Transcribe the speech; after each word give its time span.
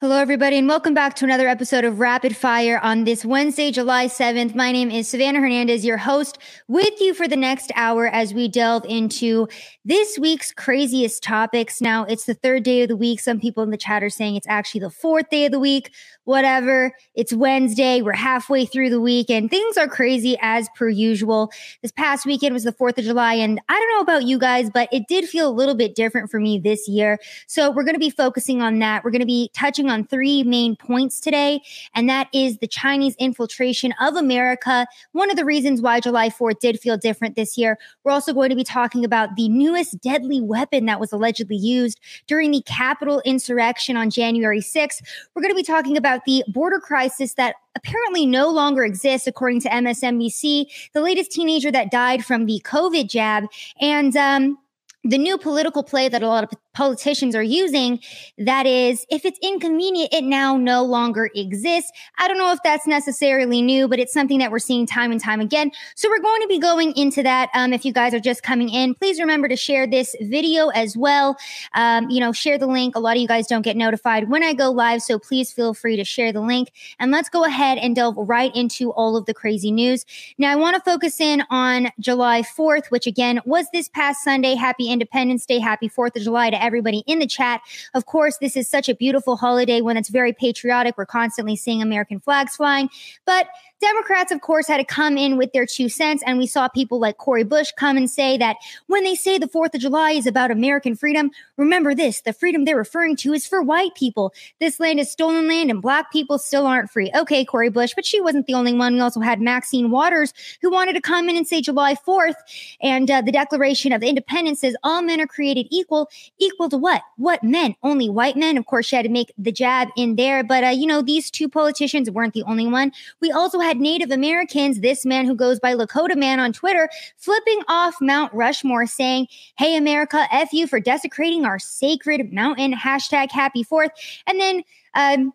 Hello, 0.00 0.16
everybody, 0.16 0.56
and 0.56 0.68
welcome 0.68 0.94
back 0.94 1.16
to 1.16 1.24
another 1.24 1.48
episode 1.48 1.82
of 1.84 1.98
Rapid 1.98 2.36
Fire 2.36 2.78
on 2.84 3.02
this 3.02 3.24
Wednesday, 3.24 3.72
July 3.72 4.06
7th. 4.06 4.54
My 4.54 4.70
name 4.70 4.92
is 4.92 5.08
Savannah 5.08 5.40
Hernandez, 5.40 5.84
your 5.84 5.96
host, 5.96 6.38
with 6.68 7.00
you 7.00 7.14
for 7.14 7.26
the 7.26 7.34
next 7.34 7.72
hour 7.74 8.06
as 8.06 8.32
we 8.32 8.46
delve 8.46 8.84
into 8.84 9.48
this 9.84 10.16
week's 10.16 10.52
craziest 10.52 11.24
topics. 11.24 11.80
Now, 11.80 12.04
it's 12.04 12.26
the 12.26 12.34
third 12.34 12.62
day 12.62 12.82
of 12.82 12.88
the 12.88 12.96
week. 12.96 13.18
Some 13.18 13.40
people 13.40 13.64
in 13.64 13.70
the 13.70 13.76
chat 13.76 14.04
are 14.04 14.08
saying 14.08 14.36
it's 14.36 14.46
actually 14.46 14.82
the 14.82 14.90
fourth 14.90 15.30
day 15.30 15.46
of 15.46 15.50
the 15.50 15.58
week. 15.58 15.90
Whatever. 16.22 16.92
It's 17.14 17.32
Wednesday. 17.32 18.00
We're 18.00 18.12
halfway 18.12 18.66
through 18.66 18.90
the 18.90 19.00
week, 19.00 19.28
and 19.30 19.50
things 19.50 19.76
are 19.76 19.88
crazy 19.88 20.36
as 20.40 20.68
per 20.76 20.88
usual. 20.88 21.50
This 21.82 21.90
past 21.90 22.24
weekend 22.24 22.52
was 22.52 22.62
the 22.62 22.72
4th 22.72 22.98
of 22.98 23.04
July, 23.04 23.34
and 23.34 23.60
I 23.68 23.74
don't 23.74 23.90
know 23.96 24.12
about 24.12 24.28
you 24.28 24.38
guys, 24.38 24.70
but 24.70 24.88
it 24.92 25.08
did 25.08 25.28
feel 25.28 25.48
a 25.48 25.50
little 25.50 25.74
bit 25.74 25.96
different 25.96 26.30
for 26.30 26.38
me 26.38 26.60
this 26.60 26.86
year. 26.86 27.18
So, 27.48 27.72
we're 27.72 27.82
going 27.82 27.96
to 27.96 27.98
be 27.98 28.10
focusing 28.10 28.62
on 28.62 28.78
that. 28.78 29.02
We're 29.02 29.10
going 29.10 29.20
to 29.20 29.26
be 29.26 29.50
touching 29.54 29.87
on 29.90 30.06
three 30.06 30.42
main 30.42 30.76
points 30.76 31.20
today, 31.20 31.60
and 31.94 32.08
that 32.08 32.28
is 32.32 32.58
the 32.58 32.66
Chinese 32.66 33.14
infiltration 33.16 33.92
of 34.00 34.16
America. 34.16 34.86
One 35.12 35.30
of 35.30 35.36
the 35.36 35.44
reasons 35.44 35.80
why 35.80 36.00
July 36.00 36.28
4th 36.28 36.60
did 36.60 36.80
feel 36.80 36.96
different 36.96 37.36
this 37.36 37.56
year. 37.56 37.78
We're 38.04 38.12
also 38.12 38.32
going 38.32 38.50
to 38.50 38.56
be 38.56 38.64
talking 38.64 39.04
about 39.04 39.36
the 39.36 39.48
newest 39.48 40.00
deadly 40.00 40.40
weapon 40.40 40.86
that 40.86 41.00
was 41.00 41.12
allegedly 41.12 41.56
used 41.56 42.00
during 42.26 42.50
the 42.50 42.62
Capitol 42.62 43.22
insurrection 43.24 43.96
on 43.96 44.10
January 44.10 44.60
6th. 44.60 45.02
We're 45.34 45.42
going 45.42 45.52
to 45.52 45.56
be 45.56 45.62
talking 45.62 45.96
about 45.96 46.24
the 46.24 46.44
border 46.48 46.80
crisis 46.80 47.34
that 47.34 47.56
apparently 47.74 48.26
no 48.26 48.50
longer 48.50 48.84
exists, 48.84 49.26
according 49.26 49.60
to 49.60 49.68
MSNBC, 49.68 50.66
the 50.92 51.00
latest 51.00 51.30
teenager 51.30 51.70
that 51.70 51.90
died 51.90 52.24
from 52.24 52.46
the 52.46 52.60
COVID 52.64 53.08
jab. 53.08 53.44
And, 53.80 54.16
um, 54.16 54.58
the 55.04 55.18
new 55.18 55.38
political 55.38 55.82
play 55.82 56.08
that 56.08 56.22
a 56.22 56.28
lot 56.28 56.44
of 56.44 56.50
politicians 56.78 57.34
are 57.34 57.42
using 57.42 57.98
that 58.38 58.64
is 58.64 59.04
if 59.10 59.24
it's 59.24 59.38
inconvenient 59.42 60.14
it 60.14 60.22
now 60.22 60.56
no 60.56 60.84
longer 60.84 61.28
exists. 61.34 61.90
I 62.18 62.28
don't 62.28 62.38
know 62.38 62.52
if 62.52 62.60
that's 62.62 62.86
necessarily 62.86 63.60
new 63.60 63.88
but 63.88 63.98
it's 63.98 64.12
something 64.12 64.38
that 64.38 64.52
we're 64.52 64.60
seeing 64.60 64.86
time 64.86 65.10
and 65.10 65.20
time 65.20 65.40
again. 65.40 65.72
So 65.96 66.08
we're 66.08 66.20
going 66.20 66.40
to 66.40 66.46
be 66.46 66.60
going 66.60 66.92
into 66.96 67.24
that 67.24 67.50
um, 67.52 67.72
if 67.72 67.84
you 67.84 67.92
guys 67.92 68.14
are 68.14 68.20
just 68.20 68.44
coming 68.44 68.68
in. 68.68 68.94
Please 68.94 69.18
remember 69.18 69.48
to 69.48 69.56
share 69.56 69.88
this 69.88 70.14
video 70.20 70.68
as 70.68 70.96
well. 70.96 71.36
Um, 71.74 72.08
you 72.10 72.20
know 72.20 72.30
share 72.30 72.58
the 72.58 72.68
link. 72.68 72.94
A 72.94 73.00
lot 73.00 73.16
of 73.16 73.22
you 73.22 73.26
guys 73.26 73.48
don't 73.48 73.62
get 73.62 73.76
notified 73.76 74.30
when 74.30 74.44
i 74.44 74.52
go 74.52 74.70
live 74.70 75.02
so 75.02 75.18
please 75.18 75.50
feel 75.50 75.74
free 75.74 75.96
to 75.96 76.04
share 76.04 76.32
the 76.32 76.40
link. 76.40 76.70
And 77.00 77.10
let's 77.10 77.28
go 77.28 77.42
ahead 77.42 77.78
and 77.78 77.96
delve 77.96 78.16
right 78.16 78.54
into 78.54 78.92
all 78.92 79.16
of 79.16 79.26
the 79.26 79.34
crazy 79.34 79.72
news. 79.72 80.06
Now 80.38 80.52
i 80.52 80.54
want 80.54 80.76
to 80.76 80.82
focus 80.88 81.20
in 81.20 81.42
on 81.50 81.88
july 81.98 82.42
4th 82.42 82.86
which 82.90 83.08
again 83.08 83.40
was 83.44 83.66
this 83.72 83.88
past 83.88 84.22
sunday. 84.22 84.54
Happy 84.54 84.92
independence 84.92 85.44
day. 85.44 85.58
Happy 85.58 85.88
4th 85.88 86.14
of 86.14 86.22
july 86.22 86.50
to 86.50 86.67
everybody 86.68 87.02
in 87.06 87.18
the 87.18 87.26
chat. 87.26 87.60
Of 87.94 88.06
course, 88.06 88.38
this 88.38 88.56
is 88.56 88.68
such 88.68 88.88
a 88.88 88.94
beautiful 88.94 89.36
holiday 89.36 89.80
when 89.80 89.96
it's 89.96 90.10
very 90.10 90.32
patriotic. 90.32 90.96
We're 90.96 91.06
constantly 91.06 91.56
seeing 91.56 91.82
American 91.82 92.20
flags 92.20 92.54
flying, 92.54 92.88
but 93.26 93.48
Democrats, 93.80 94.32
of 94.32 94.40
course, 94.40 94.66
had 94.66 94.78
to 94.78 94.84
come 94.84 95.16
in 95.16 95.36
with 95.36 95.52
their 95.52 95.66
two 95.66 95.88
cents. 95.88 96.22
And 96.26 96.38
we 96.38 96.46
saw 96.46 96.68
people 96.68 96.98
like 96.98 97.18
Cori 97.18 97.44
Bush 97.44 97.70
come 97.76 97.96
and 97.96 98.10
say 98.10 98.36
that 98.38 98.56
when 98.86 99.04
they 99.04 99.14
say 99.14 99.38
the 99.38 99.48
4th 99.48 99.74
of 99.74 99.80
July 99.80 100.12
is 100.12 100.26
about 100.26 100.50
American 100.50 100.96
freedom, 100.96 101.30
remember 101.56 101.94
this 101.94 102.20
the 102.22 102.32
freedom 102.32 102.64
they're 102.64 102.76
referring 102.76 103.16
to 103.16 103.32
is 103.32 103.46
for 103.46 103.62
white 103.62 103.94
people. 103.94 104.32
This 104.60 104.80
land 104.80 104.98
is 104.98 105.10
stolen 105.10 105.48
land 105.48 105.70
and 105.70 105.82
black 105.82 106.10
people 106.12 106.38
still 106.38 106.66
aren't 106.66 106.90
free. 106.90 107.10
Okay, 107.14 107.44
Cori 107.44 107.68
Bush, 107.68 107.92
but 107.94 108.06
she 108.06 108.20
wasn't 108.20 108.46
the 108.46 108.54
only 108.54 108.72
one. 108.72 108.94
We 108.94 109.00
also 109.00 109.20
had 109.20 109.40
Maxine 109.40 109.90
Waters 109.90 110.32
who 110.60 110.70
wanted 110.70 110.94
to 110.94 111.00
come 111.00 111.28
in 111.28 111.36
and 111.36 111.46
say 111.46 111.60
July 111.60 111.94
4th 111.94 112.34
and 112.80 113.10
uh, 113.10 113.22
the 113.22 113.32
Declaration 113.32 113.92
of 113.92 114.02
Independence 114.02 114.60
says 114.60 114.76
all 114.82 115.02
men 115.02 115.20
are 115.20 115.26
created 115.26 115.66
equal. 115.70 116.10
Equal 116.38 116.68
to 116.70 116.76
what? 116.76 117.02
What 117.16 117.44
men? 117.44 117.74
Only 117.82 118.08
white 118.08 118.36
men. 118.36 118.56
Of 118.56 118.66
course, 118.66 118.86
she 118.86 118.96
had 118.96 119.04
to 119.04 119.08
make 119.10 119.32
the 119.38 119.52
jab 119.52 119.88
in 119.96 120.16
there. 120.16 120.42
But, 120.42 120.64
uh, 120.64 120.68
you 120.68 120.86
know, 120.86 121.02
these 121.02 121.30
two 121.30 121.48
politicians 121.48 122.10
weren't 122.10 122.34
the 122.34 122.42
only 122.44 122.66
one. 122.66 122.92
We 123.20 123.30
also 123.30 123.60
had 123.60 123.67
Native 123.76 124.10
Americans, 124.10 124.80
this 124.80 125.04
man 125.04 125.26
who 125.26 125.34
goes 125.34 125.60
by 125.60 125.74
Lakota 125.74 126.16
Man 126.16 126.40
on 126.40 126.52
Twitter, 126.52 126.88
flipping 127.16 127.60
off 127.68 127.96
Mount 128.00 128.32
Rushmore 128.32 128.86
saying, 128.86 129.28
Hey, 129.56 129.76
America, 129.76 130.26
F 130.32 130.52
you 130.52 130.66
for 130.66 130.80
desecrating 130.80 131.44
our 131.44 131.58
sacred 131.58 132.32
mountain. 132.32 132.72
Hashtag 132.72 133.30
happy 133.30 133.62
fourth. 133.62 133.90
And 134.26 134.40
then, 134.40 134.62
um, 134.94 135.32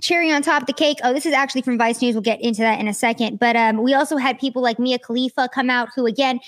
cherry 0.00 0.32
on 0.32 0.42
top 0.42 0.62
of 0.62 0.66
the 0.66 0.72
cake. 0.72 0.98
Oh, 1.04 1.12
this 1.12 1.26
is 1.26 1.32
actually 1.32 1.62
from 1.62 1.78
Vice 1.78 2.00
News. 2.00 2.14
We'll 2.14 2.22
get 2.22 2.40
into 2.40 2.62
that 2.62 2.80
in 2.80 2.88
a 2.88 2.94
second. 2.94 3.38
But 3.38 3.56
um, 3.56 3.82
we 3.82 3.94
also 3.94 4.16
had 4.16 4.38
people 4.38 4.62
like 4.62 4.78
Mia 4.78 4.98
Khalifa 4.98 5.48
come 5.52 5.70
out 5.70 5.88
who, 5.94 6.06
again, 6.06 6.40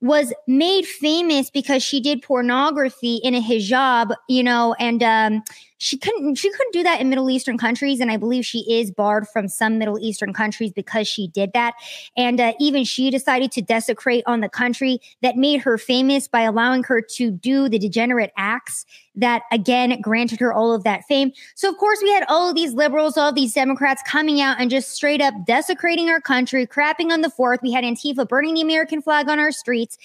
was 0.00 0.32
made 0.46 0.86
famous 0.86 1.50
because 1.50 1.82
she 1.82 2.00
did 2.00 2.22
pornography 2.22 3.16
in 3.16 3.34
a 3.34 3.40
hijab, 3.40 4.14
you 4.28 4.42
know, 4.42 4.74
and 4.78 5.02
um, 5.02 5.42
she 5.80 5.96
couldn't 5.96 6.34
she 6.34 6.50
couldn't 6.50 6.72
do 6.72 6.82
that 6.82 7.00
in 7.00 7.08
Middle 7.08 7.30
Eastern 7.30 7.56
countries, 7.56 8.00
and 8.00 8.10
I 8.10 8.18
believe 8.18 8.44
she 8.44 8.70
is 8.70 8.90
barred 8.90 9.26
from 9.26 9.48
some 9.48 9.78
Middle 9.78 9.98
Eastern 9.98 10.34
countries 10.34 10.72
because 10.72 11.08
she 11.08 11.28
did 11.28 11.52
that. 11.54 11.72
And 12.18 12.38
uh, 12.38 12.52
even 12.60 12.84
she 12.84 13.10
decided 13.10 13.50
to 13.52 13.62
desecrate 13.62 14.22
on 14.26 14.40
the 14.40 14.48
country 14.50 15.00
that 15.22 15.36
made 15.36 15.62
her 15.62 15.78
famous 15.78 16.28
by 16.28 16.42
allowing 16.42 16.82
her 16.84 17.00
to 17.00 17.30
do 17.30 17.66
the 17.70 17.78
degenerate 17.78 18.30
acts 18.36 18.84
that 19.14 19.42
again 19.50 19.98
granted 20.02 20.38
her 20.40 20.52
all 20.52 20.74
of 20.74 20.84
that 20.84 21.04
fame. 21.04 21.32
So 21.54 21.70
of 21.70 21.78
course 21.78 22.00
we 22.02 22.12
had 22.12 22.24
all 22.28 22.50
of 22.50 22.54
these 22.54 22.74
liberals, 22.74 23.16
all 23.16 23.30
of 23.30 23.34
these 23.34 23.54
Democrats 23.54 24.02
coming 24.06 24.42
out 24.42 24.60
and 24.60 24.70
just 24.70 24.90
straight 24.90 25.22
up 25.22 25.32
desecrating 25.46 26.10
our 26.10 26.20
country, 26.20 26.66
crapping 26.66 27.10
on 27.10 27.22
the 27.22 27.30
fourth. 27.30 27.60
We 27.62 27.72
had 27.72 27.84
Antifa 27.84 28.28
burning 28.28 28.52
the 28.52 28.60
American 28.60 29.00
flag 29.00 29.30
on 29.30 29.38
our 29.38 29.50
streets, 29.50 29.96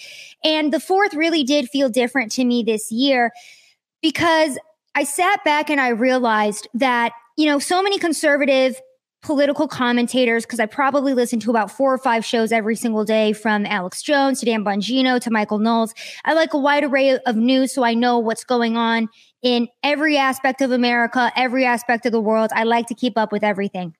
and 0.41 0.71
the 0.71 0.79
fourth 0.79 1.13
really 1.13 1.43
did 1.43 1.67
feel 1.67 1.89
different 1.89 2.31
to 2.33 2.45
me 2.45 2.63
this 2.63 2.93
year 2.93 3.33
because 4.01 4.57
I 4.95 5.03
sat 5.03 5.44
back 5.44 5.69
and 5.69 5.79
I 5.79 5.89
realized 5.89 6.67
that, 6.73 7.11
you 7.38 7.45
know, 7.45 7.59
so 7.59 7.83
many 7.83 8.00
conservative 8.00 8.79
political 9.22 9.67
commentators, 9.67 10.45
because 10.45 10.59
I 10.59 10.67
probably 10.67 11.13
listen 11.13 11.39
to 11.41 11.50
about 11.50 11.72
four 11.72 11.91
or 11.91 11.97
five 11.97 12.23
shows 12.23 12.51
every 12.51 12.75
single 12.75 13.03
day 13.03 13.34
from 13.34 13.66
Alex 13.66 14.03
Jones 14.03 14.39
to 14.39 14.45
Dan 14.45 14.63
Bongino 14.63 15.19
to 15.19 15.31
Michael 15.31 15.57
Knowles. 15.57 15.95
I 16.25 16.34
like 16.34 16.53
a 16.53 16.59
wide 16.59 16.84
array 16.84 17.17
of 17.17 17.35
news 17.35 17.73
so 17.73 17.84
I 17.84 17.95
know 17.95 18.19
what's 18.19 18.44
going 18.44 18.78
on 18.78 19.09
in 19.41 19.67
every 19.84 20.17
aspect 20.17 20.61
of 20.61 20.72
America, 20.72 21.31
every 21.35 21.66
aspect 21.66 22.05
of 22.05 22.11
the 22.11 22.22
world. 22.22 22.51
I 22.53 22.63
like 22.63 22.85
to 22.88 22.94
keep 22.94 23.17
up 23.17 23.31
with 23.31 23.44
everything. 23.44 23.95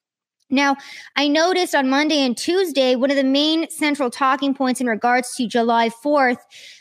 Now, 0.48 0.76
I 1.16 1.26
noticed 1.26 1.74
on 1.74 1.90
Monday 1.90 2.24
and 2.24 2.36
Tuesday, 2.36 2.94
one 2.94 3.10
of 3.10 3.16
the 3.16 3.24
main 3.24 3.68
central 3.68 4.10
talking 4.10 4.54
points 4.54 4.80
in 4.80 4.86
regards 4.86 5.34
to 5.36 5.46
July 5.46 5.88
4th 5.88 6.38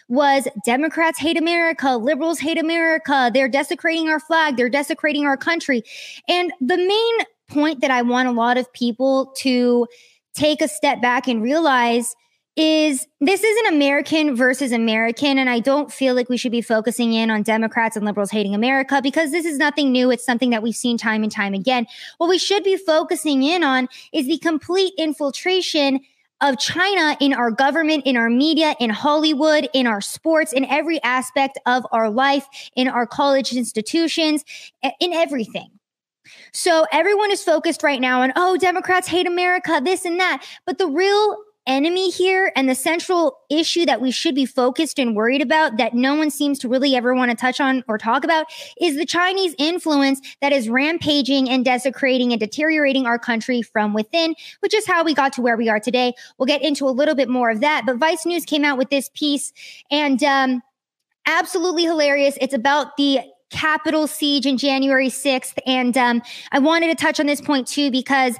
was 0.07 0.47
Democrats 0.65 1.17
hate 1.17 1.37
America, 1.37 1.97
liberals 1.97 2.39
hate 2.39 2.59
America, 2.59 3.31
they're 3.33 3.49
desecrating 3.49 4.07
our 4.07 4.19
flag, 4.19 4.55
they're 4.55 4.69
desecrating 4.69 5.25
our 5.25 5.37
country. 5.37 5.81
And 6.29 6.53
the 6.61 6.77
main 6.77 7.17
point 7.47 7.81
that 7.81 7.89
I 7.89 8.03
want 8.03 8.27
a 8.27 8.31
lot 8.31 8.57
of 8.57 8.71
people 8.73 9.33
to 9.37 9.87
take 10.35 10.61
a 10.61 10.67
step 10.67 11.01
back 11.01 11.27
and 11.27 11.41
realize 11.41 12.15
is 12.55 13.05
this 13.19 13.43
is 13.43 13.67
an 13.67 13.73
American 13.73 14.35
versus 14.35 14.71
American. 14.71 15.37
And 15.37 15.49
I 15.49 15.59
don't 15.59 15.91
feel 15.91 16.15
like 16.15 16.29
we 16.29 16.37
should 16.37 16.51
be 16.51 16.61
focusing 16.61 17.13
in 17.13 17.29
on 17.29 17.43
Democrats 17.43 17.97
and 17.97 18.05
liberals 18.05 18.31
hating 18.31 18.55
America 18.55 19.01
because 19.01 19.31
this 19.31 19.45
is 19.45 19.57
nothing 19.57 19.91
new. 19.91 20.09
It's 20.09 20.25
something 20.25 20.51
that 20.51 20.63
we've 20.63 20.75
seen 20.75 20.97
time 20.97 21.23
and 21.23 21.31
time 21.31 21.53
again. 21.53 21.85
What 22.17 22.29
we 22.29 22.37
should 22.37 22.63
be 22.63 22.77
focusing 22.77 23.43
in 23.43 23.63
on 23.63 23.89
is 24.13 24.27
the 24.27 24.37
complete 24.37 24.93
infiltration 24.97 25.99
of 26.41 26.59
China 26.59 27.17
in 27.19 27.33
our 27.33 27.49
government, 27.49 28.05
in 28.05 28.17
our 28.17 28.29
media, 28.29 28.75
in 28.79 28.89
Hollywood, 28.89 29.69
in 29.73 29.87
our 29.87 30.01
sports, 30.01 30.53
in 30.53 30.65
every 30.65 31.01
aspect 31.03 31.57
of 31.65 31.85
our 31.91 32.09
life, 32.09 32.45
in 32.75 32.87
our 32.87 33.07
college 33.07 33.53
institutions, 33.53 34.43
in 34.99 35.13
everything. 35.13 35.71
So 36.53 36.85
everyone 36.91 37.31
is 37.31 37.43
focused 37.43 37.83
right 37.83 38.01
now 38.01 38.21
on, 38.21 38.33
oh, 38.35 38.57
Democrats 38.57 39.07
hate 39.07 39.27
America, 39.27 39.81
this 39.83 40.05
and 40.05 40.19
that. 40.19 40.45
But 40.65 40.77
the 40.77 40.87
real 40.87 41.37
enemy 41.67 42.11
here 42.11 42.51
and 42.55 42.69
the 42.69 42.75
central 42.75 43.39
issue 43.49 43.85
that 43.85 44.01
we 44.01 44.11
should 44.11 44.35
be 44.35 44.45
focused 44.45 44.99
and 44.99 45.15
worried 45.15 45.41
about 45.41 45.77
that 45.77 45.93
no 45.93 46.15
one 46.15 46.29
seems 46.29 46.59
to 46.59 46.69
really 46.69 46.95
ever 46.95 47.13
want 47.13 47.31
to 47.31 47.37
touch 47.37 47.59
on 47.59 47.83
or 47.87 47.97
talk 47.97 48.23
about 48.23 48.45
is 48.79 48.95
the 48.95 49.05
Chinese 49.05 49.55
influence 49.57 50.21
that 50.41 50.51
is 50.51 50.69
rampaging 50.69 51.49
and 51.49 51.65
desecrating 51.65 52.31
and 52.31 52.39
deteriorating 52.39 53.05
our 53.05 53.17
country 53.17 53.61
from 53.61 53.93
within, 53.93 54.35
which 54.59 54.73
is 54.73 54.85
how 54.85 55.03
we 55.03 55.13
got 55.13 55.33
to 55.33 55.41
where 55.41 55.57
we 55.57 55.69
are 55.69 55.79
today. 55.79 56.13
We'll 56.37 56.45
get 56.45 56.61
into 56.61 56.87
a 56.87 56.91
little 56.91 57.15
bit 57.15 57.29
more 57.29 57.49
of 57.49 57.61
that. 57.61 57.83
But 57.85 57.97
Vice 57.97 58.25
News 58.25 58.45
came 58.45 58.63
out 58.63 58.77
with 58.77 58.89
this 58.89 59.09
piece 59.13 59.51
and 59.89 60.23
um, 60.23 60.61
absolutely 61.25 61.83
hilarious. 61.83 62.37
It's 62.41 62.53
about 62.53 62.97
the 62.97 63.21
Capitol 63.51 64.07
siege 64.07 64.45
in 64.45 64.57
January 64.57 65.07
6th. 65.07 65.57
And 65.65 65.97
um, 65.97 66.21
I 66.51 66.59
wanted 66.59 66.87
to 66.87 66.95
touch 66.95 67.19
on 67.19 67.25
this 67.25 67.41
point 67.41 67.67
too 67.67 67.91
because 67.91 68.37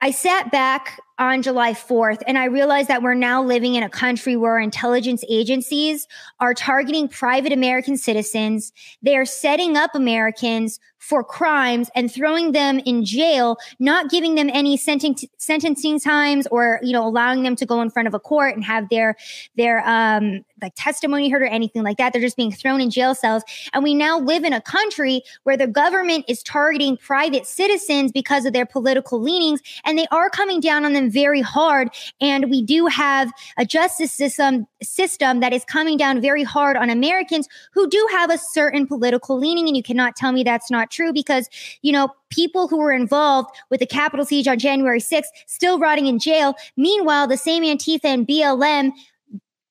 I 0.00 0.10
sat 0.10 0.50
back 0.52 1.00
on 1.18 1.42
July 1.42 1.72
4th, 1.72 2.22
and 2.26 2.36
I 2.36 2.44
realized 2.44 2.88
that 2.88 3.02
we're 3.02 3.14
now 3.14 3.42
living 3.42 3.74
in 3.74 3.82
a 3.82 3.88
country 3.88 4.36
where 4.36 4.58
intelligence 4.58 5.24
agencies 5.28 6.06
are 6.40 6.52
targeting 6.52 7.08
private 7.08 7.52
American 7.52 7.96
citizens. 7.96 8.72
They 9.02 9.16
are 9.16 9.24
setting 9.24 9.76
up 9.76 9.94
Americans 9.94 10.78
for 10.98 11.22
crimes 11.22 11.90
and 11.94 12.12
throwing 12.12 12.52
them 12.52 12.80
in 12.80 13.04
jail, 13.04 13.56
not 13.78 14.10
giving 14.10 14.34
them 14.34 14.50
any 14.52 14.76
senten- 14.76 15.28
sentencing 15.36 16.00
times 16.00 16.46
or, 16.50 16.80
you 16.82 16.92
know, 16.92 17.06
allowing 17.06 17.42
them 17.42 17.54
to 17.56 17.66
go 17.66 17.80
in 17.80 17.90
front 17.90 18.08
of 18.08 18.14
a 18.14 18.18
court 18.18 18.54
and 18.54 18.64
have 18.64 18.88
their, 18.88 19.14
their, 19.56 19.86
um, 19.86 20.44
like 20.62 20.72
testimony 20.74 21.28
heard 21.28 21.42
or 21.42 21.46
anything 21.46 21.82
like 21.82 21.98
that. 21.98 22.12
They're 22.12 22.22
just 22.22 22.36
being 22.36 22.50
thrown 22.50 22.80
in 22.80 22.90
jail 22.90 23.14
cells. 23.14 23.42
And 23.72 23.84
we 23.84 23.94
now 23.94 24.18
live 24.18 24.42
in 24.42 24.52
a 24.52 24.60
country 24.60 25.22
where 25.42 25.56
the 25.56 25.66
government 25.66 26.24
is 26.28 26.42
targeting 26.42 26.96
private 26.96 27.46
citizens 27.46 28.10
because 28.10 28.46
of 28.46 28.52
their 28.54 28.66
political 28.66 29.20
leanings, 29.20 29.60
and 29.84 29.98
they 29.98 30.06
are 30.10 30.30
coming 30.30 30.60
down 30.60 30.84
on 30.84 30.94
them 30.94 31.10
very 31.10 31.42
hard. 31.42 31.88
And 32.20 32.50
we 32.50 32.62
do 32.62 32.86
have 32.86 33.30
a 33.58 33.66
justice 33.66 34.12
system 34.12 34.66
system 34.82 35.40
that 35.40 35.52
is 35.52 35.64
coming 35.64 35.96
down 35.96 36.20
very 36.20 36.42
hard 36.42 36.76
on 36.76 36.90
Americans 36.90 37.48
who 37.72 37.88
do 37.88 38.06
have 38.12 38.30
a 38.30 38.38
certain 38.38 38.86
political 38.86 39.38
leaning. 39.38 39.66
And 39.66 39.76
you 39.76 39.82
cannot 39.82 40.16
tell 40.16 40.32
me 40.32 40.42
that's 40.42 40.70
not 40.70 40.90
true 40.90 41.12
because, 41.12 41.48
you 41.82 41.92
know, 41.92 42.08
people 42.30 42.68
who 42.68 42.78
were 42.78 42.92
involved 42.92 43.50
with 43.70 43.80
the 43.80 43.86
Capitol 43.86 44.26
siege 44.26 44.48
on 44.48 44.58
January 44.58 45.00
6th 45.00 45.28
still 45.46 45.78
rotting 45.78 46.06
in 46.06 46.18
jail. 46.18 46.54
Meanwhile, 46.76 47.28
the 47.28 47.36
same 47.36 47.62
Antifa 47.62 48.04
and 48.04 48.26
BLM 48.26 48.92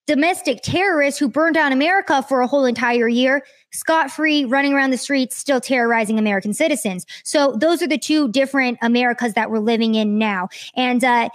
domestic 0.07 0.59
terrorists 0.61 1.19
who 1.19 1.27
burned 1.27 1.55
down 1.55 1.71
America 1.71 2.21
for 2.23 2.41
a 2.41 2.47
whole 2.47 2.65
entire 2.65 3.07
year, 3.07 3.43
scot 3.71 4.11
free, 4.11 4.45
running 4.45 4.73
around 4.73 4.91
the 4.91 4.97
streets, 4.97 5.35
still 5.35 5.59
terrorizing 5.59 6.19
American 6.19 6.53
citizens. 6.53 7.05
So 7.23 7.55
those 7.59 7.81
are 7.81 7.87
the 7.87 7.97
two 7.97 8.27
different 8.29 8.77
Americas 8.81 9.33
that 9.33 9.49
we're 9.49 9.59
living 9.59 9.95
in 9.95 10.17
now. 10.17 10.49
And 10.75 11.03
uh, 11.03 11.29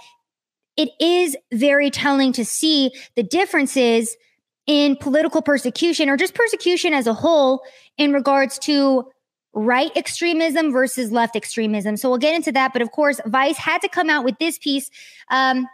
it 0.81 0.89
is 0.99 1.37
very 1.53 1.91
telling 1.91 2.33
to 2.33 2.43
see 2.43 2.91
the 3.15 3.21
differences 3.21 4.17
in 4.65 4.95
political 4.95 5.43
persecution 5.43 6.09
or 6.09 6.17
just 6.17 6.33
persecution 6.33 6.91
as 6.91 7.05
a 7.05 7.13
whole 7.13 7.61
in 7.99 8.13
regards 8.13 8.57
to 8.57 9.05
right 9.53 9.95
extremism 9.95 10.71
versus 10.71 11.11
left 11.11 11.35
extremism. 11.35 11.97
So 11.97 12.09
we'll 12.09 12.17
get 12.17 12.33
into 12.33 12.51
that. 12.53 12.73
But 12.73 12.81
of 12.81 12.91
course, 12.91 13.21
Vice 13.27 13.57
had 13.57 13.81
to 13.81 13.89
come 13.89 14.09
out 14.09 14.25
with 14.25 14.39
this 14.39 14.57
piece. 14.57 14.89
Um, 15.29 15.67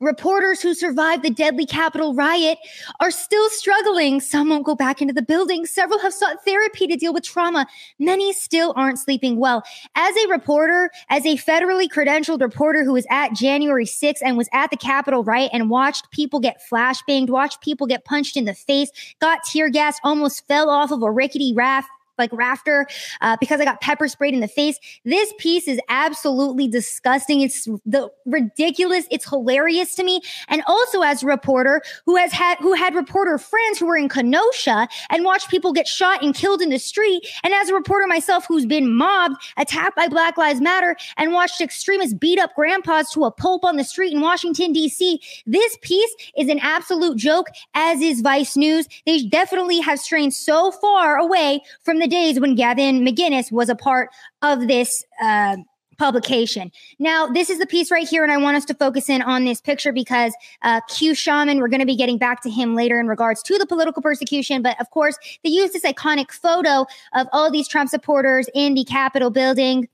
Reporters 0.00 0.60
who 0.60 0.74
survived 0.74 1.22
the 1.22 1.30
deadly 1.30 1.64
Capitol 1.64 2.14
riot 2.14 2.58
are 2.98 3.12
still 3.12 3.48
struggling. 3.50 4.20
Some 4.20 4.48
won't 4.48 4.66
go 4.66 4.74
back 4.74 5.00
into 5.00 5.14
the 5.14 5.22
building. 5.22 5.66
Several 5.66 6.00
have 6.00 6.12
sought 6.12 6.44
therapy 6.44 6.88
to 6.88 6.96
deal 6.96 7.14
with 7.14 7.22
trauma. 7.22 7.66
Many 8.00 8.32
still 8.32 8.72
aren't 8.74 8.98
sleeping 8.98 9.38
well. 9.38 9.62
As 9.94 10.16
a 10.16 10.28
reporter, 10.28 10.90
as 11.10 11.24
a 11.24 11.36
federally 11.36 11.88
credentialed 11.88 12.40
reporter 12.40 12.82
who 12.82 12.92
was 12.92 13.06
at 13.08 13.34
January 13.34 13.86
6th 13.86 14.18
and 14.24 14.36
was 14.36 14.48
at 14.52 14.70
the 14.70 14.76
Capitol 14.76 15.22
riot 15.22 15.50
and 15.52 15.70
watched 15.70 16.10
people 16.10 16.40
get 16.40 16.60
flashbanged, 16.68 17.30
watched 17.30 17.60
people 17.60 17.86
get 17.86 18.04
punched 18.04 18.36
in 18.36 18.46
the 18.46 18.54
face, 18.54 18.90
got 19.20 19.44
tear 19.44 19.70
gassed, 19.70 20.00
almost 20.02 20.46
fell 20.48 20.70
off 20.70 20.90
of 20.90 21.02
a 21.02 21.10
rickety 21.10 21.54
raft 21.54 21.88
like 22.18 22.30
rafter 22.32 22.86
uh, 23.20 23.36
because 23.40 23.60
I 23.60 23.64
got 23.64 23.80
pepper 23.80 24.08
sprayed 24.08 24.34
in 24.34 24.40
the 24.40 24.48
face. 24.48 24.78
This 25.04 25.32
piece 25.38 25.68
is 25.68 25.80
absolutely 25.88 26.68
disgusting. 26.68 27.40
It's 27.40 27.64
the 27.86 28.10
ridiculous. 28.26 29.06
It's 29.10 29.28
hilarious 29.28 29.94
to 29.96 30.04
me. 30.04 30.20
And 30.48 30.62
also 30.66 31.02
as 31.02 31.22
a 31.22 31.26
reporter 31.26 31.82
who 32.06 32.16
has 32.16 32.32
had 32.32 32.58
who 32.58 32.72
had 32.74 32.94
reporter 32.94 33.38
friends 33.38 33.78
who 33.78 33.86
were 33.86 33.96
in 33.96 34.08
Kenosha 34.08 34.88
and 35.10 35.24
watched 35.24 35.48
people 35.48 35.72
get 35.72 35.86
shot 35.86 36.22
and 36.22 36.34
killed 36.34 36.60
in 36.60 36.70
the 36.70 36.78
street. 36.78 37.26
And 37.42 37.52
as 37.54 37.68
a 37.68 37.74
reporter 37.74 38.06
myself 38.06 38.46
who's 38.46 38.66
been 38.66 38.94
mobbed, 38.94 39.36
attacked 39.56 39.96
by 39.96 40.08
Black 40.08 40.36
Lives 40.36 40.60
Matter, 40.60 40.96
and 41.16 41.32
watched 41.32 41.60
extremists 41.60 42.14
beat 42.14 42.38
up 42.38 42.54
grandpas 42.54 43.10
to 43.12 43.24
a 43.24 43.30
pulp 43.30 43.64
on 43.64 43.76
the 43.76 43.84
street 43.84 44.12
in 44.12 44.20
Washington 44.20 44.72
D.C. 44.72 45.20
This 45.46 45.78
piece 45.82 46.14
is 46.36 46.48
an 46.48 46.58
absolute 46.60 47.16
joke, 47.16 47.48
as 47.74 48.00
is 48.00 48.20
Vice 48.20 48.56
News. 48.56 48.88
They 49.06 49.24
definitely 49.24 49.80
have 49.80 49.98
strained 49.98 50.34
so 50.34 50.70
far 50.70 51.16
away 51.16 51.62
from 51.82 51.98
the 51.98 52.03
the 52.04 52.08
days 52.10 52.38
when 52.38 52.54
Gavin 52.54 53.00
McInnes 53.00 53.50
was 53.50 53.70
a 53.70 53.74
part 53.74 54.10
of 54.42 54.68
this 54.68 55.02
uh, 55.22 55.56
publication. 55.96 56.70
Now, 56.98 57.26
this 57.26 57.48
is 57.48 57.58
the 57.58 57.66
piece 57.66 57.90
right 57.90 58.06
here, 58.06 58.22
and 58.22 58.30
I 58.30 58.36
want 58.36 58.58
us 58.58 58.66
to 58.66 58.74
focus 58.74 59.08
in 59.08 59.22
on 59.22 59.46
this 59.46 59.62
picture 59.62 59.90
because 59.90 60.34
uh, 60.60 60.82
Q 60.88 61.14
Shaman, 61.14 61.60
we're 61.60 61.68
going 61.68 61.80
to 61.80 61.86
be 61.86 61.96
getting 61.96 62.18
back 62.18 62.42
to 62.42 62.50
him 62.50 62.74
later 62.74 63.00
in 63.00 63.06
regards 63.06 63.42
to 63.44 63.56
the 63.56 63.66
political 63.66 64.02
persecution. 64.02 64.60
But 64.60 64.78
of 64.82 64.90
course, 64.90 65.16
they 65.44 65.48
use 65.48 65.70
this 65.70 65.84
iconic 65.84 66.30
photo 66.30 66.84
of 67.14 67.26
all 67.32 67.50
these 67.50 67.68
Trump 67.68 67.88
supporters 67.88 68.50
in 68.54 68.74
the 68.74 68.84
Capitol 68.84 69.30
building 69.30 69.88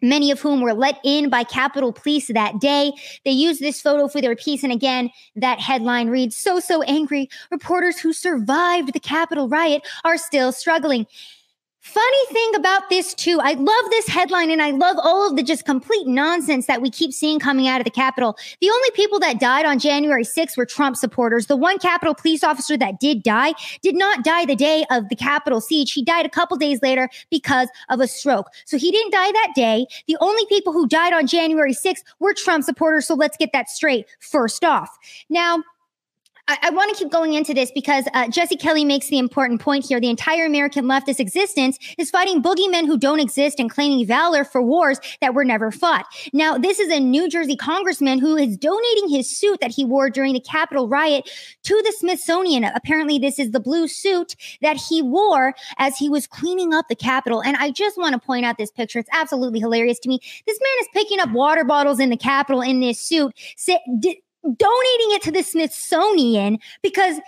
many 0.00 0.30
of 0.30 0.40
whom 0.40 0.60
were 0.60 0.74
let 0.74 0.98
in 1.04 1.28
by 1.28 1.44
Capitol 1.44 1.92
Police 1.92 2.28
that 2.28 2.60
day. 2.60 2.92
They 3.24 3.30
used 3.30 3.60
this 3.60 3.80
photo 3.80 4.08
for 4.08 4.20
their 4.20 4.36
piece. 4.36 4.62
And 4.62 4.72
again, 4.72 5.10
that 5.36 5.60
headline 5.60 6.08
reads, 6.08 6.36
So, 6.36 6.60
so 6.60 6.82
angry. 6.82 7.28
Reporters 7.50 7.98
who 7.98 8.12
survived 8.12 8.92
the 8.92 9.00
Capitol 9.00 9.48
riot 9.48 9.82
are 10.04 10.18
still 10.18 10.52
struggling. 10.52 11.06
Funny 11.80 12.26
thing 12.32 12.54
about 12.56 12.90
this 12.90 13.14
too, 13.14 13.38
I 13.40 13.52
love 13.52 13.90
this 13.90 14.08
headline 14.08 14.50
and 14.50 14.60
I 14.60 14.72
love 14.72 14.96
all 15.00 15.30
of 15.30 15.36
the 15.36 15.44
just 15.44 15.64
complete 15.64 16.08
nonsense 16.08 16.66
that 16.66 16.82
we 16.82 16.90
keep 16.90 17.12
seeing 17.12 17.38
coming 17.38 17.68
out 17.68 17.80
of 17.80 17.84
the 17.84 17.90
Capitol. 17.90 18.36
The 18.60 18.68
only 18.68 18.90
people 18.94 19.20
that 19.20 19.38
died 19.38 19.64
on 19.64 19.78
January 19.78 20.24
6th 20.24 20.56
were 20.56 20.66
Trump 20.66 20.96
supporters. 20.96 21.46
The 21.46 21.56
one 21.56 21.78
Capitol 21.78 22.14
police 22.14 22.42
officer 22.42 22.76
that 22.76 22.98
did 22.98 23.22
die 23.22 23.54
did 23.80 23.94
not 23.94 24.24
die 24.24 24.44
the 24.44 24.56
day 24.56 24.84
of 24.90 25.08
the 25.08 25.14
Capitol 25.14 25.60
siege. 25.60 25.92
He 25.92 26.02
died 26.02 26.26
a 26.26 26.30
couple 26.30 26.56
days 26.56 26.82
later 26.82 27.08
because 27.30 27.68
of 27.88 28.00
a 28.00 28.08
stroke. 28.08 28.48
So 28.64 28.76
he 28.76 28.90
didn't 28.90 29.12
die 29.12 29.30
that 29.30 29.52
day. 29.54 29.86
The 30.08 30.16
only 30.20 30.44
people 30.46 30.72
who 30.72 30.88
died 30.88 31.12
on 31.12 31.28
January 31.28 31.74
6th 31.74 32.02
were 32.18 32.34
Trump 32.34 32.64
supporters. 32.64 33.06
So 33.06 33.14
let's 33.14 33.36
get 33.36 33.50
that 33.52 33.68
straight 33.68 34.06
first 34.18 34.64
off. 34.64 34.90
Now, 35.30 35.62
I, 36.48 36.58
I 36.62 36.70
want 36.70 36.90
to 36.90 36.96
keep 36.96 37.12
going 37.12 37.34
into 37.34 37.52
this 37.52 37.70
because 37.70 38.06
uh, 38.14 38.28
Jesse 38.28 38.56
Kelly 38.56 38.84
makes 38.84 39.08
the 39.08 39.18
important 39.18 39.60
point 39.60 39.84
here. 39.86 40.00
The 40.00 40.08
entire 40.08 40.46
American 40.46 40.86
leftist 40.86 41.20
existence 41.20 41.78
is 41.98 42.10
fighting 42.10 42.42
boogeymen 42.42 42.86
who 42.86 42.96
don't 42.96 43.20
exist 43.20 43.60
and 43.60 43.70
claiming 43.70 44.06
valor 44.06 44.44
for 44.44 44.62
wars 44.62 44.98
that 45.20 45.34
were 45.34 45.44
never 45.44 45.70
fought. 45.70 46.06
Now, 46.32 46.56
this 46.56 46.80
is 46.80 46.90
a 46.90 46.98
New 46.98 47.28
Jersey 47.28 47.56
congressman 47.56 48.18
who 48.18 48.36
is 48.36 48.56
donating 48.56 49.08
his 49.08 49.30
suit 49.30 49.60
that 49.60 49.70
he 49.70 49.84
wore 49.84 50.08
during 50.08 50.32
the 50.32 50.40
Capitol 50.40 50.88
riot 50.88 51.30
to 51.64 51.82
the 51.84 51.92
Smithsonian. 51.98 52.64
Apparently, 52.64 53.18
this 53.18 53.38
is 53.38 53.50
the 53.50 53.60
blue 53.60 53.86
suit 53.86 54.34
that 54.62 54.76
he 54.76 55.02
wore 55.02 55.54
as 55.76 55.98
he 55.98 56.08
was 56.08 56.26
cleaning 56.26 56.72
up 56.72 56.86
the 56.88 56.96
Capitol. 56.96 57.42
And 57.42 57.56
I 57.58 57.70
just 57.70 57.98
want 57.98 58.14
to 58.14 58.18
point 58.18 58.46
out 58.46 58.56
this 58.56 58.70
picture. 58.70 58.98
It's 58.98 59.10
absolutely 59.12 59.60
hilarious 59.60 59.98
to 60.00 60.08
me. 60.08 60.18
This 60.46 60.58
man 60.58 60.70
is 60.80 60.88
picking 60.94 61.20
up 61.20 61.30
water 61.32 61.64
bottles 61.64 62.00
in 62.00 62.08
the 62.08 62.16
Capitol 62.16 62.62
in 62.62 62.80
this 62.80 62.98
suit. 62.98 63.36
Say, 63.56 63.78
donating 64.56 65.12
it 65.12 65.22
to 65.22 65.32
the 65.32 65.42
Smithsonian 65.42 66.58
because 66.82 67.20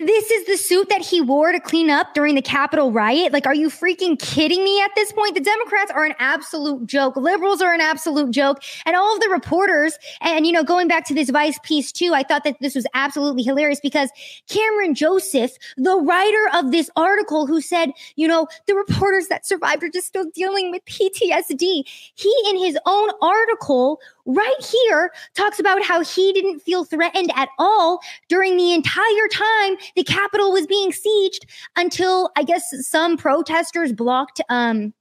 this 0.00 0.30
is 0.30 0.46
the 0.46 0.56
suit 0.56 0.88
that 0.90 1.00
he 1.00 1.20
wore 1.20 1.50
to 1.50 1.58
clean 1.58 1.90
up 1.90 2.14
during 2.14 2.36
the 2.36 2.42
Capitol 2.42 2.92
riot. 2.92 3.32
Like, 3.32 3.46
are 3.46 3.54
you 3.54 3.68
freaking 3.68 4.16
kidding 4.16 4.62
me 4.62 4.80
at 4.80 4.92
this 4.94 5.12
point? 5.12 5.34
The 5.34 5.40
Democrats 5.40 5.90
are 5.90 6.04
an 6.04 6.14
absolute 6.20 6.86
joke. 6.86 7.16
Liberals 7.16 7.60
are 7.60 7.74
an 7.74 7.80
absolute 7.80 8.30
joke. 8.30 8.62
And 8.86 8.94
all 8.94 9.12
of 9.12 9.20
the 9.20 9.28
reporters, 9.28 9.98
and, 10.20 10.46
you 10.46 10.52
know, 10.52 10.62
going 10.62 10.86
back 10.86 11.04
to 11.06 11.14
this 11.14 11.30
Vice 11.30 11.58
piece 11.64 11.90
too, 11.90 12.12
I 12.14 12.22
thought 12.22 12.44
that 12.44 12.58
this 12.60 12.76
was 12.76 12.86
absolutely 12.94 13.42
hilarious 13.42 13.80
because 13.80 14.10
Cameron 14.48 14.94
Joseph, 14.94 15.50
the 15.76 15.96
writer 15.96 16.48
of 16.54 16.70
this 16.70 16.88
article 16.94 17.48
who 17.48 17.60
said, 17.60 17.90
you 18.14 18.28
know, 18.28 18.46
the 18.68 18.76
reporters 18.76 19.26
that 19.28 19.46
survived 19.46 19.82
are 19.82 19.90
just 19.90 20.06
still 20.06 20.30
dealing 20.32 20.70
with 20.70 20.84
PTSD. 20.84 21.82
He, 22.14 22.34
in 22.48 22.56
his 22.56 22.78
own 22.86 23.10
article, 23.20 24.00
right 24.28 24.72
here 24.84 25.10
talks 25.34 25.58
about 25.58 25.82
how 25.82 26.04
he 26.04 26.32
didn't 26.32 26.60
feel 26.60 26.84
threatened 26.84 27.32
at 27.34 27.48
all 27.58 28.00
during 28.28 28.56
the 28.56 28.72
entire 28.74 29.28
time 29.32 29.76
the 29.96 30.04
Capitol 30.04 30.52
was 30.52 30.66
being 30.66 30.92
sieged 30.92 31.48
until 31.76 32.30
I 32.36 32.44
guess 32.44 32.72
some 32.86 33.16
protesters 33.16 33.92
blocked 33.92 34.40
um, 34.50 34.92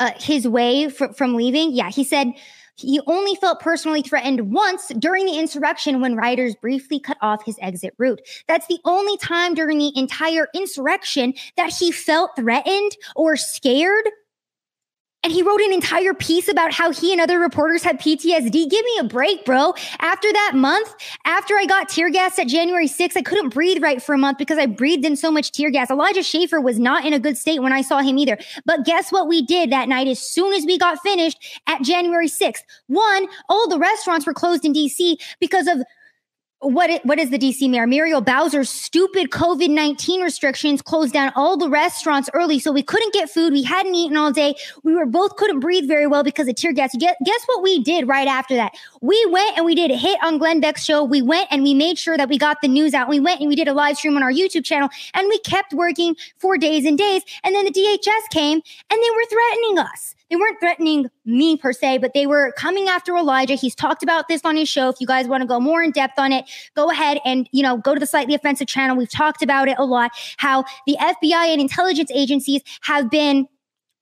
uh, 0.00 0.12
his 0.18 0.48
way 0.48 0.88
fr- 0.88 1.12
from 1.16 1.34
leaving. 1.34 1.72
Yeah, 1.72 1.90
he 1.90 2.04
said 2.04 2.32
he 2.76 3.00
only 3.06 3.34
felt 3.36 3.60
personally 3.60 4.02
threatened 4.02 4.52
once 4.52 4.88
during 4.98 5.26
the 5.26 5.38
insurrection 5.38 6.00
when 6.00 6.16
rioters 6.16 6.54
briefly 6.56 6.98
cut 6.98 7.18
off 7.20 7.44
his 7.44 7.58
exit 7.60 7.94
route. 7.98 8.20
That's 8.48 8.66
the 8.66 8.78
only 8.84 9.16
time 9.18 9.54
during 9.54 9.78
the 9.78 9.92
entire 9.94 10.48
insurrection 10.54 11.34
that 11.56 11.72
he 11.72 11.92
felt 11.92 12.30
threatened 12.34 12.96
or 13.14 13.36
scared 13.36 14.08
and 15.22 15.32
he 15.32 15.42
wrote 15.42 15.60
an 15.60 15.72
entire 15.72 16.14
piece 16.14 16.48
about 16.48 16.72
how 16.72 16.90
he 16.92 17.12
and 17.12 17.20
other 17.20 17.38
reporters 17.38 17.82
had 17.82 18.00
PTSD. 18.00 18.68
Give 18.68 18.84
me 18.84 18.98
a 19.00 19.04
break, 19.04 19.44
bro. 19.44 19.74
After 20.00 20.32
that 20.32 20.52
month, 20.54 20.94
after 21.24 21.54
I 21.56 21.64
got 21.64 21.88
tear 21.88 22.10
gas 22.10 22.38
at 22.38 22.48
January 22.48 22.88
6th, 22.88 23.16
I 23.16 23.22
couldn't 23.22 23.50
breathe 23.50 23.82
right 23.82 24.02
for 24.02 24.14
a 24.14 24.18
month 24.18 24.38
because 24.38 24.58
I 24.58 24.66
breathed 24.66 25.04
in 25.04 25.16
so 25.16 25.30
much 25.30 25.52
tear 25.52 25.70
gas. 25.70 25.90
Elijah 25.90 26.22
Schaffer 26.22 26.60
was 26.60 26.78
not 26.78 27.04
in 27.04 27.12
a 27.12 27.20
good 27.20 27.38
state 27.38 27.62
when 27.62 27.72
I 27.72 27.82
saw 27.82 28.00
him 28.00 28.18
either. 28.18 28.36
But 28.64 28.84
guess 28.84 29.12
what 29.12 29.28
we 29.28 29.42
did 29.42 29.70
that 29.70 29.88
night 29.88 30.08
as 30.08 30.18
soon 30.18 30.52
as 30.54 30.66
we 30.66 30.76
got 30.76 31.00
finished 31.02 31.60
at 31.66 31.82
January 31.82 32.28
6th? 32.28 32.62
One, 32.88 33.28
all 33.48 33.68
the 33.68 33.78
restaurants 33.78 34.26
were 34.26 34.34
closed 34.34 34.64
in 34.64 34.72
DC 34.72 35.16
because 35.38 35.68
of 35.68 35.82
what 36.62 36.90
it, 36.90 37.04
what 37.04 37.18
is 37.18 37.30
the 37.30 37.38
DC 37.38 37.68
mayor 37.68 37.88
Muriel 37.88 38.20
Bowser's 38.20 38.70
stupid 38.70 39.30
COVID 39.30 39.68
nineteen 39.68 40.22
restrictions 40.22 40.80
closed 40.80 41.12
down 41.12 41.32
all 41.34 41.56
the 41.56 41.68
restaurants 41.68 42.30
early, 42.34 42.60
so 42.60 42.70
we 42.70 42.84
couldn't 42.84 43.12
get 43.12 43.28
food. 43.28 43.52
We 43.52 43.64
hadn't 43.64 43.94
eaten 43.96 44.16
all 44.16 44.32
day. 44.32 44.54
We 44.84 44.94
were 44.94 45.06
both 45.06 45.34
couldn't 45.36 45.58
breathe 45.58 45.88
very 45.88 46.06
well 46.06 46.22
because 46.22 46.46
of 46.46 46.54
tear 46.54 46.72
gas. 46.72 46.94
Guess, 46.96 47.16
guess 47.24 47.44
what 47.46 47.62
we 47.62 47.82
did 47.82 48.06
right 48.06 48.28
after 48.28 48.54
that? 48.54 48.74
We 49.00 49.26
went 49.30 49.56
and 49.56 49.66
we 49.66 49.74
did 49.74 49.90
a 49.90 49.96
hit 49.96 50.22
on 50.22 50.38
Glenn 50.38 50.60
Beck's 50.60 50.84
show. 50.84 51.02
We 51.02 51.20
went 51.20 51.48
and 51.50 51.64
we 51.64 51.74
made 51.74 51.98
sure 51.98 52.16
that 52.16 52.28
we 52.28 52.38
got 52.38 52.60
the 52.62 52.68
news 52.68 52.94
out. 52.94 53.08
We 53.08 53.18
went 53.18 53.40
and 53.40 53.48
we 53.48 53.56
did 53.56 53.66
a 53.66 53.74
live 53.74 53.96
stream 53.96 54.16
on 54.16 54.22
our 54.22 54.32
YouTube 54.32 54.64
channel, 54.64 54.88
and 55.14 55.28
we 55.28 55.38
kept 55.40 55.72
working 55.72 56.14
for 56.38 56.56
days 56.56 56.84
and 56.84 56.96
days. 56.96 57.22
And 57.42 57.56
then 57.56 57.64
the 57.64 57.72
DHS 57.72 58.30
came 58.30 58.62
and 58.90 59.02
they 59.02 59.10
were 59.10 59.24
threatening 59.28 59.78
us 59.78 60.14
they 60.32 60.36
weren't 60.36 60.58
threatening 60.60 61.10
me 61.26 61.58
per 61.58 61.74
se, 61.74 61.98
but 61.98 62.14
they 62.14 62.26
were 62.26 62.52
coming 62.56 62.88
after 62.88 63.14
Elijah. 63.14 63.52
He's 63.54 63.74
talked 63.74 64.02
about 64.02 64.28
this 64.28 64.40
on 64.44 64.56
his 64.56 64.66
show. 64.66 64.88
If 64.88 64.96
you 64.98 65.06
guys 65.06 65.28
want 65.28 65.42
to 65.42 65.46
go 65.46 65.60
more 65.60 65.82
in 65.82 65.90
depth 65.90 66.18
on 66.18 66.32
it, 66.32 66.46
go 66.74 66.90
ahead 66.90 67.18
and, 67.26 67.46
you 67.52 67.62
know, 67.62 67.76
go 67.76 67.92
to 67.92 68.00
the 68.00 68.06
slightly 68.06 68.34
offensive 68.34 68.66
channel. 68.66 68.96
We've 68.96 69.10
talked 69.10 69.42
about 69.42 69.68
it 69.68 69.76
a 69.78 69.84
lot, 69.84 70.10
how 70.38 70.64
the 70.86 70.96
FBI 70.98 71.52
and 71.52 71.60
intelligence 71.60 72.10
agencies 72.14 72.62
have 72.80 73.10
been 73.10 73.46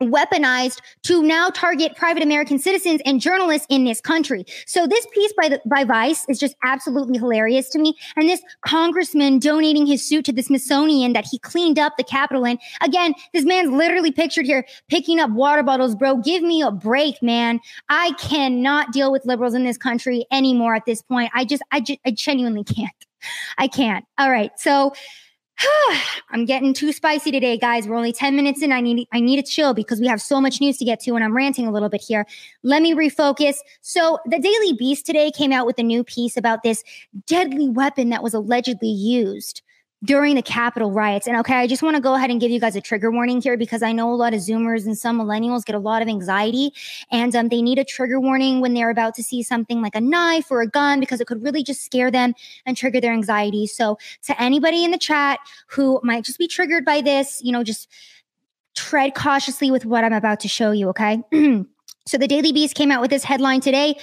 weaponized 0.01 0.81
to 1.03 1.23
now 1.23 1.51
target 1.51 1.97
private 1.97 2.23
American 2.23 2.59
citizens 2.59 3.01
and 3.05 3.21
journalists 3.21 3.67
in 3.69 3.85
this 3.85 4.01
country. 4.01 4.45
So 4.67 4.87
this 4.87 5.07
piece 5.13 5.33
by 5.35 5.49
the, 5.49 5.61
by 5.67 5.85
Vice 5.85 6.25
is 6.29 6.39
just 6.39 6.55
absolutely 6.63 7.19
hilarious 7.19 7.69
to 7.71 7.79
me. 7.79 7.95
And 8.17 8.29
this 8.29 8.43
congressman 8.67 9.39
donating 9.39 9.87
his 9.87 10.07
suit 10.07 10.25
to 10.27 10.33
the 10.33 10.43
Smithsonian 10.43 11.13
that 11.13 11.27
he 11.31 11.39
cleaned 11.39 11.79
up 11.79 11.97
the 11.97 12.05
Capitol 12.05 12.45
in. 12.45 12.59
Again, 12.83 13.15
this 13.33 13.45
man's 13.45 13.71
literally 13.71 14.13
pictured 14.13 14.47
here 14.47 14.67
picking 14.89 15.21
up 15.21 15.31
water 15.31 15.63
bottles, 15.63 15.95
bro. 15.95 16.17
Give 16.17 16.43
me 16.43 16.63
a 16.63 16.71
break, 16.71 17.23
man. 17.23 17.61
I 17.89 18.13
cannot 18.13 18.93
deal 18.93 19.13
with 19.13 19.27
liberals 19.27 19.55
in 19.55 19.65
this 19.65 19.79
country 19.79 20.27
anymore 20.33 20.75
at 20.75 20.87
this 20.87 21.03
point. 21.03 21.31
I 21.35 21.45
just, 21.45 21.63
I, 21.73 21.81
just, 21.81 22.01
I 22.07 22.11
genuinely 22.11 22.65
can't. 22.65 22.91
I 23.59 23.69
can't. 23.69 24.05
All 24.19 24.31
right. 24.31 24.51
So 24.57 24.95
I'm 26.31 26.45
getting 26.45 26.73
too 26.73 26.93
spicy 26.93 27.31
today, 27.31 27.59
guys. 27.59 27.87
We're 27.87 27.97
only 27.97 28.13
10 28.13 28.37
minutes 28.37 28.63
in. 28.63 28.73
I 28.73 28.81
need 28.81 29.09
I 29.13 29.21
need 29.21 29.45
to 29.45 29.51
chill 29.51 29.75
because 29.75 30.01
we 30.01 30.07
have 30.07 30.21
so 30.21 30.41
much 30.41 30.61
news 30.61 30.79
to 30.79 30.85
get 30.85 31.01
to 31.01 31.15
and 31.15 31.25
I'm 31.25 31.37
ranting 31.37 31.67
a 31.67 31.73
little 31.73 31.89
bit 31.89 32.01
here. 32.01 32.27
Let 32.63 32.83
me 32.83 32.95
refocus. 32.95 33.57
So, 33.81 34.19
the 34.27 34.39
Daily 34.39 34.73
Beast 34.73 35.07
today 35.07 35.31
came 35.31 35.53
out 35.53 35.67
with 35.67 35.79
a 35.79 35.83
new 35.83 36.05
piece 36.05 36.37
about 36.37 36.63
this 36.63 36.83
deadly 37.27 37.69
weapon 37.69 38.11
that 38.11 38.23
was 38.23 38.35
allegedly 38.35 38.89
used 38.89 39.63
during 40.03 40.35
the 40.35 40.43
Capitol 40.43 40.93
riots. 40.93 41.27
And 41.27 41.37
okay, 41.39 41.55
I 41.55 41.67
just 41.67 41.83
want 41.83 41.97
to 41.97 42.01
go 42.01 42.15
ahead 42.15 42.31
and 42.31 42.41
give 42.41 42.51
you 42.51 42.59
guys 42.59 42.75
a 42.75 42.81
trigger 42.81 43.11
warning 43.11 43.43
here 43.43 43.57
because 43.57 43.83
I 43.83 43.93
know 43.93 44.11
a 44.13 44.17
lot 44.17 44.33
of 44.33 44.41
Zoomers 44.41 44.87
and 44.87 44.97
some 44.97 45.21
millennials 45.21 45.65
get 45.65 45.75
a 45.75 45.79
lot 45.79 46.01
of 46.01 46.09
anxiety 46.09 46.73
and 47.11 47.37
um, 47.37 47.49
they 47.49 47.61
need 47.61 47.79
a 47.79 47.85
trigger 47.85 48.19
warning 48.19 48.61
when 48.61 48.73
they're 48.73 48.91
about 48.91 49.15
to 49.17 49.23
see 49.23 49.43
something 49.43 49.83
like 49.83 49.95
a 49.95 50.01
knife 50.01 50.51
or 50.51 50.63
a 50.63 50.67
gun 50.67 51.01
because 51.01 51.21
it 51.21 51.27
could 51.27 51.43
really 51.43 51.63
just 51.63 51.85
scare 51.85 52.11
them 52.11 52.35
and 52.65 52.77
trigger 52.77 53.01
their 53.01 53.13
anxiety. 53.13 53.67
So, 53.67 53.99
to 54.25 54.41
anybody 54.41 54.85
in 54.85 54.91
the 54.91 54.99
chat 54.99 55.39
who 55.67 56.01
might 56.03 56.25
just 56.25 56.39
be 56.39 56.49
triggered 56.49 56.85
by 56.85 57.03
this, 57.03 57.41
you 57.45 57.53
know, 57.53 57.63
just 57.63 57.89
tread 58.75 59.15
cautiously 59.15 59.71
with 59.71 59.85
what 59.85 60.03
I'm 60.03 60.13
about 60.15 60.41
to 60.41 60.49
show 60.49 60.71
you, 60.71 60.89
okay? 60.91 61.23
so, 62.07 62.17
the 62.17 62.27
Daily 62.27 62.53
Beast 62.53 62.75
came 62.75 62.91
out 62.91 63.03
with 63.03 63.11
this 63.11 63.25
headline 63.25 63.61
today 63.61 63.97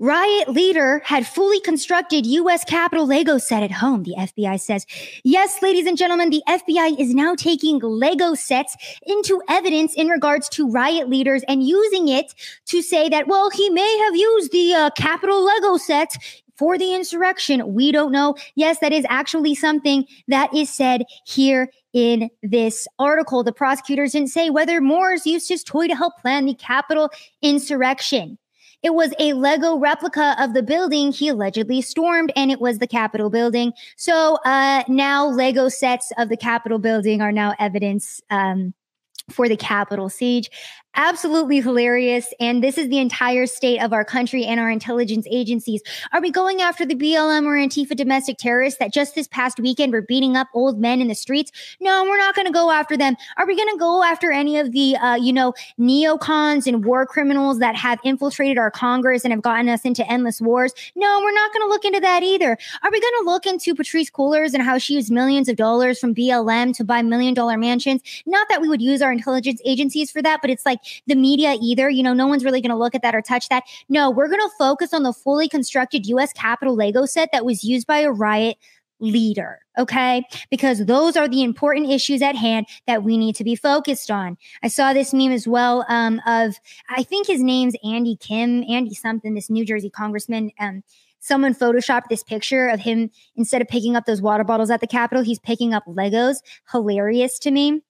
Riot 0.00 0.48
leader 0.48 1.02
had 1.04 1.26
fully 1.26 1.58
constructed 1.58 2.24
U.S. 2.24 2.62
Capitol 2.62 3.04
Lego 3.04 3.36
set 3.36 3.64
at 3.64 3.72
home, 3.72 4.04
the 4.04 4.14
FBI 4.16 4.60
says. 4.60 4.86
Yes, 5.24 5.60
ladies 5.60 5.86
and 5.86 5.98
gentlemen, 5.98 6.30
the 6.30 6.42
FBI 6.48 7.00
is 7.00 7.12
now 7.14 7.34
taking 7.34 7.80
Lego 7.80 8.34
sets 8.34 8.76
into 9.08 9.42
evidence 9.48 9.94
in 9.94 10.06
regards 10.06 10.48
to 10.50 10.70
riot 10.70 11.08
leaders 11.08 11.42
and 11.48 11.66
using 11.66 12.06
it 12.06 12.32
to 12.66 12.80
say 12.80 13.08
that, 13.08 13.26
well, 13.26 13.50
he 13.50 13.70
may 13.70 13.98
have 14.04 14.14
used 14.14 14.52
the 14.52 14.72
uh, 14.72 14.90
Capitol 14.90 15.44
Lego 15.44 15.76
set 15.76 16.14
for 16.54 16.78
the 16.78 16.94
insurrection. 16.94 17.74
We 17.74 17.90
don't 17.90 18.12
know. 18.12 18.36
Yes, 18.54 18.78
that 18.78 18.92
is 18.92 19.04
actually 19.08 19.56
something 19.56 20.04
that 20.28 20.54
is 20.54 20.70
said 20.70 21.02
here 21.24 21.72
in 21.92 22.30
this 22.44 22.86
article. 23.00 23.42
The 23.42 23.52
prosecutors 23.52 24.12
didn't 24.12 24.30
say 24.30 24.48
whether 24.48 24.80
Moores 24.80 25.26
used 25.26 25.48
his 25.48 25.64
toy 25.64 25.88
to 25.88 25.96
help 25.96 26.18
plan 26.18 26.44
the 26.44 26.54
Capitol 26.54 27.10
insurrection. 27.42 28.38
It 28.82 28.94
was 28.94 29.12
a 29.18 29.32
Lego 29.32 29.76
replica 29.76 30.36
of 30.38 30.54
the 30.54 30.62
building 30.62 31.10
he 31.10 31.28
allegedly 31.28 31.82
stormed, 31.82 32.32
and 32.36 32.50
it 32.50 32.60
was 32.60 32.78
the 32.78 32.86
Capitol 32.86 33.28
building. 33.28 33.72
So 33.96 34.38
uh, 34.44 34.84
now 34.88 35.26
Lego 35.26 35.68
sets 35.68 36.12
of 36.16 36.28
the 36.28 36.36
Capitol 36.36 36.78
building 36.78 37.20
are 37.20 37.32
now 37.32 37.54
evidence 37.58 38.20
um, 38.30 38.74
for 39.30 39.48
the 39.48 39.56
Capitol 39.56 40.08
siege 40.08 40.50
absolutely 40.98 41.60
hilarious. 41.60 42.34
And 42.40 42.62
this 42.62 42.76
is 42.76 42.88
the 42.88 42.98
entire 42.98 43.46
state 43.46 43.80
of 43.80 43.92
our 43.92 44.04
country 44.04 44.44
and 44.44 44.58
our 44.58 44.68
intelligence 44.68 45.26
agencies. 45.30 45.80
Are 46.12 46.20
we 46.20 46.30
going 46.30 46.60
after 46.60 46.84
the 46.84 46.96
BLM 46.96 47.46
or 47.46 47.56
Antifa 47.56 47.96
domestic 47.96 48.36
terrorists 48.36 48.80
that 48.80 48.92
just 48.92 49.14
this 49.14 49.28
past 49.28 49.60
weekend 49.60 49.92
were 49.92 50.02
beating 50.02 50.36
up 50.36 50.48
old 50.54 50.80
men 50.80 51.00
in 51.00 51.06
the 51.06 51.14
streets? 51.14 51.52
No, 51.80 52.02
we're 52.02 52.18
not 52.18 52.34
going 52.34 52.46
to 52.46 52.52
go 52.52 52.72
after 52.72 52.96
them. 52.96 53.16
Are 53.36 53.46
we 53.46 53.56
going 53.56 53.72
to 53.72 53.78
go 53.78 54.02
after 54.02 54.32
any 54.32 54.58
of 54.58 54.72
the, 54.72 54.96
uh, 54.96 55.14
you 55.14 55.32
know, 55.32 55.54
neocons 55.78 56.66
and 56.66 56.84
war 56.84 57.06
criminals 57.06 57.60
that 57.60 57.76
have 57.76 58.00
infiltrated 58.02 58.58
our 58.58 58.70
Congress 58.70 59.24
and 59.24 59.32
have 59.32 59.42
gotten 59.42 59.68
us 59.68 59.84
into 59.84 60.04
endless 60.10 60.40
wars? 60.40 60.74
No, 60.96 61.20
we're 61.22 61.32
not 61.32 61.52
going 61.52 61.62
to 61.62 61.68
look 61.68 61.84
into 61.84 62.00
that 62.00 62.24
either. 62.24 62.58
Are 62.82 62.90
we 62.90 63.00
going 63.00 63.14
to 63.20 63.24
look 63.24 63.46
into 63.46 63.72
Patrisse 63.72 64.10
Cullors 64.10 64.52
and 64.52 64.64
how 64.64 64.78
she 64.78 64.94
used 64.94 65.12
millions 65.12 65.48
of 65.48 65.54
dollars 65.54 66.00
from 66.00 66.12
BLM 66.12 66.76
to 66.76 66.82
buy 66.82 67.02
million 67.02 67.34
dollar 67.34 67.56
mansions? 67.56 68.02
Not 68.26 68.48
that 68.48 68.60
we 68.60 68.68
would 68.68 68.82
use 68.82 69.00
our 69.00 69.12
intelligence 69.12 69.60
agencies 69.64 70.10
for 70.10 70.20
that, 70.22 70.40
but 70.40 70.50
it's 70.50 70.66
like 70.66 70.80
the 71.06 71.14
media 71.14 71.56
either. 71.60 71.88
You 71.88 72.02
know, 72.02 72.14
no 72.14 72.26
one's 72.26 72.44
really 72.44 72.60
going 72.60 72.70
to 72.70 72.76
look 72.76 72.94
at 72.94 73.02
that 73.02 73.14
or 73.14 73.22
touch 73.22 73.48
that. 73.48 73.64
No, 73.88 74.10
we're 74.10 74.28
going 74.28 74.40
to 74.40 74.50
focus 74.58 74.92
on 74.92 75.02
the 75.02 75.12
fully 75.12 75.48
constructed 75.48 76.06
US 76.06 76.32
Capitol 76.32 76.74
Lego 76.74 77.06
set 77.06 77.30
that 77.32 77.44
was 77.44 77.64
used 77.64 77.86
by 77.86 77.98
a 77.98 78.10
riot 78.10 78.56
leader. 79.00 79.60
Okay. 79.78 80.22
Because 80.50 80.86
those 80.86 81.16
are 81.16 81.28
the 81.28 81.42
important 81.42 81.90
issues 81.90 82.22
at 82.22 82.34
hand 82.34 82.66
that 82.86 83.02
we 83.02 83.16
need 83.16 83.36
to 83.36 83.44
be 83.44 83.54
focused 83.54 84.10
on. 84.10 84.36
I 84.62 84.68
saw 84.68 84.92
this 84.92 85.14
meme 85.14 85.32
as 85.32 85.46
well 85.46 85.84
um, 85.88 86.20
of, 86.26 86.56
I 86.88 87.02
think 87.02 87.26
his 87.26 87.42
name's 87.42 87.74
Andy 87.84 88.16
Kim, 88.16 88.64
Andy 88.68 88.94
something, 88.94 89.34
this 89.34 89.50
New 89.50 89.64
Jersey 89.64 89.90
congressman. 89.90 90.50
Um, 90.58 90.82
someone 91.20 91.54
photoshopped 91.54 92.08
this 92.08 92.22
picture 92.22 92.68
of 92.68 92.80
him 92.80 93.10
instead 93.36 93.62
of 93.62 93.68
picking 93.68 93.96
up 93.96 94.06
those 94.06 94.22
water 94.22 94.44
bottles 94.44 94.70
at 94.70 94.80
the 94.80 94.86
Capitol, 94.86 95.22
he's 95.22 95.38
picking 95.38 95.74
up 95.74 95.84
Legos. 95.86 96.38
Hilarious 96.70 97.38
to 97.40 97.50
me. 97.50 97.82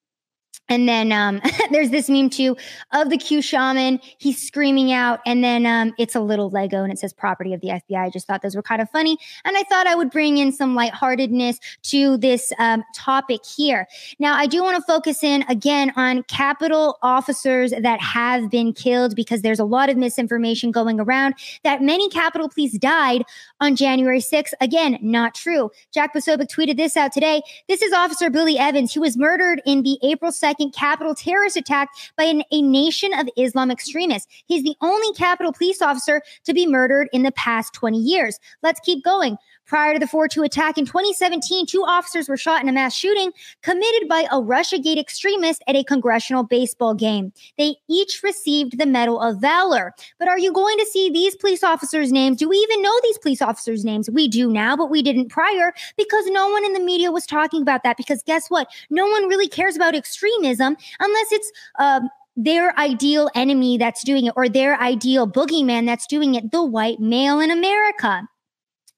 And 0.68 0.88
then 0.88 1.12
um, 1.12 1.40
there's 1.70 1.90
this 1.90 2.08
meme 2.08 2.30
too 2.30 2.56
of 2.92 3.10
the 3.10 3.16
Q 3.16 3.42
shaman. 3.42 4.00
He's 4.18 4.40
screaming 4.40 4.92
out, 4.92 5.20
and 5.26 5.42
then 5.42 5.66
um, 5.66 5.94
it's 5.98 6.14
a 6.14 6.20
little 6.20 6.50
Lego 6.50 6.82
and 6.82 6.92
it 6.92 6.98
says 6.98 7.12
property 7.12 7.52
of 7.52 7.60
the 7.60 7.68
FBI. 7.68 7.98
I 7.98 8.10
just 8.10 8.26
thought 8.26 8.42
those 8.42 8.56
were 8.56 8.62
kind 8.62 8.82
of 8.82 8.90
funny. 8.90 9.18
And 9.44 9.56
I 9.56 9.62
thought 9.64 9.86
I 9.86 9.94
would 9.94 10.10
bring 10.10 10.38
in 10.38 10.52
some 10.52 10.74
lightheartedness 10.74 11.58
to 11.84 12.16
this 12.18 12.52
um, 12.58 12.84
topic 12.94 13.40
here. 13.44 13.86
Now, 14.18 14.34
I 14.34 14.46
do 14.46 14.62
want 14.62 14.76
to 14.76 14.82
focus 14.82 15.22
in 15.22 15.44
again 15.48 15.92
on 15.96 16.22
Capitol 16.24 16.98
officers 17.02 17.72
that 17.72 18.00
have 18.00 18.50
been 18.50 18.72
killed 18.72 19.14
because 19.14 19.42
there's 19.42 19.58
a 19.58 19.64
lot 19.64 19.88
of 19.88 19.96
misinformation 19.96 20.70
going 20.70 21.00
around 21.00 21.34
that 21.64 21.82
many 21.82 22.08
Capitol 22.10 22.48
police 22.48 22.76
died 22.78 23.24
on 23.60 23.76
January 23.76 24.20
6th. 24.20 24.52
Again, 24.60 24.98
not 25.00 25.34
true. 25.34 25.70
Jack 25.92 26.14
Posobiec 26.14 26.48
tweeted 26.48 26.76
this 26.76 26.96
out 26.96 27.12
today. 27.12 27.42
This 27.68 27.82
is 27.82 27.92
Officer 27.92 28.30
Billy 28.30 28.58
Evans. 28.58 28.92
He 28.92 28.98
was 28.98 29.16
murdered 29.16 29.62
in 29.64 29.82
the 29.82 29.98
April 30.02 30.32
2nd 30.32 30.57
second 30.58 30.72
Capitol 30.72 31.14
terrorist 31.14 31.56
attack 31.56 31.88
by 32.16 32.24
an, 32.24 32.42
a 32.50 32.62
nation 32.62 33.12
of 33.14 33.28
Islam 33.36 33.70
extremists. 33.70 34.28
He's 34.46 34.62
the 34.62 34.74
only 34.80 35.12
Capitol 35.14 35.52
police 35.52 35.80
officer 35.80 36.22
to 36.44 36.52
be 36.52 36.66
murdered 36.66 37.08
in 37.12 37.22
the 37.22 37.32
past 37.32 37.72
20 37.74 37.98
years. 37.98 38.38
Let's 38.62 38.80
keep 38.80 39.04
going. 39.04 39.36
Prior 39.68 39.92
to 39.92 39.98
the 39.98 40.06
4 40.06 40.28
2 40.28 40.42
attack 40.42 40.78
in 40.78 40.86
2017, 40.86 41.66
two 41.66 41.84
officers 41.86 42.26
were 42.26 42.38
shot 42.38 42.62
in 42.62 42.70
a 42.70 42.72
mass 42.72 42.94
shooting 42.94 43.32
committed 43.62 44.08
by 44.08 44.24
a 44.32 44.40
Russiagate 44.40 44.98
extremist 44.98 45.62
at 45.68 45.76
a 45.76 45.84
congressional 45.84 46.42
baseball 46.42 46.94
game. 46.94 47.34
They 47.58 47.76
each 47.86 48.22
received 48.22 48.78
the 48.78 48.86
Medal 48.86 49.20
of 49.20 49.42
Valor. 49.42 49.94
But 50.18 50.28
are 50.28 50.38
you 50.38 50.54
going 50.54 50.78
to 50.78 50.86
see 50.86 51.10
these 51.10 51.36
police 51.36 51.62
officers' 51.62 52.10
names? 52.10 52.38
Do 52.38 52.48
we 52.48 52.56
even 52.56 52.80
know 52.80 52.98
these 53.02 53.18
police 53.18 53.42
officers' 53.42 53.84
names? 53.84 54.08
We 54.08 54.26
do 54.26 54.50
now, 54.50 54.74
but 54.74 54.90
we 54.90 55.02
didn't 55.02 55.28
prior 55.28 55.74
because 55.98 56.24
no 56.28 56.48
one 56.48 56.64
in 56.64 56.72
the 56.72 56.80
media 56.80 57.12
was 57.12 57.26
talking 57.26 57.60
about 57.60 57.82
that. 57.82 57.98
Because 57.98 58.22
guess 58.22 58.48
what? 58.48 58.70
No 58.88 59.06
one 59.06 59.28
really 59.28 59.48
cares 59.48 59.76
about 59.76 59.94
extremism 59.94 60.78
unless 60.98 61.30
it's, 61.30 61.52
um, 61.78 62.08
their 62.36 62.78
ideal 62.78 63.28
enemy 63.34 63.76
that's 63.76 64.02
doing 64.02 64.26
it 64.26 64.32
or 64.34 64.48
their 64.48 64.80
ideal 64.80 65.28
boogeyman 65.28 65.84
that's 65.84 66.06
doing 66.06 66.36
it, 66.36 66.52
the 66.52 66.62
white 66.62 67.00
male 67.00 67.40
in 67.40 67.50
America. 67.50 68.26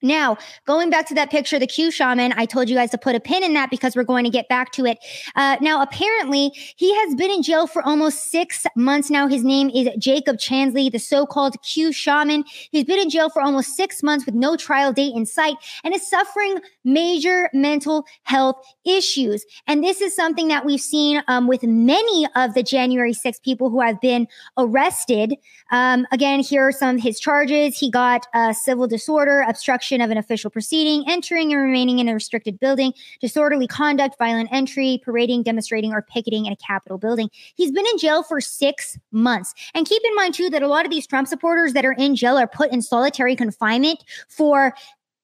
Now, 0.01 0.37
going 0.65 0.89
back 0.89 1.07
to 1.09 1.13
that 1.15 1.29
picture, 1.29 1.59
the 1.59 1.67
Q 1.67 1.91
shaman, 1.91 2.33
I 2.35 2.45
told 2.45 2.69
you 2.69 2.75
guys 2.75 2.89
to 2.91 2.97
put 2.97 3.15
a 3.15 3.19
pin 3.19 3.43
in 3.43 3.53
that 3.53 3.69
because 3.69 3.95
we're 3.95 4.03
going 4.03 4.23
to 4.23 4.29
get 4.29 4.49
back 4.49 4.71
to 4.73 4.85
it. 4.85 4.97
Uh, 5.35 5.57
now, 5.61 5.81
apparently, 5.81 6.51
he 6.75 6.95
has 6.95 7.15
been 7.15 7.29
in 7.29 7.43
jail 7.43 7.67
for 7.67 7.83
almost 7.83 8.31
six 8.31 8.65
months 8.75 9.09
now. 9.09 9.27
His 9.27 9.43
name 9.43 9.69
is 9.69 9.89
Jacob 9.99 10.37
Chansley, 10.37 10.91
the 10.91 10.97
so-called 10.97 11.61
Q 11.61 11.91
shaman. 11.91 12.43
He's 12.71 12.85
been 12.85 12.99
in 12.99 13.09
jail 13.09 13.29
for 13.29 13.41
almost 13.41 13.75
six 13.75 14.01
months 14.01 14.25
with 14.25 14.33
no 14.33 14.55
trial 14.55 14.91
date 14.91 15.13
in 15.15 15.25
sight 15.25 15.57
and 15.83 15.93
is 15.93 16.07
suffering 16.07 16.59
major 16.83 17.49
mental 17.53 18.05
health 18.23 18.55
issues. 18.85 19.45
And 19.67 19.83
this 19.83 20.01
is 20.01 20.15
something 20.15 20.47
that 20.47 20.65
we've 20.65 20.81
seen 20.81 21.21
um, 21.27 21.47
with 21.47 21.63
many 21.63 22.27
of 22.35 22.55
the 22.55 22.63
January 22.63 23.13
6 23.13 23.39
people 23.39 23.69
who 23.69 23.81
have 23.81 24.01
been 24.01 24.27
arrested. 24.57 25.35
Um, 25.71 26.07
again, 26.11 26.39
here 26.39 26.67
are 26.67 26.71
some 26.71 26.95
of 26.95 27.03
his 27.03 27.19
charges. 27.19 27.77
He 27.77 27.91
got 27.91 28.25
uh, 28.33 28.53
civil 28.53 28.87
disorder, 28.87 29.45
obstruction 29.47 29.90
obstruction 29.91 30.01
of 30.01 30.11
an 30.11 30.17
official 30.17 30.49
proceeding, 30.49 31.03
entering 31.07 31.51
and 31.51 31.61
remaining 31.61 31.99
in 31.99 32.07
a 32.07 32.13
restricted 32.13 32.59
building, 32.59 32.93
disorderly 33.19 33.67
conduct, 33.67 34.17
violent 34.17 34.49
entry, 34.51 35.01
parading, 35.03 35.43
demonstrating, 35.43 35.93
or 35.93 36.01
picketing 36.01 36.45
in 36.45 36.53
a 36.53 36.55
Capitol 36.55 36.97
building. 36.97 37.29
He's 37.55 37.71
been 37.71 37.85
in 37.85 37.97
jail 37.97 38.23
for 38.23 38.39
six 38.41 38.97
months. 39.11 39.53
And 39.73 39.85
keep 39.85 40.01
in 40.05 40.15
mind, 40.15 40.33
too, 40.33 40.49
that 40.49 40.63
a 40.63 40.67
lot 40.67 40.85
of 40.85 40.91
these 40.91 41.07
Trump 41.07 41.27
supporters 41.27 41.73
that 41.73 41.85
are 41.85 41.93
in 41.93 42.15
jail 42.15 42.37
are 42.37 42.47
put 42.47 42.71
in 42.71 42.81
solitary 42.81 43.35
confinement 43.35 44.03
for 44.29 44.73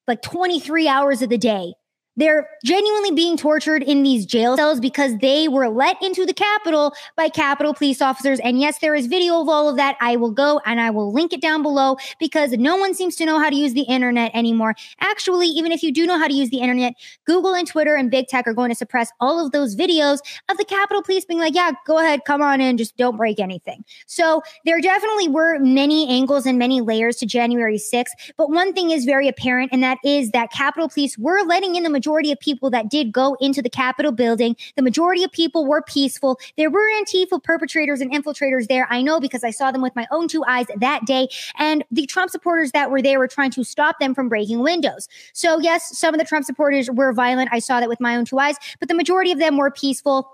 like 0.07 0.21
23 0.21 0.87
hours 0.87 1.21
of 1.21 1.29
the 1.29 1.37
day. 1.37 1.73
They're 2.17 2.49
genuinely 2.65 3.11
being 3.11 3.37
tortured 3.37 3.83
in 3.83 4.01
these 4.01 4.25
jail 4.25 4.57
cells 4.57 4.79
because 4.79 5.15
they 5.19 5.47
were 5.47 5.69
let 5.69 6.01
into 6.01 6.25
the 6.25 6.33
Capitol 6.33 6.93
by 7.15 7.29
Capitol 7.29 7.75
police 7.75 8.01
officers. 8.01 8.39
And 8.39 8.59
yes, 8.59 8.79
there 8.79 8.95
is 8.95 9.05
video 9.05 9.39
of 9.39 9.47
all 9.47 9.69
of 9.69 9.77
that. 9.77 9.95
I 10.01 10.15
will 10.15 10.31
go 10.31 10.59
and 10.65 10.81
I 10.81 10.89
will 10.89 11.13
link 11.13 11.31
it 11.31 11.41
down 11.41 11.61
below 11.61 11.97
because 12.19 12.53
no 12.53 12.75
one 12.75 12.95
seems 12.95 13.15
to 13.17 13.25
know 13.25 13.39
how 13.39 13.51
to 13.51 13.55
use 13.55 13.73
the 13.73 13.83
internet 13.83 14.31
anymore. 14.33 14.73
Actually, 14.99 15.45
even 15.45 15.71
if 15.71 15.83
you 15.83 15.91
do 15.91 16.07
know 16.07 16.17
how 16.17 16.27
to 16.27 16.33
use 16.33 16.49
the 16.49 16.57
internet, 16.57 16.95
Google 17.25 17.53
and 17.53 17.67
Twitter 17.67 17.95
and 17.95 18.09
big 18.09 18.27
tech 18.27 18.47
are 18.47 18.53
going 18.53 18.69
to 18.69 18.75
suppress 18.75 19.11
all 19.19 19.45
of 19.45 19.51
those 19.51 19.75
videos 19.75 20.19
of 20.49 20.57
the 20.57 20.65
Capitol 20.65 21.03
police 21.03 21.23
being 21.23 21.39
like, 21.39 21.53
yeah, 21.53 21.71
go 21.85 21.99
ahead, 21.99 22.21
come 22.25 22.41
on 22.41 22.59
in, 22.59 22.77
just 22.77 22.97
don't 22.97 23.15
break 23.15 23.39
anything. 23.39 23.85
So 24.07 24.41
there 24.65 24.81
definitely 24.81 25.27
were 25.27 25.59
many 25.59 26.09
angles 26.09 26.47
and 26.47 26.57
many 26.57 26.81
layers 26.81 27.17
to 27.17 27.27
January 27.27 27.77
6th. 27.77 28.33
But 28.37 28.49
one 28.49 28.73
thing 28.73 28.89
is 28.89 29.05
very 29.05 29.27
apparent, 29.27 29.69
and 29.71 29.83
that 29.83 29.99
is 30.03 30.31
that 30.31 30.51
Capitol 30.51 30.89
police 30.89 31.15
were 31.15 31.43
letting 31.45 31.75
in 31.75 31.83
the 31.83 31.89
majority 31.91 32.06
majority 32.07 32.31
of 32.31 32.39
people 32.39 32.69
that 32.69 32.89
did 32.89 33.11
go 33.11 33.35
into 33.41 33.61
the 33.61 33.69
Capitol 33.69 34.13
building, 34.13 34.55
the 34.77 34.81
majority 34.81 35.25
of 35.25 35.31
people 35.33 35.65
were 35.65 35.81
peaceful. 35.81 36.39
There 36.55 36.69
were 36.69 36.87
Antifa 37.01 37.43
perpetrators 37.43 37.99
and 37.99 38.09
infiltrators 38.13 38.67
there. 38.67 38.87
I 38.89 39.01
know 39.01 39.19
because 39.19 39.43
I 39.43 39.51
saw 39.51 39.71
them 39.71 39.81
with 39.81 39.93
my 39.93 40.07
own 40.09 40.29
two 40.29 40.41
eyes 40.45 40.67
that 40.77 41.05
day. 41.05 41.27
And 41.57 41.83
the 41.91 42.05
Trump 42.05 42.31
supporters 42.31 42.71
that 42.71 42.91
were 42.91 43.01
there 43.01 43.19
were 43.19 43.27
trying 43.27 43.51
to 43.51 43.65
stop 43.65 43.99
them 43.99 44.15
from 44.15 44.29
breaking 44.29 44.59
windows. 44.59 45.09
So, 45.33 45.59
yes, 45.59 45.97
some 45.97 46.13
of 46.13 46.19
the 46.19 46.25
Trump 46.25 46.45
supporters 46.45 46.89
were 46.89 47.11
violent. 47.11 47.49
I 47.51 47.59
saw 47.59 47.81
that 47.81 47.89
with 47.89 47.99
my 47.99 48.15
own 48.15 48.23
two 48.23 48.39
eyes, 48.39 48.55
but 48.79 48.87
the 48.87 48.95
majority 48.95 49.33
of 49.33 49.39
them 49.39 49.57
were 49.57 49.69
peaceful. 49.69 50.29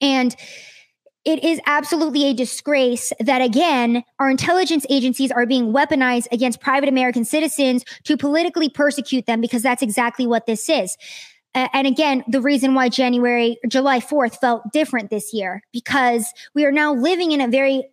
And 0.00 0.34
it 1.24 1.44
is 1.44 1.60
absolutely 1.66 2.24
a 2.24 2.34
disgrace 2.34 3.12
that 3.20 3.40
again 3.40 4.02
our 4.18 4.30
intelligence 4.30 4.84
agencies 4.90 5.30
are 5.30 5.46
being 5.46 5.72
weaponized 5.72 6.26
against 6.32 6.60
private 6.60 6.88
american 6.88 7.24
citizens 7.24 7.84
to 8.04 8.16
politically 8.16 8.68
persecute 8.68 9.26
them 9.26 9.40
because 9.40 9.62
that's 9.62 9.82
exactly 9.82 10.26
what 10.26 10.46
this 10.46 10.68
is. 10.68 10.96
And 11.54 11.86
again 11.86 12.24
the 12.28 12.40
reason 12.40 12.74
why 12.74 12.88
january 12.88 13.58
july 13.68 14.00
4th 14.00 14.40
felt 14.40 14.62
different 14.72 15.10
this 15.10 15.32
year 15.32 15.62
because 15.72 16.32
we 16.54 16.64
are 16.64 16.72
now 16.72 16.94
living 16.94 17.32
in 17.32 17.40
a 17.40 17.48
very 17.48 17.84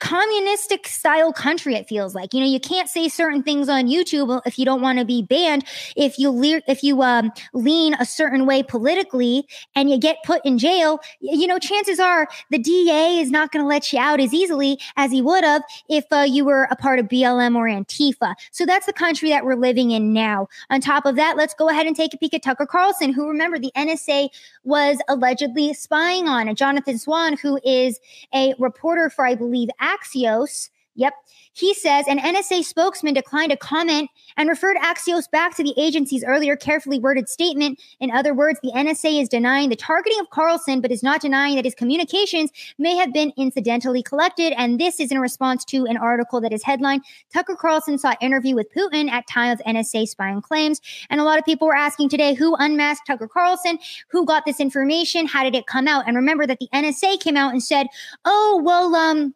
communistic 0.00 0.88
style 0.88 1.32
country 1.32 1.74
it 1.74 1.88
feels 1.88 2.14
like. 2.14 2.34
You 2.34 2.40
know 2.40 2.46
you 2.46 2.60
can't 2.60 2.88
say 2.88 3.08
certain 3.08 3.42
things 3.42 3.68
on 3.68 3.86
youtube 3.86 4.40
if 4.44 4.58
you 4.58 4.64
don't 4.64 4.80
want 4.80 4.98
to 4.98 5.04
be 5.04 5.22
banned. 5.22 5.64
If 5.96 6.18
you 6.18 6.30
le- 6.30 6.62
if 6.66 6.82
you 6.82 7.02
um, 7.02 7.30
lean 7.52 7.94
a 7.94 8.04
certain 8.04 8.46
way 8.46 8.62
politically 8.62 9.46
and 9.74 9.90
you 9.90 9.98
get 9.98 10.16
put 10.24 10.44
in 10.44 10.58
jail 10.58 11.00
you 11.20 11.46
know 11.46 11.58
chances 11.58 12.00
are 12.00 12.28
the 12.50 12.58
da 12.58 13.20
is 13.20 13.30
not 13.30 13.52
going 13.52 13.62
to 13.64 13.68
let 13.68 13.92
you 13.92 13.98
out 13.98 14.20
as 14.20 14.34
easily 14.34 14.80
as 14.96 15.12
he 15.12 15.22
would 15.22 15.44
have 15.44 15.62
if 15.88 16.04
uh, 16.10 16.26
you 16.28 16.44
were 16.44 16.68
a 16.70 16.76
part 16.76 16.98
of 16.98 17.06
blm 17.06 17.56
or 17.56 17.66
antifa. 17.66 18.34
So 18.50 18.66
that's 18.66 18.86
the 18.86 18.92
country 18.92 19.28
that 19.30 19.44
we're 19.44 19.54
living 19.56 19.90
in 19.90 20.12
now. 20.12 20.48
On 20.70 20.80
top 20.80 21.06
of 21.06 21.16
that 21.16 21.36
let's 21.36 21.54
go 21.54 21.68
ahead 21.68 21.86
and 21.86 21.94
take 21.94 22.14
a 22.14 22.18
peek 22.18 22.34
at 22.34 22.42
tucker 22.42 22.66
carlson 22.66 23.12
who 23.12 23.28
remember 23.28 23.58
the 23.58 23.72
nsa 23.76 24.28
was 24.64 24.98
allegedly 25.08 25.72
spying 25.72 26.28
on 26.28 26.48
a 26.48 26.54
jonathan 26.54 26.98
swan 26.98 27.36
who 27.36 27.60
is 27.64 27.98
a 28.34 28.54
reporter 28.58 29.10
for 29.10 29.26
i 29.26 29.34
believe 29.34 29.67
Axios. 29.80 30.70
Yep. 30.98 31.14
He 31.52 31.74
says 31.74 32.06
an 32.08 32.18
NSA 32.18 32.64
spokesman 32.64 33.14
declined 33.14 33.52
to 33.52 33.56
comment 33.56 34.10
and 34.36 34.48
referred 34.48 34.76
Axios 34.78 35.30
back 35.30 35.56
to 35.56 35.62
the 35.62 35.72
agency's 35.76 36.24
earlier 36.24 36.56
carefully 36.56 36.98
worded 36.98 37.28
statement. 37.28 37.80
In 38.00 38.10
other 38.10 38.34
words, 38.34 38.58
the 38.64 38.72
NSA 38.72 39.22
is 39.22 39.28
denying 39.28 39.68
the 39.68 39.76
targeting 39.76 40.18
of 40.18 40.30
Carlson, 40.30 40.80
but 40.80 40.90
is 40.90 41.04
not 41.04 41.20
denying 41.20 41.54
that 41.54 41.64
his 41.64 41.76
communications 41.76 42.50
may 42.78 42.96
have 42.96 43.12
been 43.12 43.32
incidentally 43.36 44.02
collected. 44.02 44.52
And 44.56 44.80
this 44.80 44.98
is 44.98 45.12
in 45.12 45.20
response 45.20 45.64
to 45.66 45.86
an 45.86 45.96
article 45.96 46.40
that 46.40 46.52
is 46.52 46.64
headlined 46.64 47.04
Tucker 47.32 47.54
Carlson 47.54 47.96
sought 47.96 48.20
interview 48.20 48.56
with 48.56 48.66
Putin 48.76 49.08
at 49.08 49.24
time 49.28 49.52
of 49.52 49.60
NSA 49.60 50.08
spying 50.08 50.42
claims. 50.42 50.80
And 51.10 51.20
a 51.20 51.24
lot 51.24 51.38
of 51.38 51.44
people 51.44 51.68
were 51.68 51.76
asking 51.76 52.08
today 52.08 52.34
who 52.34 52.56
unmasked 52.56 53.06
Tucker 53.06 53.28
Carlson? 53.28 53.78
Who 54.10 54.26
got 54.26 54.44
this 54.44 54.58
information? 54.58 55.28
How 55.28 55.44
did 55.44 55.54
it 55.54 55.68
come 55.68 55.86
out? 55.86 56.08
And 56.08 56.16
remember 56.16 56.44
that 56.44 56.58
the 56.58 56.68
NSA 56.74 57.20
came 57.20 57.36
out 57.36 57.52
and 57.52 57.62
said, 57.62 57.86
oh, 58.24 58.60
well, 58.64 58.96
um, 58.96 59.34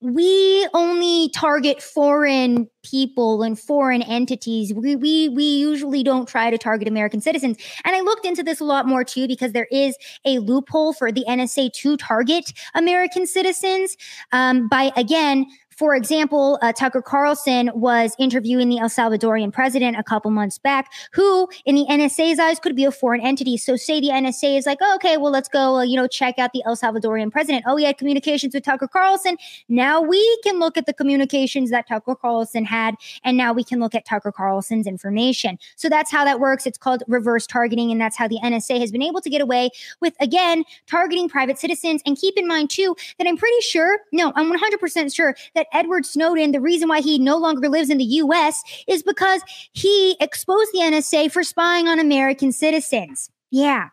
we 0.00 0.68
only 0.74 1.28
target 1.30 1.82
foreign 1.82 2.68
people 2.84 3.42
and 3.42 3.58
foreign 3.58 4.02
entities. 4.02 4.72
We, 4.72 4.94
we, 4.94 5.28
we 5.30 5.42
usually 5.42 6.02
don't 6.02 6.28
try 6.28 6.50
to 6.50 6.58
target 6.58 6.86
American 6.86 7.20
citizens. 7.20 7.56
And 7.84 7.96
I 7.96 8.00
looked 8.00 8.24
into 8.24 8.42
this 8.42 8.60
a 8.60 8.64
lot 8.64 8.86
more 8.86 9.02
too, 9.02 9.26
because 9.26 9.52
there 9.52 9.66
is 9.72 9.96
a 10.24 10.38
loophole 10.38 10.92
for 10.92 11.10
the 11.10 11.24
NSA 11.28 11.72
to 11.72 11.96
target 11.96 12.52
American 12.74 13.26
citizens 13.26 13.96
um, 14.30 14.68
by, 14.68 14.92
again, 14.96 15.46
for 15.78 15.94
example, 15.94 16.58
uh, 16.60 16.72
Tucker 16.72 17.00
Carlson 17.00 17.70
was 17.72 18.16
interviewing 18.18 18.68
the 18.68 18.78
El 18.78 18.88
Salvadorian 18.88 19.52
president 19.52 19.96
a 19.96 20.02
couple 20.02 20.28
months 20.32 20.58
back, 20.58 20.90
who, 21.12 21.48
in 21.66 21.76
the 21.76 21.86
NSA's 21.88 22.40
eyes, 22.40 22.58
could 22.58 22.74
be 22.74 22.84
a 22.84 22.90
foreign 22.90 23.20
entity. 23.20 23.56
So, 23.56 23.76
say 23.76 24.00
the 24.00 24.08
NSA 24.08 24.58
is 24.58 24.66
like, 24.66 24.78
oh, 24.80 24.96
okay, 24.96 25.16
well, 25.16 25.30
let's 25.30 25.48
go, 25.48 25.76
uh, 25.76 25.82
you 25.82 25.94
know, 25.94 26.08
check 26.08 26.36
out 26.36 26.52
the 26.52 26.64
El 26.66 26.76
Salvadorian 26.76 27.30
president. 27.30 27.62
Oh, 27.64 27.76
he 27.76 27.84
had 27.84 27.96
communications 27.96 28.54
with 28.54 28.64
Tucker 28.64 28.88
Carlson. 28.88 29.36
Now 29.68 30.00
we 30.00 30.40
can 30.42 30.58
look 30.58 30.76
at 30.76 30.86
the 30.86 30.92
communications 30.92 31.70
that 31.70 31.86
Tucker 31.86 32.16
Carlson 32.16 32.64
had, 32.64 32.96
and 33.22 33.36
now 33.36 33.52
we 33.52 33.62
can 33.62 33.78
look 33.78 33.94
at 33.94 34.04
Tucker 34.04 34.32
Carlson's 34.32 34.88
information. 34.88 35.60
So 35.76 35.88
that's 35.88 36.10
how 36.10 36.24
that 36.24 36.40
works. 36.40 36.66
It's 36.66 36.78
called 36.78 37.04
reverse 37.06 37.46
targeting, 37.46 37.92
and 37.92 38.00
that's 38.00 38.16
how 38.16 38.26
the 38.26 38.40
NSA 38.42 38.80
has 38.80 38.90
been 38.90 39.02
able 39.02 39.20
to 39.20 39.30
get 39.30 39.40
away 39.40 39.70
with, 40.00 40.14
again, 40.18 40.64
targeting 40.88 41.28
private 41.28 41.56
citizens. 41.56 42.02
And 42.04 42.16
keep 42.16 42.36
in 42.36 42.48
mind, 42.48 42.70
too, 42.70 42.96
that 43.18 43.28
I'm 43.28 43.36
pretty 43.36 43.60
sure, 43.60 44.00
no, 44.10 44.32
I'm 44.34 44.52
100% 44.52 45.14
sure 45.14 45.36
that 45.54 45.67
Edward 45.72 46.06
Snowden, 46.06 46.52
the 46.52 46.60
reason 46.60 46.88
why 46.88 47.00
he 47.00 47.18
no 47.18 47.36
longer 47.36 47.68
lives 47.68 47.90
in 47.90 47.98
the 47.98 48.04
US 48.04 48.62
is 48.86 49.02
because 49.02 49.42
he 49.72 50.16
exposed 50.20 50.72
the 50.72 50.80
NSA 50.80 51.30
for 51.30 51.42
spying 51.42 51.88
on 51.88 51.98
American 51.98 52.52
citizens. 52.52 53.30
Yeah. 53.50 53.88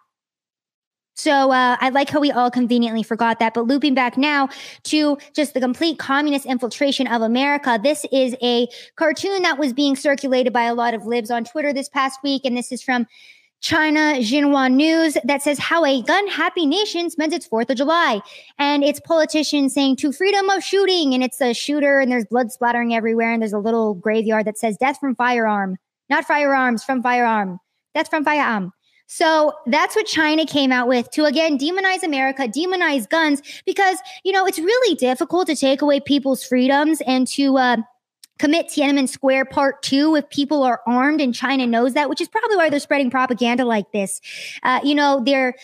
So 1.18 1.52
uh, 1.52 1.78
I 1.80 1.90
like 1.90 2.10
how 2.10 2.20
we 2.20 2.32
all 2.32 2.52
conveniently 2.52 3.02
forgot 3.02 3.40
that. 3.40 3.54
But 3.54 3.68
looping 3.68 3.94
back 3.94 4.18
now 4.18 4.50
to 4.84 5.18
just 5.34 5.54
the 5.54 5.62
complete 5.62 5.98
communist 5.98 6.46
infiltration 6.46 7.08
of 7.08 7.22
America, 7.22 7.80
this 7.82 8.06
is 8.12 8.36
a 8.44 8.68
cartoon 8.98 9.42
that 9.44 9.58
was 9.58 9.72
being 9.72 9.96
circulated 9.96 10.52
by 10.52 10.64
a 10.64 10.74
lot 10.74 10.94
of 10.94 11.06
libs 11.06 11.32
on 11.32 11.46
Twitter 11.46 11.72
this 11.72 11.88
past 11.88 12.20
week, 12.22 12.42
and 12.44 12.58
this 12.58 12.72
is 12.72 12.84
from 12.84 13.08
China 13.66 14.14
Xinhua 14.20 14.72
News 14.72 15.18
that 15.24 15.42
says 15.42 15.58
how 15.58 15.84
a 15.84 16.00
gun 16.04 16.28
happy 16.28 16.68
nation 16.68 17.10
spends 17.10 17.34
its 17.34 17.48
4th 17.48 17.72
of 17.72 17.78
July. 17.78 18.22
And 18.60 18.84
it's 18.84 19.00
politicians 19.00 19.74
saying 19.74 19.96
to 19.98 20.12
freedom 20.12 20.52
of 20.52 20.64
shooting. 20.64 21.16
And 21.16 21.24
it's 21.24 21.42
a 21.42 21.52
shooter 21.52 22.00
and 22.00 22.12
there's 22.12 22.26
blood 22.26 22.52
splattering 22.52 22.94
everywhere. 22.94 23.34
And 23.34 23.42
there's 23.42 23.54
a 23.54 23.58
little 23.58 23.96
graveyard 23.96 24.46
that 24.46 24.60
says 24.60 24.78
death 24.78 25.00
from 25.00 25.16
firearm, 25.16 25.78
not 26.12 26.26
firearms 26.26 26.84
from 26.84 27.02
firearm, 27.02 27.58
death 27.96 28.08
from 28.08 28.24
firearm. 28.24 28.72
So 29.08 29.52
that's 29.66 29.96
what 29.96 30.06
China 30.06 30.46
came 30.46 30.72
out 30.72 30.88
with 30.88 31.10
to 31.12 31.26
again 31.26 31.58
demonize 31.58 32.04
America, 32.04 32.44
demonize 32.48 33.10
guns, 33.10 33.42
because, 33.66 33.98
you 34.24 34.32
know, 34.32 34.46
it's 34.46 34.60
really 34.60 34.96
difficult 34.96 35.48
to 35.48 35.56
take 35.56 35.82
away 35.82 36.00
people's 36.00 36.44
freedoms 36.44 37.02
and 37.08 37.28
to, 37.30 37.58
uh, 37.58 37.78
commit 38.38 38.68
Tiananmen 38.68 39.08
Square 39.08 39.46
Part 39.46 39.82
Two 39.82 40.16
if 40.16 40.30
people 40.30 40.64
are 40.64 40.82
armed, 40.88 41.22
and 41.22 41.34
China 41.34 41.66
knows 41.66 41.94
that, 41.94 42.10
which 42.10 42.22
is 42.22 42.28
probably 42.28 42.58
why 42.58 42.70
they're 42.70 42.80
spreading 42.80 43.10
propaganda 43.10 43.66
like 43.66 43.92
this. 43.92 44.22
Uh, 44.64 44.80
you 44.84 44.96
know, 44.96 45.22
they're 45.26 45.56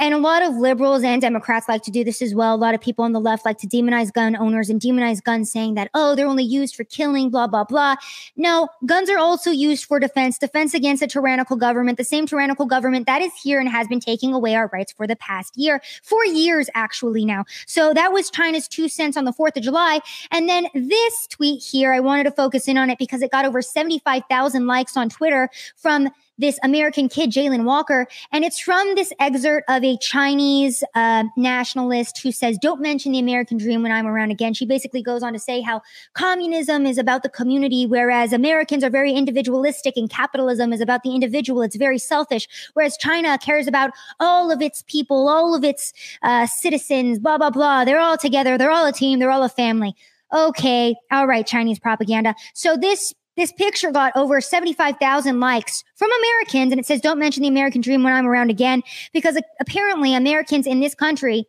and 0.00 0.14
a 0.14 0.18
lot 0.18 0.42
of 0.42 0.54
liberals 0.56 1.04
and 1.04 1.22
Democrats 1.22 1.68
like 1.68 1.82
to 1.82 1.90
do 1.90 2.02
this 2.02 2.20
as 2.20 2.34
well. 2.34 2.54
A 2.54 2.56
lot 2.56 2.74
of 2.74 2.80
people 2.80 3.04
on 3.04 3.12
the 3.12 3.20
left 3.20 3.44
like 3.44 3.58
to 3.58 3.66
demonize 3.68 4.12
gun 4.12 4.34
owners 4.36 4.68
and 4.68 4.80
demonize 4.80 5.22
guns, 5.22 5.50
saying 5.50 5.74
that, 5.74 5.90
oh, 5.94 6.14
they're 6.14 6.26
only 6.26 6.44
used 6.44 6.74
for 6.74 6.84
killing, 6.84 7.30
blah, 7.30 7.46
blah, 7.46 7.64
blah. 7.64 7.94
No, 8.36 8.68
guns 8.84 9.08
are 9.08 9.18
also 9.18 9.50
used 9.50 9.84
for 9.84 10.00
defense, 10.00 10.38
defense 10.38 10.74
against 10.74 11.02
a 11.02 11.06
tyrannical 11.06 11.56
government, 11.56 11.98
the 11.98 12.04
same 12.04 12.26
tyrannical 12.26 12.66
government 12.66 13.06
that 13.06 13.22
is 13.22 13.32
here 13.40 13.60
and 13.60 13.68
has 13.68 13.86
been 13.86 14.00
taking 14.00 14.32
away 14.32 14.54
our 14.56 14.68
rights 14.72 14.92
for 14.92 15.06
the 15.06 15.16
past 15.16 15.56
year, 15.56 15.80
for 16.02 16.24
years 16.24 16.68
actually 16.74 17.24
now. 17.24 17.44
So 17.66 17.94
that 17.94 18.12
was 18.12 18.30
China's 18.30 18.66
two 18.66 18.88
cents 18.88 19.16
on 19.16 19.24
the 19.24 19.32
4th 19.32 19.56
of 19.56 19.62
July. 19.62 20.00
And 20.32 20.48
then 20.48 20.66
this 20.74 21.26
tweet 21.28 21.62
here, 21.62 21.92
I 21.92 22.00
wanted 22.00 22.24
to 22.24 22.32
focus 22.32 22.66
in 22.66 22.76
on 22.76 22.90
it 22.90 22.98
because 22.98 23.22
it 23.22 23.30
got 23.30 23.44
over 23.44 23.62
75,000 23.62 24.66
likes 24.66 24.96
on 24.96 25.08
Twitter 25.08 25.48
from 25.76 26.10
this 26.38 26.58
American 26.62 27.08
kid, 27.08 27.30
Jayland 27.30 27.64
Walker. 27.64 28.06
And 28.32 28.44
it's 28.44 28.58
from 28.58 28.94
this 28.94 29.12
excerpt 29.18 29.68
of 29.68 29.82
a 29.82 29.96
Chinese 29.98 30.84
uh, 30.94 31.24
nationalist 31.36 32.18
who 32.22 32.32
says, 32.32 32.58
Don't 32.60 32.80
mention 32.80 33.12
the 33.12 33.18
American 33.18 33.58
dream 33.58 33.82
when 33.82 33.92
I'm 33.92 34.06
around 34.06 34.30
again. 34.30 34.54
She 34.54 34.66
basically 34.66 35.02
goes 35.02 35.22
on 35.22 35.32
to 35.32 35.38
say 35.38 35.60
how 35.60 35.82
communism 36.14 36.86
is 36.86 36.98
about 36.98 37.22
the 37.22 37.28
community, 37.28 37.86
whereas 37.86 38.32
Americans 38.32 38.84
are 38.84 38.90
very 38.90 39.12
individualistic 39.12 39.96
and 39.96 40.10
capitalism 40.10 40.72
is 40.72 40.80
about 40.80 41.02
the 41.02 41.14
individual. 41.14 41.62
It's 41.62 41.76
very 41.76 41.98
selfish. 41.98 42.48
Whereas 42.74 42.96
China 42.96 43.38
cares 43.38 43.66
about 43.66 43.90
all 44.20 44.50
of 44.50 44.60
its 44.60 44.82
people, 44.86 45.28
all 45.28 45.54
of 45.54 45.64
its 45.64 45.92
uh, 46.22 46.46
citizens, 46.46 47.18
blah, 47.18 47.38
blah, 47.38 47.50
blah. 47.50 47.84
They're 47.84 48.00
all 48.00 48.18
together. 48.18 48.58
They're 48.58 48.70
all 48.70 48.86
a 48.86 48.92
team. 48.92 49.18
They're 49.18 49.30
all 49.30 49.44
a 49.44 49.48
family. 49.48 49.94
Okay. 50.34 50.96
All 51.10 51.26
right. 51.26 51.46
Chinese 51.46 51.78
propaganda. 51.78 52.34
So 52.54 52.76
this 52.76 53.14
this 53.36 53.52
picture 53.52 53.90
got 53.90 54.12
over 54.16 54.40
75,000 54.40 55.40
likes 55.40 55.84
from 55.94 56.10
Americans. 56.18 56.72
And 56.72 56.80
it 56.80 56.86
says, 56.86 57.00
don't 57.00 57.18
mention 57.18 57.42
the 57.42 57.48
American 57.48 57.80
dream 57.80 58.02
when 58.02 58.12
I'm 58.12 58.26
around 58.26 58.50
again, 58.50 58.82
because 59.12 59.38
apparently 59.60 60.14
Americans 60.14 60.66
in 60.66 60.80
this 60.80 60.94
country 60.94 61.46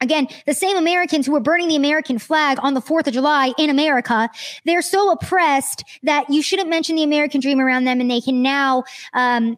Again, 0.00 0.28
the 0.44 0.52
same 0.52 0.76
Americans 0.76 1.24
who 1.24 1.32
were 1.32 1.40
burning 1.40 1.68
the 1.68 1.76
American 1.76 2.18
flag 2.18 2.58
on 2.60 2.74
the 2.74 2.82
4th 2.82 3.06
of 3.06 3.14
July 3.14 3.54
in 3.58 3.70
America, 3.70 4.28
they're 4.66 4.82
so 4.82 5.10
oppressed 5.10 5.84
that 6.02 6.28
you 6.28 6.42
shouldn't 6.42 6.68
mention 6.68 6.96
the 6.96 7.02
American 7.02 7.40
dream 7.40 7.60
around 7.60 7.84
them 7.84 8.00
and 8.00 8.10
they 8.10 8.20
can 8.20 8.42
now, 8.42 8.84
um, 9.14 9.56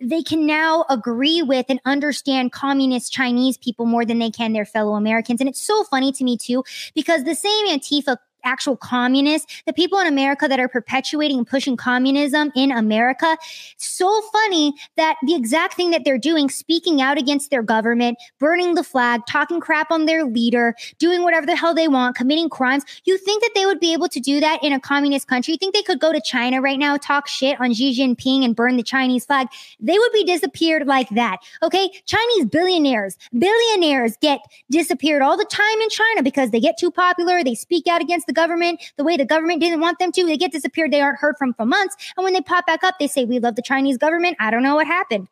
they 0.00 0.22
can 0.22 0.46
now 0.46 0.84
agree 0.88 1.42
with 1.42 1.66
and 1.68 1.80
understand 1.84 2.52
communist 2.52 3.12
Chinese 3.12 3.58
people 3.58 3.84
more 3.84 4.04
than 4.04 4.20
they 4.20 4.30
can 4.30 4.52
their 4.52 4.64
fellow 4.64 4.94
Americans. 4.94 5.40
And 5.40 5.48
it's 5.48 5.60
so 5.60 5.82
funny 5.82 6.12
to 6.12 6.22
me 6.22 6.38
too, 6.38 6.62
because 6.94 7.24
the 7.24 7.34
same 7.34 7.66
Antifa 7.66 8.16
actual 8.44 8.76
communists, 8.76 9.62
the 9.66 9.72
people 9.72 9.98
in 9.98 10.06
America 10.06 10.48
that 10.48 10.60
are 10.60 10.68
perpetuating 10.68 11.38
and 11.38 11.46
pushing 11.46 11.76
communism 11.76 12.52
in 12.56 12.72
America. 12.72 13.36
So 13.76 14.20
funny 14.32 14.74
that 14.96 15.16
the 15.24 15.34
exact 15.34 15.74
thing 15.74 15.90
that 15.90 16.04
they're 16.04 16.18
doing, 16.18 16.48
speaking 16.48 17.00
out 17.00 17.18
against 17.18 17.50
their 17.50 17.62
government, 17.62 18.18
burning 18.38 18.74
the 18.74 18.84
flag, 18.84 19.22
talking 19.28 19.60
crap 19.60 19.90
on 19.90 20.06
their 20.06 20.24
leader, 20.24 20.74
doing 20.98 21.22
whatever 21.22 21.46
the 21.46 21.56
hell 21.56 21.74
they 21.74 21.88
want, 21.88 22.16
committing 22.16 22.48
crimes. 22.48 22.84
You 23.04 23.18
think 23.18 23.42
that 23.42 23.52
they 23.54 23.66
would 23.66 23.80
be 23.80 23.92
able 23.92 24.08
to 24.08 24.20
do 24.20 24.40
that 24.40 24.62
in 24.62 24.72
a 24.72 24.80
communist 24.80 25.28
country? 25.28 25.52
You 25.52 25.58
think 25.58 25.74
they 25.74 25.82
could 25.82 26.00
go 26.00 26.12
to 26.12 26.20
China 26.20 26.60
right 26.60 26.78
now, 26.78 26.96
talk 26.96 27.28
shit 27.28 27.60
on 27.60 27.72
Xi 27.72 27.98
Jinping 27.98 28.44
and 28.44 28.56
burn 28.56 28.76
the 28.76 28.82
Chinese 28.82 29.24
flag? 29.24 29.48
They 29.78 29.98
would 29.98 30.12
be 30.12 30.24
disappeared 30.24 30.86
like 30.86 31.08
that. 31.10 31.38
Okay. 31.62 31.90
Chinese 32.06 32.46
billionaires, 32.46 33.16
billionaires 33.36 34.16
get 34.20 34.40
disappeared 34.70 35.22
all 35.22 35.36
the 35.36 35.44
time 35.44 35.80
in 35.80 35.88
China 35.88 36.22
because 36.22 36.50
they 36.50 36.60
get 36.60 36.78
too 36.78 36.90
popular. 36.90 37.42
They 37.42 37.54
speak 37.54 37.86
out 37.86 38.00
against 38.00 38.26
the 38.30 38.34
government 38.34 38.80
the 38.96 39.04
way 39.04 39.16
the 39.16 39.24
government 39.24 39.60
didn't 39.60 39.80
want 39.80 39.98
them 39.98 40.12
to. 40.12 40.24
They 40.24 40.36
get 40.36 40.52
disappeared. 40.52 40.92
They 40.92 41.00
aren't 41.00 41.18
heard 41.18 41.36
from 41.36 41.52
for 41.54 41.66
months. 41.66 41.96
And 42.16 42.22
when 42.22 42.32
they 42.32 42.40
pop 42.40 42.64
back 42.64 42.84
up, 42.84 42.94
they 43.00 43.08
say, 43.08 43.24
We 43.24 43.40
love 43.40 43.56
the 43.56 43.62
Chinese 43.62 43.98
government. 43.98 44.36
I 44.38 44.50
don't 44.50 44.62
know 44.62 44.76
what 44.76 44.86
happened. 44.86 45.28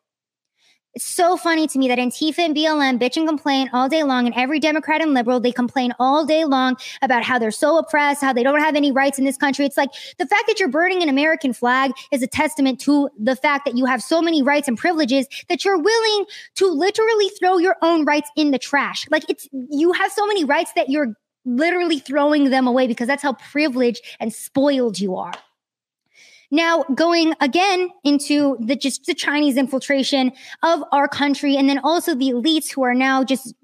It's 0.94 1.04
so 1.04 1.36
funny 1.36 1.68
to 1.68 1.78
me 1.78 1.86
that 1.86 1.98
Antifa 1.98 2.38
and 2.38 2.56
BLM 2.56 2.98
bitch 2.98 3.16
and 3.16 3.28
complain 3.28 3.70
all 3.72 3.88
day 3.88 4.02
long, 4.02 4.26
and 4.26 4.34
every 4.34 4.58
Democrat 4.58 5.00
and 5.00 5.14
liberal, 5.14 5.38
they 5.38 5.52
complain 5.52 5.92
all 6.00 6.24
day 6.24 6.44
long 6.44 6.76
about 7.02 7.22
how 7.22 7.38
they're 7.38 7.52
so 7.52 7.78
oppressed, 7.78 8.20
how 8.20 8.32
they 8.32 8.42
don't 8.42 8.58
have 8.58 8.74
any 8.74 8.90
rights 8.90 9.16
in 9.16 9.24
this 9.24 9.36
country. 9.36 9.64
It's 9.64 9.76
like 9.76 9.90
the 10.18 10.26
fact 10.26 10.48
that 10.48 10.58
you're 10.58 10.68
burning 10.68 11.02
an 11.02 11.08
American 11.08 11.52
flag 11.52 11.92
is 12.10 12.22
a 12.22 12.26
testament 12.26 12.80
to 12.80 13.10
the 13.16 13.36
fact 13.36 13.64
that 13.66 13.76
you 13.76 13.84
have 13.84 14.02
so 14.02 14.20
many 14.20 14.42
rights 14.42 14.66
and 14.66 14.76
privileges 14.76 15.28
that 15.48 15.64
you're 15.64 15.78
willing 15.78 16.24
to 16.56 16.66
literally 16.66 17.28
throw 17.38 17.58
your 17.58 17.76
own 17.82 18.04
rights 18.04 18.30
in 18.34 18.50
the 18.50 18.58
trash. 18.58 19.06
Like 19.10 19.24
it's, 19.28 19.46
you 19.52 19.92
have 19.92 20.10
so 20.10 20.26
many 20.26 20.44
rights 20.44 20.72
that 20.74 20.88
you're 20.88 21.14
literally 21.48 21.98
throwing 21.98 22.50
them 22.50 22.66
away 22.66 22.86
because 22.86 23.06
that's 23.06 23.22
how 23.22 23.32
privileged 23.34 24.02
and 24.20 24.32
spoiled 24.32 24.98
you 24.98 25.16
are. 25.16 25.32
Now, 26.50 26.84
going 26.94 27.34
again 27.40 27.90
into 28.04 28.56
the 28.60 28.74
just 28.74 29.04
the 29.06 29.14
Chinese 29.14 29.56
infiltration 29.56 30.32
of 30.62 30.82
our 30.92 31.06
country, 31.06 31.56
and 31.56 31.68
then 31.68 31.78
also 31.78 32.14
the 32.14 32.30
elites 32.30 32.70
who 32.70 32.82
are 32.82 32.94
now 32.94 33.22
just 33.22 33.54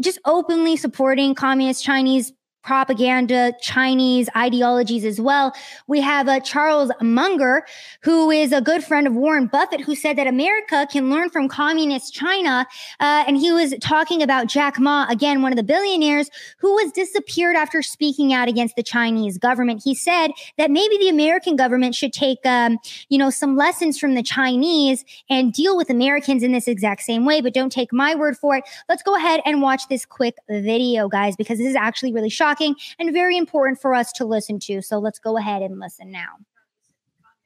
just 0.00 0.18
openly 0.24 0.76
supporting 0.76 1.34
communist 1.34 1.84
Chinese 1.84 2.32
propaganda, 2.62 3.52
Chinese 3.60 4.28
ideologies 4.36 5.04
as 5.04 5.20
well. 5.20 5.54
We 5.86 6.00
have 6.00 6.28
uh, 6.28 6.40
Charles 6.40 6.90
Munger, 7.00 7.64
who 8.02 8.30
is 8.30 8.52
a 8.52 8.60
good 8.60 8.84
friend 8.84 9.06
of 9.06 9.14
Warren 9.14 9.46
Buffett, 9.46 9.80
who 9.80 9.94
said 9.94 10.16
that 10.16 10.26
America 10.26 10.86
can 10.90 11.10
learn 11.10 11.30
from 11.30 11.48
communist 11.48 12.12
China. 12.12 12.66
Uh, 13.00 13.24
and 13.26 13.36
he 13.36 13.52
was 13.52 13.74
talking 13.80 14.22
about 14.22 14.48
Jack 14.48 14.78
Ma, 14.78 15.06
again, 15.08 15.40
one 15.40 15.52
of 15.52 15.56
the 15.56 15.62
billionaires 15.62 16.28
who 16.58 16.74
was 16.74 16.92
disappeared 16.92 17.56
after 17.56 17.80
speaking 17.80 18.32
out 18.32 18.48
against 18.48 18.76
the 18.76 18.82
Chinese 18.82 19.38
government. 19.38 19.80
He 19.82 19.94
said 19.94 20.32
that 20.58 20.70
maybe 20.70 20.98
the 20.98 21.08
American 21.08 21.56
government 21.56 21.94
should 21.94 22.12
take, 22.12 22.44
um, 22.44 22.78
you 23.08 23.18
know, 23.18 23.30
some 23.30 23.56
lessons 23.56 23.98
from 23.98 24.14
the 24.14 24.22
Chinese 24.22 25.04
and 25.30 25.52
deal 25.52 25.76
with 25.76 25.90
Americans 25.90 26.42
in 26.42 26.52
this 26.52 26.68
exact 26.68 27.02
same 27.02 27.24
way, 27.24 27.40
but 27.40 27.54
don't 27.54 27.72
take 27.72 27.92
my 27.92 28.14
word 28.14 28.36
for 28.36 28.56
it. 28.56 28.64
Let's 28.88 29.02
go 29.02 29.16
ahead 29.16 29.40
and 29.46 29.62
watch 29.62 29.88
this 29.88 30.04
quick 30.04 30.36
video, 30.50 31.08
guys, 31.08 31.36
because 31.36 31.58
this 31.58 31.68
is 31.68 31.76
actually 31.76 32.12
really 32.12 32.28
shocking 32.28 32.47
shocking 32.48 32.76
and 32.98 33.12
very 33.12 33.36
important 33.36 33.80
for 33.80 33.94
us 33.94 34.12
to 34.12 34.24
listen 34.24 34.58
to. 34.60 34.82
So 34.82 34.98
let's 34.98 35.18
go 35.18 35.36
ahead 35.36 35.62
and 35.62 35.78
listen 35.78 36.10
now. 36.10 36.36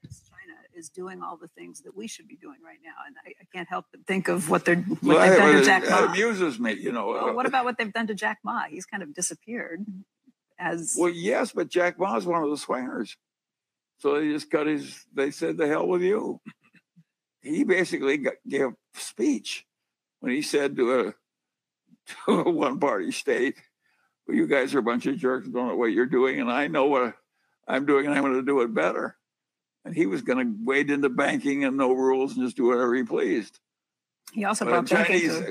China 0.03 0.55
is 0.75 0.89
doing 0.89 1.23
all 1.23 1.37
the 1.37 1.49
things 1.49 1.81
that 1.83 1.97
we 1.97 2.07
should 2.07 2.29
be 2.29 2.37
doing 2.37 2.59
right 2.65 2.79
now, 2.85 2.95
and 3.07 3.17
I, 3.27 3.31
I 3.41 3.45
can't 3.55 3.69
help 3.69 3.87
but 3.91 4.07
think 4.07 4.29
of 4.29 4.49
what 4.51 4.65
they're 4.65 4.77
what 4.77 5.03
well, 5.03 5.29
they've 5.29 5.39
done 5.39 5.55
to 5.55 5.65
Jack 5.65 5.89
Ma. 5.89 5.99
It 5.99 6.11
amuses 6.11 6.59
me, 6.59 6.73
you 6.75 6.93
know. 6.93 7.07
Well, 7.09 7.35
what 7.35 7.47
about 7.47 7.65
what 7.65 7.79
they've 7.79 7.93
done 7.93 8.07
to 8.09 8.15
Jack 8.15 8.39
Ma? 8.45 8.65
He's 8.69 8.87
kind 8.87 9.03
of 9.03 9.15
disappeared. 9.15 9.85
As 10.59 10.95
well, 10.97 11.11
yes, 11.11 11.53
but 11.53 11.69
Jack 11.69 11.99
Ma 11.99 12.17
is 12.17 12.27
one 12.27 12.45
of 12.45 12.51
the 12.51 12.57
swingers, 12.57 13.17
so 13.99 14.21
they 14.21 14.31
just 14.31 14.51
cut 14.51 14.67
his. 14.67 15.05
They 15.13 15.33
said, 15.33 15.57
"The 15.57 15.67
hell 15.67 15.89
with 15.89 16.03
you." 16.03 16.41
He 17.41 17.65
basically 17.65 18.19
got, 18.19 18.35
gave 18.49 18.67
a 18.67 18.75
speech 18.95 19.67
when 20.21 20.31
he 20.31 20.43
said 20.43 20.77
to 20.77 21.01
a 21.01 21.15
to 22.27 22.41
a 22.43 22.51
one 22.51 22.79
party 22.79 23.11
state 23.11 23.57
well, 24.27 24.37
you 24.37 24.47
guys 24.47 24.75
are 24.75 24.79
a 24.79 24.83
bunch 24.83 25.07
of 25.07 25.17
jerks, 25.17 25.49
don't 25.49 25.69
know 25.69 25.77
what 25.77 25.93
you're 25.93 26.07
doing, 26.07 26.41
and 26.41 26.51
I 26.51 26.69
know 26.69 26.87
what 26.87 27.15
I'm 27.67 27.87
doing, 27.87 28.07
and 28.07 28.15
I'm 28.15 28.23
going 28.23 28.35
to 28.35 28.43
do 28.43 28.61
it 28.61 28.75
better. 28.75 29.17
And 29.85 29.95
he 29.95 30.07
was 30.07 30.23
going 30.23 30.39
to 30.39 30.65
wade 30.65 30.91
into 30.91 31.09
banking 31.09 31.65
and 31.65 31.77
no 31.77 31.93
rules 31.93 32.37
and 32.37 32.45
just 32.45 32.57
do 32.57 32.67
whatever 32.67 32.95
he 32.95 33.03
pleased. 33.03 33.59
He 34.33 34.45
also 34.45 34.65
brought 34.65 34.87
Chinese, 34.87 35.43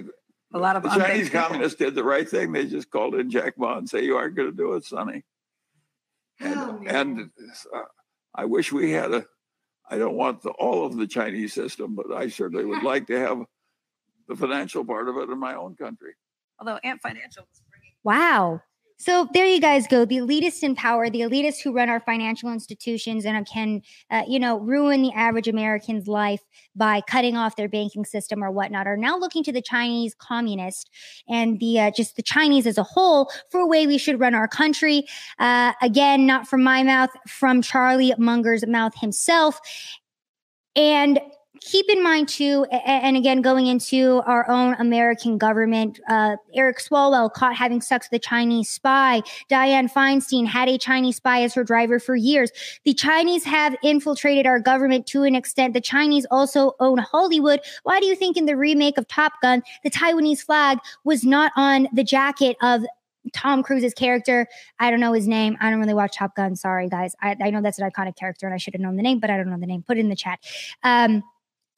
a 0.54 0.60
lot 0.60 0.76
of 0.76 0.84
the 0.84 0.90
Chinese 0.90 1.30
communists 1.30 1.78
did 1.78 1.96
the 1.96 2.04
right 2.04 2.28
thing. 2.28 2.52
They 2.52 2.66
just 2.66 2.90
called 2.90 3.16
in 3.16 3.30
Jack 3.30 3.58
Ma 3.58 3.78
and 3.78 3.90
say, 3.90 4.04
"You 4.04 4.18
aren't 4.18 4.36
going 4.36 4.50
to 4.50 4.56
do 4.56 4.74
it, 4.74 4.86
Sonny." 4.86 5.24
And, 6.40 6.60
oh, 6.60 6.82
and 6.88 7.30
uh, 7.74 7.82
I 8.34 8.46
wish 8.46 8.72
we 8.72 8.92
had 8.92 9.14
a. 9.14 9.26
I 9.90 9.98
don't 9.98 10.16
want 10.16 10.42
the, 10.42 10.50
all 10.52 10.86
of 10.86 10.98
the 10.98 11.08
Chinese 11.08 11.54
system, 11.54 11.96
but 11.96 12.12
I 12.12 12.30
certainly 12.30 12.66
would 12.66 12.84
like 12.84 13.08
to 13.08 13.20
have 13.20 13.44
the 14.28 14.36
financial 14.36 14.86
part 14.86 15.10
of 15.10 15.18
it 15.18 15.30
in 15.30 15.38
my 15.38 15.56
own 15.56 15.76
country. 15.76 16.14
Although 16.60 16.80
Ant 16.84 17.02
Financial 17.02 17.46
Wow. 18.04 18.62
So 19.02 19.28
there 19.34 19.48
you 19.48 19.60
guys 19.60 19.88
go. 19.88 20.06
The 20.06 20.18
elitists 20.18 20.62
in 20.62 20.76
power, 20.76 21.10
the 21.10 21.22
elitists 21.22 21.60
who 21.64 21.74
run 21.74 21.90
our 21.90 22.00
financial 22.00 22.54
institutions 22.54 23.26
and 23.26 23.48
can, 23.48 23.82
uh, 24.12 24.22
you 24.28 24.38
know, 24.38 24.60
ruin 24.60 25.02
the 25.02 25.12
average 25.14 25.48
American's 25.48 26.08
life 26.08 26.42
by 26.76 27.02
cutting 27.02 27.36
off 27.36 27.56
their 27.56 27.68
banking 27.68 28.06
system 28.06 28.44
or 28.44 28.52
whatnot, 28.52 28.86
are 28.86 28.96
now 28.96 29.18
looking 29.18 29.44
to 29.46 29.52
the 29.52 29.62
Chinese 29.62 30.14
communist 30.14 30.92
and 31.28 31.60
the 31.60 31.80
uh, 31.80 31.92
just 31.98 32.16
the 32.16 32.22
Chinese 32.22 32.68
as 32.68 32.78
a 32.78 32.84
whole 32.84 33.32
for 33.50 33.60
a 33.60 33.66
way 33.66 33.88
we 33.88 33.98
should 33.98 34.20
run 34.20 34.36
our 34.36 34.48
country. 34.48 35.04
Uh, 35.40 35.74
again, 35.82 36.28
not 36.28 36.48
from 36.48 36.62
my 36.62 36.84
mouth, 36.84 37.10
from 37.28 37.64
Charlie 37.64 38.14
Munger's 38.20 38.68
mouth 38.68 38.94
himself. 38.96 39.60
And 40.76 41.20
keep 41.62 41.90
in 41.90 42.04
mind 42.04 42.28
too, 42.28 42.66
and 42.72 43.16
again, 43.16 43.42
going 43.42 43.68
into 43.68 44.22
our 44.26 44.50
own 44.50 44.76
American 44.80 45.38
government, 45.38 46.00
uh, 46.10 46.36
Eric 46.56 46.80
Swalwell 46.80 47.32
caught 47.32 47.56
having 47.56 47.82
sex 47.82 48.08
with 48.12 48.20
a 48.20 48.24
Chinese 48.24 48.68
spy. 48.68 49.22
Dianne 49.50 49.92
Feinstein 49.92 50.48
had 50.48 50.68
a 50.68 50.78
Chinese 50.78 51.18
spy 51.18 51.44
as 51.44 51.54
her 51.54 51.64
driver 51.64 52.00
for 52.00 52.16
years. 52.16 52.52
The 52.84 52.94
Chinese 52.94 53.44
have 53.44 53.76
infiltrated 53.84 54.48
our 54.48 54.60
government 54.60 55.06
to 55.08 55.24
an 55.24 55.36
extent. 55.36 55.74
The 55.74 55.82
Chinese 55.82 56.26
also 56.32 56.74
own 56.80 56.98
Hollywood. 56.98 57.62
Why 57.84 58.00
do 58.00 58.08
you 58.08 58.16
think 58.16 58.38
in 58.38 58.46
the 58.46 58.58
remake 58.58 58.98
of 58.98 59.08
Top 59.08 59.34
Gun, 59.42 59.62
the 59.84 59.92
Taiwanese 59.92 60.42
flag 60.42 60.80
was 61.04 61.24
not 61.24 61.52
on 61.56 61.88
the 61.94 62.04
jacket 62.04 62.58
of 62.62 62.84
Tom 63.34 63.62
Cruise's 63.62 63.94
character. 63.94 64.48
I 64.80 64.90
don't 64.90 65.00
know 65.00 65.14
his 65.14 65.28
name. 65.28 65.56
I 65.62 65.70
don't 65.70 65.80
really 65.80 65.94
watch 65.94 66.18
Top 66.18 66.36
Gun. 66.36 66.56
Sorry, 66.56 66.90
guys. 66.90 67.16
I, 67.22 67.36
I 67.40 67.50
know 67.52 67.62
that's 67.62 67.78
an 67.78 67.90
iconic 67.90 68.16
character 68.16 68.48
and 68.48 68.54
I 68.54 68.58
should 68.58 68.74
have 68.74 68.82
known 68.82 68.96
the 68.96 69.04
name, 69.04 69.20
but 69.20 69.30
I 69.30 69.38
don't 69.38 69.50
know 69.50 69.60
the 69.60 69.68
name. 69.68 69.84
Put 69.84 69.98
it 69.98 70.02
in 70.02 70.10
the 70.10 70.16
chat. 70.16 70.40
Um, 70.84 71.24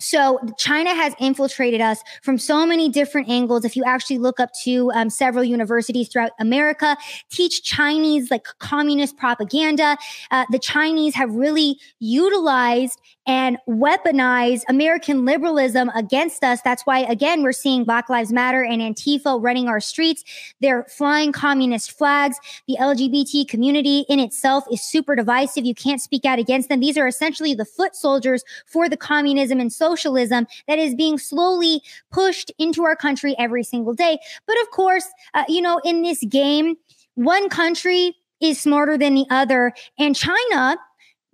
so 0.04 0.39
China 0.58 0.94
has 0.94 1.13
infiltrated 1.20 1.82
us 1.82 2.00
from 2.22 2.38
so 2.38 2.66
many 2.66 2.89
different 2.89 3.30
angles. 3.30 3.63
If 3.63 3.76
you 3.76 3.84
actually 3.86 4.18
look 4.18 4.39
up 4.39 4.50
to 4.63 4.92
um, 4.94 5.10
several 5.10 5.44
universities 5.44 6.10
throughout 6.10 6.32
America, 6.39 6.98
teach 7.30 7.63
Chinese 7.63 8.30
like 8.30 8.46
communist 8.60 9.18
propaganda. 9.18 9.98
Uh, 10.32 10.46
the 10.52 10.60
Chinese 10.60 11.16
have 11.16 11.34
really 11.34 11.80
utilized 12.00 13.00
and 13.26 13.58
weaponized 13.70 14.63
American 14.68 15.26
liberalism 15.26 15.89
against 15.96 16.44
us. 16.44 16.62
That's 16.62 16.84
why, 16.84 17.00
again, 17.00 17.42
we're 17.42 17.54
seeing 17.54 17.86
Black 17.86 18.10
Lives 18.10 18.34
Matter 18.34 18.63
and 18.63 18.82
Antifa 18.82 19.42
running 19.42 19.70
our 19.70 19.80
streets. 19.80 20.24
They're 20.60 20.86
flying 20.89 21.32
communist 21.32 21.98
flags. 21.98 22.38
The 22.68 22.78
LGBT 22.80 23.48
community 23.48 24.06
in 24.10 24.20
itself 24.20 24.66
is 24.72 24.82
super 24.82 25.16
divisive. 25.16 25.66
You 25.66 25.76
can't 25.76 26.02
speak 26.02 26.26
out 26.26 26.39
against 26.39 26.68
them. 26.68 26.82
These 26.82 26.98
are 26.98 27.08
essentially 27.08 27.54
the 27.54 27.66
foot 27.66 27.96
soldiers 27.96 28.44
for 28.66 28.89
the 28.89 28.98
communism 28.98 29.60
and 29.60 29.72
socialism 29.93 30.47
that 30.67 30.79
is 30.79 30.95
being 30.95 31.17
slowly 31.17 31.82
pushed 32.12 32.51
into 32.58 32.84
our 32.84 32.95
country 32.95 33.36
every 33.38 33.63
single 33.63 33.93
day. 33.93 34.19
But 34.47 34.60
of 34.62 34.71
course, 34.71 35.06
uh, 35.34 35.43
you 35.47 35.62
know, 35.62 35.79
in 35.84 36.01
this 36.01 36.23
game, 36.25 36.75
one 37.15 37.49
country 37.49 38.15
is 38.41 38.60
smarter 38.60 38.97
than 38.97 39.15
the 39.15 39.25
other. 39.29 39.73
And 39.99 40.15
China 40.15 40.77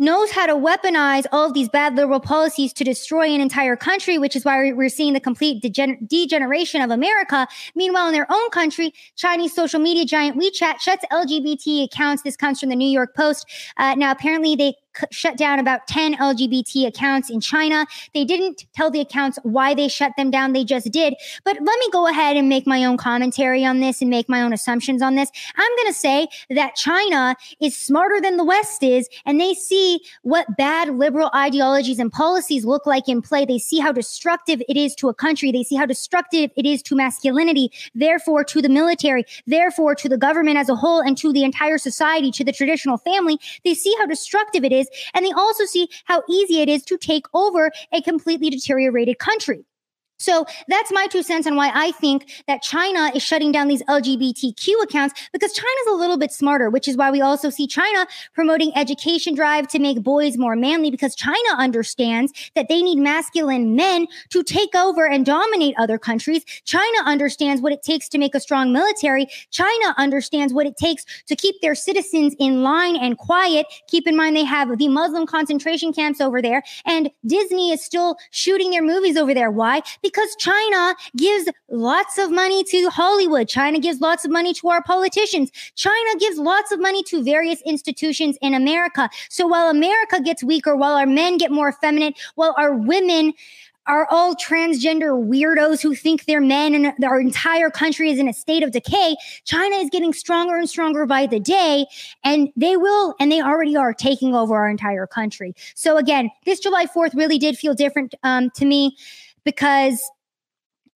knows 0.02 0.32
how 0.32 0.46
to 0.46 0.54
weaponize 0.54 1.26
all 1.32 1.48
of 1.48 1.54
these 1.54 1.68
bad 1.68 1.96
liberal 1.96 2.22
policies 2.22 2.72
to 2.72 2.84
destroy 2.86 3.28
an 3.28 3.42
entire 3.42 3.76
country, 3.76 4.18
which 4.18 4.36
is 4.36 4.46
why 4.46 4.72
we're 4.72 4.90
seeing 4.90 5.14
the 5.14 5.20
complete 5.20 5.62
degen- 5.62 5.98
degeneration 6.08 6.82
of 6.82 6.90
America. 6.90 7.48
Meanwhile, 7.76 8.08
in 8.08 8.14
their 8.14 8.32
own 8.32 8.50
country, 8.52 8.94
Chinese 9.18 9.54
social 9.54 9.80
media 9.80 10.06
giant 10.06 10.38
WeChat 10.38 10.80
shuts 10.80 11.04
LGBT 11.12 11.86
accounts. 11.86 12.24
This 12.24 12.38
comes 12.38 12.60
from 12.60 12.70
the 12.70 12.76
New 12.76 12.88
York 12.88 13.14
Post. 13.16 13.46
Uh, 13.78 13.96
now, 13.96 14.12
apparently, 14.12 14.56
they 14.56 14.74
shut 15.12 15.38
down 15.38 15.60
about 15.60 15.88
10 15.88 16.16
LGBT 16.16 16.88
accounts 16.88 17.30
in 17.30 17.40
China. 17.40 17.86
They 18.14 18.26
didn't 18.26 18.66
tell 18.74 18.92
the 18.92 19.00
accounts 19.00 19.40
why 19.44 19.74
they 19.74 19.88
shut 19.88 20.12
them 20.18 20.32
down. 20.32 20.54
They 20.54 20.64
just 20.64 20.92
did. 20.92 21.16
But 21.46 21.56
let 21.56 21.80
me 21.80 21.90
go 21.92 22.08
ahead 22.08 22.38
and 22.38 22.50
make 22.50 22.68
my 22.68 22.84
own 22.84 22.98
commentary 22.98 23.66
on 23.66 23.80
this 23.80 24.02
and 24.02 24.10
make 24.10 24.30
my 24.30 24.42
own 24.42 24.54
assumptions 24.54 25.02
on 25.02 25.16
this. 25.16 25.30
I'm 25.56 25.76
going 25.78 25.88
to 25.88 25.94
say 25.94 26.28
that 26.50 26.76
China 26.76 27.36
is 27.62 27.76
smarter 27.76 28.20
than 28.22 28.38
the 28.38 28.44
West 28.44 28.84
is, 28.84 29.08
and 29.26 29.40
they 29.40 29.54
see 29.54 30.00
what 30.24 30.58
bad 30.58 30.90
liberal 30.90 31.30
ideologies 31.36 32.00
and 32.00 32.12
policies 32.12 32.66
look 32.66 32.86
like 32.86 33.08
in 33.08 33.22
play. 33.22 33.46
They 33.46 33.60
see 33.60 33.80
how 33.80 33.92
destructive 33.92 34.62
it 34.68 34.78
is 34.78 34.96
to 34.96 35.10
a 35.10 35.14
country. 35.14 35.52
They 35.52 35.64
see 35.64 35.76
how 35.76 35.86
destructive 35.86 36.52
it 36.56 36.66
is 36.66 36.82
to 36.84 36.96
masculinity, 36.96 37.72
therefore 37.96 38.44
to 38.46 38.62
the 38.62 38.70
military, 38.70 39.26
therefore 39.48 39.96
to 39.96 40.10
the 40.10 40.18
government 40.18 40.58
as 40.58 40.70
a 40.70 40.76
whole 40.76 41.02
and 41.02 41.18
to 41.18 41.32
the 41.34 41.44
entire 41.44 41.78
society, 41.78 42.32
to 42.32 42.44
the 42.44 42.52
traditional 42.52 42.98
family. 42.98 43.40
They 43.64 43.74
see 43.74 43.96
how 44.00 44.06
destructive 44.06 44.64
it 44.64 44.72
is. 44.72 44.79
And 45.14 45.26
they 45.26 45.32
also 45.32 45.66
see 45.66 45.90
how 46.06 46.24
easy 46.30 46.62
it 46.62 46.70
is 46.70 46.84
to 46.86 46.98
take 46.98 47.26
over 47.34 47.72
a 47.92 48.02
completely 48.02 48.50
deteriorated 48.50 49.20
country. 49.20 49.66
So 50.20 50.46
that's 50.68 50.92
my 50.92 51.08
two 51.08 51.24
cents 51.24 51.48
on 51.48 51.56
why 51.56 51.72
I 51.74 51.92
think 51.92 52.44
that 52.48 52.62
China 52.62 53.10
is 53.16 53.24
shutting 53.24 53.54
down 53.54 53.70
these 53.70 53.82
LGBTQ 53.84 54.84
accounts 54.84 55.30
because 55.32 55.54
China's 55.54 55.88
a 55.90 55.94
little 55.94 56.18
bit 56.18 56.34
smarter, 56.34 56.70
which 56.70 56.90
is 56.90 56.98
why 56.98 57.10
we 57.10 57.22
also 57.22 57.50
see 57.50 57.66
China 57.66 58.06
promoting 58.34 58.74
education 58.76 59.34
drive 59.34 59.68
to 59.70 59.80
make 59.80 60.04
boys 60.04 60.38
more 60.38 60.58
manly 60.58 60.92
because 60.92 61.16
China 61.16 61.38
understands 61.58 62.34
that 62.56 62.68
they 62.68 62.82
need 62.82 62.98
masculine 62.98 63.78
men 63.78 64.08
to 64.30 64.44
take 64.44 64.76
over 64.76 65.08
and 65.08 65.26
dominate 65.26 65.74
other 65.78 65.98
countries. 65.98 66.44
China 66.66 66.98
understands 67.06 67.62
what 67.62 67.72
it 67.72 67.82
takes 67.82 68.10
to 68.10 68.18
make 68.18 68.36
a 68.36 68.42
strong 68.42 68.74
military. 68.74 69.26
China 69.52 69.96
understands 69.98 70.54
what 70.54 70.66
it 70.66 70.76
takes 70.76 71.06
to 71.28 71.36
keep 71.36 71.56
their 71.62 71.76
citizens 71.76 72.36
in 72.40 72.62
line 72.62 72.98
and 72.98 73.18
quiet. 73.18 73.68
Keep 73.88 74.06
in 74.06 74.18
mind 74.18 74.36
they 74.36 74.44
have 74.44 74.78
the 74.78 74.90
Muslim 74.90 75.26
concentration 75.26 75.94
camps 75.94 76.20
over 76.20 76.42
there 76.42 76.62
and 76.86 77.10
Disney 77.26 77.72
is 77.72 77.82
still 77.82 78.18
shooting 78.32 78.72
their 78.72 78.84
movies 78.84 79.16
over 79.16 79.34
there. 79.34 79.50
Why? 79.50 79.82
Because 80.10 80.36
China 80.38 80.96
gives 81.16 81.50
lots 81.70 82.18
of 82.18 82.32
money 82.32 82.64
to 82.64 82.90
Hollywood. 82.90 83.48
China 83.48 83.80
gives 83.80 84.02
lots 84.02 84.26
of 84.26 84.32
money 84.32 84.54
to 84.56 84.70
our 84.70 84.82
politicians. 84.82 85.52
China 85.76 86.20
gives 86.20 86.38
lots 86.38 86.72
of 86.72 86.80
money 86.80 87.04
to 87.04 87.24
various 87.24 87.62
institutions 87.62 88.38
in 88.42 88.56
America. 88.56 89.10
So 89.30 89.46
while 89.46 89.70
America 89.70 90.20
gets 90.22 90.44
weaker, 90.44 90.76
while 90.76 90.96
our 90.96 91.06
men 91.06 91.38
get 91.38 91.52
more 91.52 91.70
effeminate, 91.70 92.18
while 92.36 92.56
our 92.58 92.74
women 92.74 93.34
are 93.86 94.08
all 94.12 94.36
transgender 94.36 95.12
weirdos 95.28 95.82
who 95.82 95.96
think 95.96 96.26
they're 96.26 96.42
men 96.42 96.76
and 96.76 97.04
our 97.04 97.20
entire 97.20 97.72
country 97.72 98.12
is 98.12 98.20
in 98.20 98.28
a 98.28 98.34
state 98.34 98.62
of 98.62 98.72
decay. 98.72 99.16
China 99.46 99.78
is 99.78 99.90
getting 99.90 100.14
stronger 100.14 100.58
and 100.58 100.70
stronger 100.70 101.08
by 101.08 101.26
the 101.26 101.40
day, 101.40 101.88
and 102.24 102.50
they 102.56 102.78
will, 102.78 103.16
and 103.20 103.32
they 103.32 103.42
already 103.42 103.76
are 103.76 103.94
taking 103.94 104.36
over 104.36 104.56
our 104.56 104.70
entire 104.70 105.08
country. 105.08 105.56
So 105.74 105.98
again, 105.98 106.30
this 106.46 106.60
July 106.60 106.86
4th 106.86 107.16
really 107.16 107.40
did 107.40 107.58
feel 107.58 107.74
different 107.74 108.14
um, 108.22 108.52
to 108.52 108.66
me 108.66 108.96
because 109.44 110.02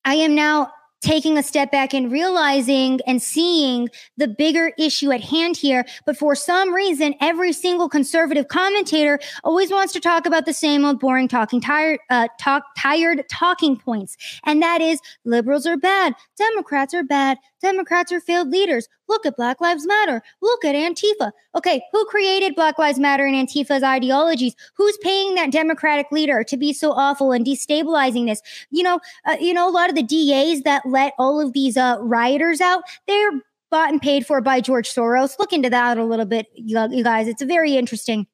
I 0.06 0.16
am 0.16 0.36
now 0.36 0.72
taking 1.04 1.38
a 1.38 1.44
step 1.44 1.70
back 1.70 1.94
and 1.94 2.12
realizing 2.12 3.00
and 3.06 3.22
seeing 3.22 3.90
the 4.16 4.28
bigger 4.28 4.72
issue 4.80 5.12
at 5.12 5.22
hand 5.22 5.58
here. 5.58 5.86
But 6.06 6.18
for 6.18 6.34
some 6.34 6.74
reason, 6.74 7.14
every 7.20 7.52
single 7.52 7.90
conservative 7.90 8.48
commentator 8.48 9.20
always 9.44 9.70
wants 9.70 9.92
to 9.94 10.00
talk 10.00 10.26
about 10.26 10.46
the 10.46 10.54
same 10.54 10.86
old 10.86 11.02
boring 11.02 11.28
talking, 11.28 11.60
tired, 11.60 12.00
uh, 12.10 12.30
talk, 12.40 12.64
tired 12.78 13.24
talking 13.30 13.78
points. 13.78 14.16
And 14.46 14.62
that 14.62 14.82
is 14.82 15.00
liberals 15.26 15.66
are 15.66 15.78
bad. 15.78 16.16
Democrats 16.38 16.94
are 16.94 17.04
bad. 17.04 17.38
Democrats 17.64 18.12
are 18.12 18.20
failed 18.20 18.50
leaders. 18.50 18.88
Look 19.08 19.26
at 19.26 19.38
Black 19.38 19.62
Lives 19.62 19.88
Matter. 19.88 20.22
Look 20.42 20.64
at 20.66 20.76
Antifa. 20.76 21.32
Okay, 21.56 21.82
who 21.92 22.06
created 22.06 22.56
Black 22.56 22.78
Lives 22.78 23.00
Matter 23.00 23.26
and 23.26 23.36
Antifa's 23.36 23.82
ideologies? 23.82 24.54
Who's 24.76 24.98
paying 24.98 25.34
that 25.36 25.52
Democratic 25.52 26.12
leader 26.12 26.44
to 26.44 26.58
be 26.58 26.74
so 26.74 26.92
awful 26.92 27.32
and 27.32 27.46
destabilizing 27.46 28.28
this? 28.28 28.42
You 28.70 28.84
know, 28.84 29.00
uh, 29.26 29.38
you 29.40 29.54
know, 29.54 29.68
a 29.68 29.72
lot 29.72 29.90
of 29.90 29.96
the 29.96 30.04
DAs 30.04 30.62
that 30.64 30.84
let 30.86 31.14
all 31.18 31.40
of 31.40 31.54
these 31.54 31.78
uh, 31.78 31.98
rioters 32.02 32.62
out, 32.62 32.84
they're 33.08 33.32
bought 33.72 33.90
and 33.90 34.02
paid 34.02 34.26
for 34.28 34.42
by 34.42 34.62
George 34.62 34.94
Soros. 34.94 35.40
Look 35.40 35.54
into 35.54 35.70
that 35.70 35.98
a 35.98 36.04
little 36.04 36.26
bit, 36.26 36.48
you 36.54 37.04
guys. 37.04 37.28
It's 37.28 37.42
a 37.42 37.46
very 37.46 37.76
interesting. 37.76 38.28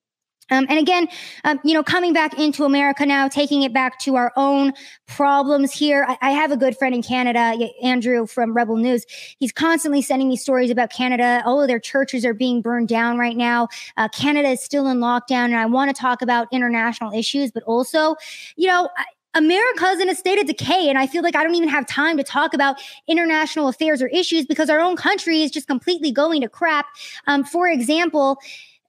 Um, 0.50 0.66
and 0.70 0.80
again, 0.80 1.08
um, 1.44 1.60
you 1.64 1.74
know, 1.74 1.84
coming 1.84 2.14
back 2.14 2.38
into 2.40 2.64
America 2.64 3.06
now, 3.06 3.28
taking 3.28 3.64
it 3.64 3.74
back 3.74 4.00
to 4.00 4.16
our 4.16 4.32
own 4.36 4.74
problems 5.08 5.72
here. 5.72 6.06
I, 6.08 6.18
I, 6.22 6.32
have 6.32 6.52
a 6.52 6.58
good 6.58 6.78
friend 6.78 6.96
in 6.96 7.02
Canada, 7.02 7.68
Andrew 7.82 8.26
from 8.26 8.54
Rebel 8.54 8.78
News. 8.78 9.06
He's 9.40 9.52
constantly 9.52 10.02
sending 10.02 10.30
me 10.30 10.38
stories 10.38 10.70
about 10.70 10.92
Canada. 10.92 11.42
All 11.46 11.62
of 11.62 11.68
their 11.68 11.80
churches 11.80 12.26
are 12.26 12.34
being 12.34 12.62
burned 12.62 12.88
down 12.88 13.18
right 13.18 13.36
now. 13.36 13.68
Uh, 13.98 14.08
Canada 14.10 14.50
is 14.50 14.62
still 14.62 14.88
in 14.88 15.00
lockdown, 15.00 15.46
and 15.46 15.58
I 15.58 15.66
want 15.66 15.94
to 15.94 16.00
talk 16.00 16.22
about 16.22 16.48
international 16.52 17.12
issues, 17.14 17.52
but 17.52 17.64
also, 17.64 18.16
you 18.56 18.68
know, 18.68 18.90
I, 18.98 19.06
America's 19.36 20.00
in 20.00 20.10
a 20.10 20.16
state 20.16 20.40
of 20.40 20.48
decay. 20.48 20.90
And 20.90 20.98
I 20.98 21.06
feel 21.06 21.22
like 21.22 21.36
I 21.36 21.44
don't 21.44 21.56
even 21.56 21.70
have 21.70 21.86
time 21.86 22.18
to 22.18 22.24
talk 22.24 22.54
about 22.54 22.82
international 23.08 23.68
affairs 23.68 24.02
or 24.02 24.08
issues 24.08 24.46
because 24.46 24.70
our 24.70 24.80
own 24.80 24.96
country 24.96 25.44
is 25.44 25.52
just 25.52 25.68
completely 25.68 26.12
going 26.12 26.42
to 26.42 26.50
crap. 26.50 26.88
Um, 27.28 27.44
for 27.44 27.68
example, 27.68 28.40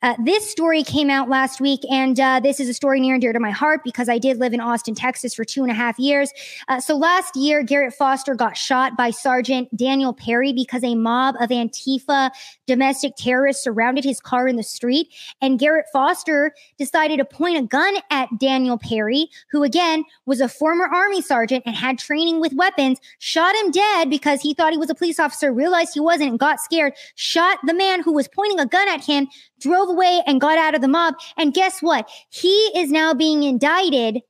uh, 0.03 0.15
this 0.25 0.51
story 0.51 0.83
came 0.83 1.11
out 1.11 1.29
last 1.29 1.61
week, 1.61 1.81
and 1.91 2.19
uh, 2.19 2.41
this 2.41 2.59
is 2.59 2.69
a 2.69 2.75
story 2.75 3.01
near 3.01 3.15
and 3.15 3.21
dear 3.21 3.33
to 3.33 3.41
my 3.41 3.51
heart 3.51 3.83
because 3.85 4.09
I 4.09 4.19
did 4.19 4.39
live 4.39 4.55
in 4.55 4.61
Austin, 4.61 4.95
Texas 4.95 5.35
for 5.35 5.45
two 5.45 5.63
and 5.63 5.71
a 5.71 5.75
half 5.75 5.99
years. 5.99 6.33
Uh, 6.69 6.81
so 6.81 6.97
last 6.97 7.37
year, 7.37 7.63
Garrett 7.63 7.93
Foster 7.93 8.35
got 8.35 8.57
shot 8.57 8.97
by 8.97 9.11
Sergeant 9.11 9.75
Daniel 9.77 10.15
Perry 10.15 10.53
because 10.53 10.83
a 10.83 10.95
mob 10.95 11.35
of 11.41 11.51
Antifa 11.51 12.31
domestic 12.67 13.15
terrorists 13.17 13.63
surrounded 13.63 14.05
his 14.05 14.21
car 14.21 14.49
in 14.49 14.57
the 14.57 14.63
street. 14.63 15.09
And 15.43 15.59
Garrett 15.59 15.87
Foster 15.93 16.55
decided 16.79 17.19
to 17.19 17.25
point 17.25 17.59
a 17.59 17.63
gun 17.63 17.97
at 18.11 18.29
Daniel 18.39 18.79
Perry, 18.79 19.29
who 19.51 19.65
again 19.65 20.05
was 20.25 20.41
a 20.41 20.49
former 20.49 20.85
Army 20.87 21.21
sergeant 21.21 21.65
and 21.67 21.75
had 21.75 21.99
training 21.99 22.41
with 22.41 22.55
weapons, 22.55 23.01
shot 23.19 23.55
him 23.57 23.71
dead 23.71 24.09
because 24.09 24.41
he 24.41 24.55
thought 24.55 24.73
he 24.73 24.79
was 24.79 24.89
a 24.89 24.95
police 24.95 25.21
officer, 25.21 25.53
realized 25.53 25.93
he 25.93 26.01
wasn't, 26.01 26.31
and 26.31 26.39
got 26.39 26.61
scared, 26.61 26.95
shot 27.17 27.59
the 27.67 27.75
man 27.75 28.03
who 28.03 28.13
was 28.13 28.29
pointing 28.29 28.61
a 28.61 28.67
gun 28.67 28.89
at 28.89 29.05
him 29.05 29.29
drove 29.61 29.89
away 29.90 30.22
and 30.26 30.40
got 30.40 30.59
out 30.59 30.74
of 30.74 30.81
the 30.81 30.88
mob. 30.88 31.14
And 31.37 31.55
guess 31.55 31.81
what? 31.81 32.09
He 32.31 32.55
is 32.76 32.90
now 32.90 33.14
being 33.14 33.42
indicted 33.42 34.20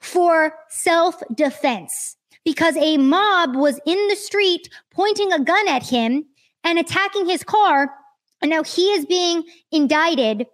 for 0.00 0.54
self 0.68 1.22
defense 1.34 2.16
because 2.44 2.76
a 2.76 2.96
mob 2.96 3.56
was 3.56 3.80
in 3.86 4.08
the 4.08 4.16
street 4.16 4.68
pointing 4.90 5.32
a 5.32 5.42
gun 5.42 5.68
at 5.68 5.86
him 5.86 6.24
and 6.64 6.78
attacking 6.78 7.26
his 7.26 7.44
car. 7.44 7.90
And 8.40 8.50
now 8.50 8.62
he 8.62 8.92
is 8.92 9.04
being 9.06 9.44
indicted 9.72 10.46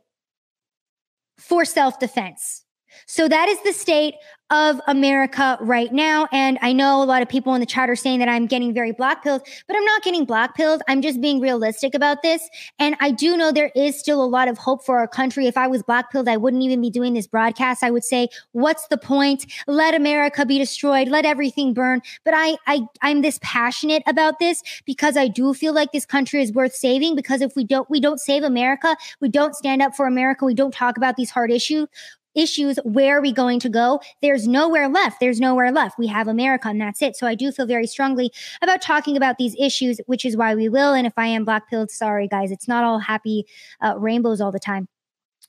for 1.38 1.64
self 1.64 1.98
defense. 1.98 2.63
So 3.06 3.28
that 3.28 3.48
is 3.48 3.60
the 3.62 3.72
state 3.72 4.14
of 4.50 4.80
America 4.86 5.56
right 5.60 5.92
now. 5.92 6.28
And 6.30 6.58
I 6.60 6.72
know 6.72 7.02
a 7.02 7.04
lot 7.04 7.22
of 7.22 7.28
people 7.28 7.54
in 7.54 7.60
the 7.60 7.66
chat 7.66 7.88
are 7.88 7.96
saying 7.96 8.18
that 8.18 8.28
I'm 8.28 8.46
getting 8.46 8.74
very 8.74 8.92
black 8.92 9.24
pilled, 9.24 9.42
but 9.66 9.76
I'm 9.76 9.84
not 9.84 10.02
getting 10.02 10.24
black 10.24 10.54
pilled. 10.54 10.82
I'm 10.86 11.00
just 11.00 11.20
being 11.20 11.40
realistic 11.40 11.94
about 11.94 12.22
this. 12.22 12.48
And 12.78 12.94
I 13.00 13.10
do 13.10 13.36
know 13.36 13.50
there 13.50 13.72
is 13.74 13.98
still 13.98 14.22
a 14.22 14.26
lot 14.26 14.48
of 14.48 14.58
hope 14.58 14.84
for 14.84 14.98
our 14.98 15.08
country. 15.08 15.46
If 15.46 15.56
I 15.56 15.66
was 15.66 15.82
black 15.82 16.12
pilled, 16.12 16.28
I 16.28 16.36
wouldn't 16.36 16.62
even 16.62 16.80
be 16.82 16.90
doing 16.90 17.14
this 17.14 17.26
broadcast. 17.26 17.82
I 17.82 17.90
would 17.90 18.04
say, 18.04 18.28
what's 18.52 18.86
the 18.88 18.98
point? 18.98 19.46
Let 19.66 19.94
America 19.94 20.44
be 20.44 20.58
destroyed. 20.58 21.08
Let 21.08 21.24
everything 21.24 21.72
burn. 21.72 22.02
But 22.24 22.34
I, 22.36 22.56
I, 22.66 22.86
I'm 23.00 23.22
this 23.22 23.38
passionate 23.42 24.02
about 24.06 24.38
this 24.38 24.62
because 24.84 25.16
I 25.16 25.26
do 25.26 25.54
feel 25.54 25.72
like 25.72 25.92
this 25.92 26.06
country 26.06 26.42
is 26.42 26.52
worth 26.52 26.74
saving 26.74 27.16
because 27.16 27.40
if 27.40 27.56
we 27.56 27.64
don't, 27.64 27.88
we 27.88 27.98
don't 27.98 28.20
save 28.20 28.42
America, 28.42 28.94
we 29.20 29.30
don't 29.30 29.54
stand 29.54 29.80
up 29.80 29.96
for 29.96 30.06
America, 30.06 30.44
we 30.44 30.54
don't 30.54 30.74
talk 30.74 30.96
about 30.96 31.16
these 31.16 31.30
hard 31.30 31.50
issues, 31.50 31.88
issues, 32.34 32.78
where 32.84 33.18
are 33.18 33.20
we 33.20 33.32
going 33.32 33.60
to 33.60 33.68
go? 33.68 34.00
There's 34.22 34.46
nowhere 34.46 34.88
left. 34.88 35.20
There's 35.20 35.40
nowhere 35.40 35.72
left. 35.72 35.98
We 35.98 36.06
have 36.08 36.28
America 36.28 36.68
and 36.68 36.80
that's 36.80 37.02
it. 37.02 37.16
So 37.16 37.26
I 37.26 37.34
do 37.34 37.52
feel 37.52 37.66
very 37.66 37.86
strongly 37.86 38.32
about 38.62 38.82
talking 38.82 39.16
about 39.16 39.38
these 39.38 39.54
issues, 39.58 40.00
which 40.06 40.24
is 40.24 40.36
why 40.36 40.54
we 40.54 40.68
will. 40.68 40.92
And 40.92 41.06
if 41.06 41.14
I 41.16 41.26
am 41.26 41.44
black 41.44 41.68
pilled, 41.68 41.90
sorry 41.90 42.28
guys, 42.28 42.50
it's 42.50 42.68
not 42.68 42.84
all 42.84 42.98
happy 42.98 43.46
uh, 43.80 43.94
rainbows 43.98 44.40
all 44.40 44.52
the 44.52 44.60
time. 44.60 44.88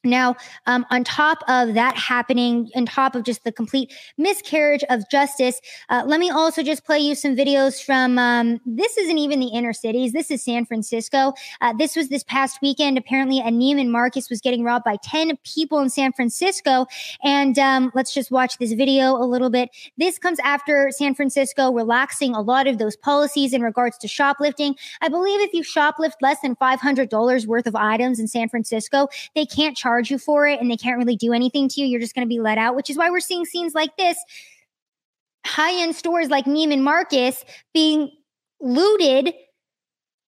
Now, 0.06 0.36
um, 0.68 0.86
on 0.92 1.04
top 1.04 1.40
of 1.48 1.74
that 1.74 1.96
happening, 1.96 2.70
on 2.76 2.86
top 2.86 3.16
of 3.16 3.24
just 3.24 3.44
the 3.44 3.52
complete 3.52 3.94
miscarriage 4.18 4.84
of 4.90 5.10
justice, 5.10 5.60
uh, 5.90 6.04
let 6.06 6.20
me 6.20 6.30
also 6.30 6.64
just 6.64 6.86
play 6.86 7.00
you 7.00 7.16
some 7.16 7.36
videos 7.36 7.84
from 7.84 8.18
um, 8.20 8.62
this 8.66 8.98
isn't 8.98 9.18
even 9.18 9.40
the 9.40 9.48
inner 9.48 9.74
cities. 9.74 10.14
This 10.14 10.32
is 10.32 10.44
San 10.44 10.66
Francisco. 10.66 11.34
Uh, 11.62 11.74
this 11.74 11.96
was 11.96 12.10
this 12.10 12.24
past 12.24 12.60
weekend. 12.62 12.98
Apparently, 12.98 13.40
a 13.40 13.46
Neiman 13.46 13.90
Marcus 13.90 14.30
was 14.30 14.42
getting 14.42 14.64
robbed 14.64 14.86
by 14.86 14.98
10 15.04 15.38
people 15.44 15.80
in 15.80 15.90
San 15.90 16.14
Francisco. 16.14 16.86
And 17.24 17.58
um, 17.58 17.92
let's 17.96 18.14
just 18.14 18.32
watch 18.32 18.58
this 18.58 18.74
video 18.74 19.16
a 19.16 19.26
little 19.26 19.50
bit. 19.50 19.70
This 19.98 20.20
comes 20.20 20.40
after 20.40 20.92
San 20.92 21.16
Francisco 21.16 21.72
relaxing 21.72 22.36
a 22.36 22.42
lot 22.42 22.68
of 22.68 22.78
those 22.78 22.96
policies 22.96 23.54
in 23.54 23.62
regards 23.62 23.98
to 24.00 24.08
shoplifting. 24.08 24.76
I 25.02 25.10
believe 25.10 25.42
if 25.42 25.54
you 25.54 25.64
shoplift 25.64 26.14
less 26.22 26.40
than 26.42 26.56
$500 26.56 27.46
worth 27.46 27.68
of 27.68 27.76
items 27.76 28.20
in 28.20 28.28
San 28.28 28.50
Francisco, 28.50 29.08
they 29.34 29.46
can't 29.46 29.76
charge 29.76 29.95
charge 29.96 30.12
you 30.12 30.18
for 30.18 30.48
it 30.48 30.60
and 30.60 30.70
they 30.70 30.78
can't 30.78 30.98
really 30.98 31.16
do 31.16 31.34
anything 31.34 31.70
to 31.70 31.82
you. 31.82 31.88
You're 31.88 32.00
just 32.00 32.16
going 32.16 32.28
to 32.28 32.30
be 32.30 32.40
let 32.40 32.58
out, 32.58 32.76
which 32.76 32.90
is 32.90 32.98
why 32.98 33.10
we're 33.10 33.20
seeing 33.20 33.46
scenes 33.46 33.74
like 33.74 33.96
this. 33.98 34.18
High 35.46 35.82
end 35.82 35.96
stores 35.96 36.30
like 36.30 36.46
Neiman 36.46 36.82
Marcus 36.82 37.46
being 37.74 38.12
looted 38.60 39.34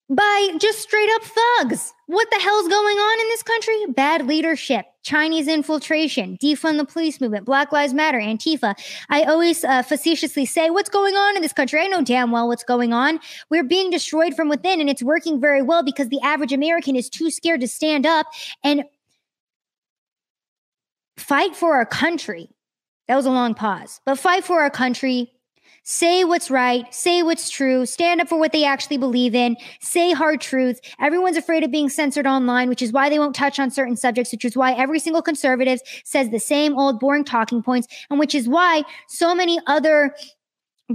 by 0.10 0.50
just 0.58 0.80
straight 0.80 1.10
up 1.16 1.24
thugs. 1.24 1.94
What 2.06 2.30
the 2.32 2.40
hell's 2.40 2.70
going 2.70 2.98
on 2.98 3.20
in 3.20 3.28
this 3.28 3.44
country? 3.44 3.86
Bad 3.90 4.26
leadership, 4.26 4.86
Chinese 5.04 5.50
infiltration, 5.50 6.38
defund 6.38 6.78
the 6.78 6.86
police 6.86 7.20
movement, 7.20 7.46
Black 7.46 7.74
Lives 7.74 7.94
Matter, 7.94 8.18
Antifa. 8.18 8.74
I 9.10 9.24
always 9.24 9.66
uh, 9.66 9.82
facetiously 9.82 10.46
say, 10.46 10.70
What's 10.70 10.88
going 10.90 11.16
on 11.16 11.36
in 11.36 11.42
this 11.42 11.52
country? 11.52 11.82
I 11.82 11.88
know 11.88 12.02
damn 12.02 12.32
well 12.32 12.48
what's 12.48 12.64
going 12.64 12.94
on. 12.94 13.20
We're 13.50 13.66
being 13.66 13.90
destroyed 13.90 14.34
from 14.34 14.48
within, 14.48 14.80
and 14.80 14.90
it's 14.90 15.04
working 15.04 15.42
very 15.42 15.62
well 15.62 15.84
because 15.84 16.08
the 16.08 16.22
average 16.22 16.54
American 16.54 16.96
is 16.96 17.10
too 17.10 17.30
scared 17.30 17.60
to 17.60 17.68
stand 17.68 18.06
up 18.06 18.28
and 18.64 18.86
fight 21.18 21.56
for 21.56 21.76
our 21.76 21.86
country. 21.86 22.50
That 23.08 23.16
was 23.16 23.26
a 23.26 23.32
long 23.32 23.54
pause, 23.54 24.02
but 24.06 24.20
fight 24.20 24.44
for 24.44 24.62
our 24.62 24.70
country, 24.70 25.32
Say 25.90 26.26
what's 26.26 26.52
right, 26.52 26.94
say 26.94 27.24
what's 27.24 27.50
true, 27.50 27.86
stand 27.86 28.20
up 28.20 28.28
for 28.28 28.38
what 28.38 28.52
they 28.52 28.66
actually 28.66 28.98
believe 28.98 29.34
in, 29.34 29.56
say 29.80 30.12
hard 30.12 30.42
truth. 30.42 30.82
Everyone's 31.00 31.38
afraid 31.38 31.64
of 31.64 31.72
being 31.72 31.88
censored 31.88 32.28
online, 32.28 32.68
which 32.68 32.82
is 32.82 32.92
why 32.92 33.08
they 33.08 33.20
won't 33.20 33.34
touch 33.34 33.58
on 33.58 33.72
certain 33.72 33.96
subjects, 33.96 34.34
which 34.34 34.44
is 34.44 34.58
why 34.58 34.74
every 34.74 35.00
single 35.00 35.22
conservative 35.22 35.80
says 36.04 36.30
the 36.30 36.42
same 36.42 36.78
old 36.78 37.00
boring 37.00 37.24
talking 37.24 37.64
points, 37.64 37.88
and 38.10 38.20
which 38.20 38.36
is 38.36 38.50
why 38.50 38.84
so 39.08 39.34
many 39.34 39.62
other 39.66 40.14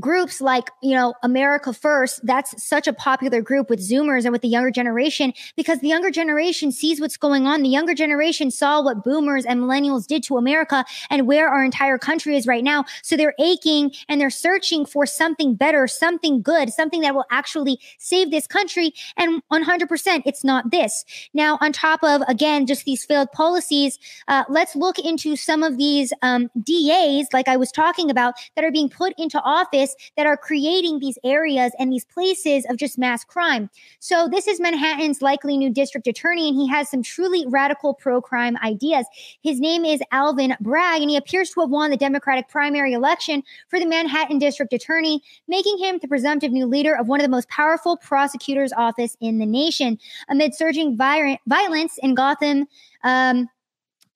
groups 0.01 0.41
like 0.41 0.71
you 0.83 0.95
know 0.95 1.15
america 1.23 1.73
first 1.73 2.25
that's 2.25 2.63
such 2.63 2.87
a 2.87 2.93
popular 2.93 3.43
group 3.43 3.69
with 3.69 3.79
zoomers 3.79 4.25
and 4.25 4.33
with 4.33 4.41
the 4.43 4.49
younger 4.49 4.71
generation 4.71 5.33
because 5.57 5.81
the 5.81 5.89
younger 5.89 6.11
generation 6.11 6.73
sees 6.73 7.01
what's 7.01 7.17
going 7.17 7.47
on. 7.47 7.63
The 7.63 7.69
younger 7.69 7.95
generation 7.95 8.51
saw 8.51 8.83
what 8.83 9.05
boomers 9.05 9.45
and 9.45 9.61
millennials 9.61 10.07
did 10.07 10.23
to 10.25 10.37
america 10.37 10.85
and 11.11 11.27
where 11.27 11.49
our 11.49 11.65
entire 11.65 11.99
country 11.99 12.37
is 12.37 12.47
right 12.47 12.65
now. 12.65 12.85
So 13.03 13.17
they're 13.17 13.35
aching 13.39 13.93
and 14.09 14.21
they're 14.21 14.31
searching 14.31 14.87
for 14.87 15.07
something 15.07 15.55
better 15.55 15.87
something 15.87 16.43
good 16.43 16.73
something 16.73 17.01
that 17.03 17.15
will 17.15 17.27
actually 17.31 17.79
save 17.99 18.31
this 18.31 18.47
country. 18.47 18.93
And 19.17 19.43
100% 19.53 20.23
it's 20.27 20.45
not 20.45 20.71
this. 20.71 21.05
Now 21.35 21.59
on 21.61 21.73
top 21.73 22.03
of 22.03 22.23
again 22.29 22.67
just 22.67 22.85
these 22.85 23.05
failed 23.05 23.31
policies 23.33 23.99
uh, 24.29 24.45
let's 24.49 24.75
look 24.77 24.99
into 24.99 25.37
some 25.37 25.63
of 25.63 25.79
these 25.79 26.13
um, 26.23 26.51
das 26.63 27.27
like 27.33 27.49
i 27.49 27.57
was 27.57 27.71
talking 27.73 28.11
about 28.11 28.35
that 28.55 28.65
are 28.65 28.71
being 28.71 28.89
put 28.89 29.13
into 29.19 29.41
office 29.43 29.82
that 30.16 30.27
are 30.27 30.37
creating 30.37 30.99
these 30.99 31.18
areas 31.25 31.73
and 31.79 31.92
these 31.92 32.05
places 32.05 32.64
of 32.68 32.77
just 32.77 32.99
mass 32.99 33.25
crime. 33.25 33.68
So 33.99 34.29
this 34.29 34.47
is 34.47 34.61
Manhattan's 34.61 35.23
likely 35.23 35.57
new 35.57 35.71
district 35.71 36.07
attorney, 36.07 36.49
and 36.49 36.57
he 36.57 36.68
has 36.68 36.90
some 36.90 37.03
truly 37.03 37.45
radical 37.49 37.95
pro-crime 37.95 38.57
ideas. 38.59 39.07
His 39.42 39.61
name 39.61 39.85
is 39.85 40.01
Alvin 40.11 40.57
Bragg, 40.61 41.03
and 41.03 41.11
he 41.11 41.16
appears 41.16 41.51
to 41.51 41.61
have 41.61 41.71
won 41.71 41.90
the 41.90 41.97
Democratic 41.97 42.49
primary 42.49 42.92
election 42.92 43.42
for 43.68 43.79
the 43.79 43.87
Manhattan 43.87 44.38
district 44.38 44.73
attorney, 44.73 45.23
making 45.49 45.79
him 45.79 45.99
the 46.01 46.09
presumptive 46.09 46.53
new 46.53 46.66
leader 46.66 46.97
of 46.97 47.09
one 47.09 47.21
of 47.21 47.25
the 47.25 47.31
most 47.31 47.49
powerful 47.49 47.97
prosecutor's 47.97 48.73
office 48.73 49.16
in 49.21 49.38
the 49.38 49.47
nation. 49.47 49.99
Amid 50.29 50.55
surging 50.55 50.97
violence 50.97 51.99
in 52.03 52.14
Gotham, 52.14 52.66
um, 53.05 53.49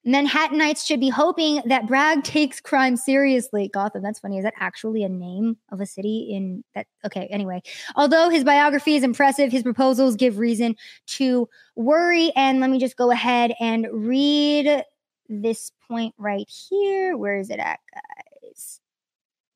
Manhattanites 0.07 0.87
should 0.87 1.01
be 1.01 1.09
hoping 1.09 1.61
that 1.66 1.87
Bragg 1.87 2.23
takes 2.23 2.61
crime 2.61 2.97
seriously. 2.97 3.69
Gotham, 3.73 4.03
that's 4.03 4.21
funny. 4.21 4.38
Is 4.38 4.45
that 4.45 4.55
actually 4.59 5.03
a 5.03 5.09
name 5.09 5.57
of 5.73 5.81
a 5.81 5.87
city 5.87 6.29
in 6.31 6.62
that? 6.75 6.87
Okay, 7.05 7.27
anyway. 7.27 7.61
Although 7.97 8.29
his 8.29 8.45
biography 8.45 8.95
is 8.95 9.03
impressive, 9.03 9.51
his 9.51 9.64
proposals 9.64 10.14
give 10.14 10.38
reason 10.38 10.77
to 11.07 11.49
worry. 11.75 12.33
And 12.37 12.61
let 12.61 12.71
me 12.71 12.79
just 12.79 12.97
go 12.97 13.11
ahead 13.11 13.53
and 13.59 13.88
read 13.92 14.85
this 15.29 15.73
point 15.88 16.14
right 16.19 16.49
here. 16.49 17.16
Where 17.16 17.38
is 17.38 17.51
it 17.51 17.59
at, 17.59 17.81
guys? 17.92 18.81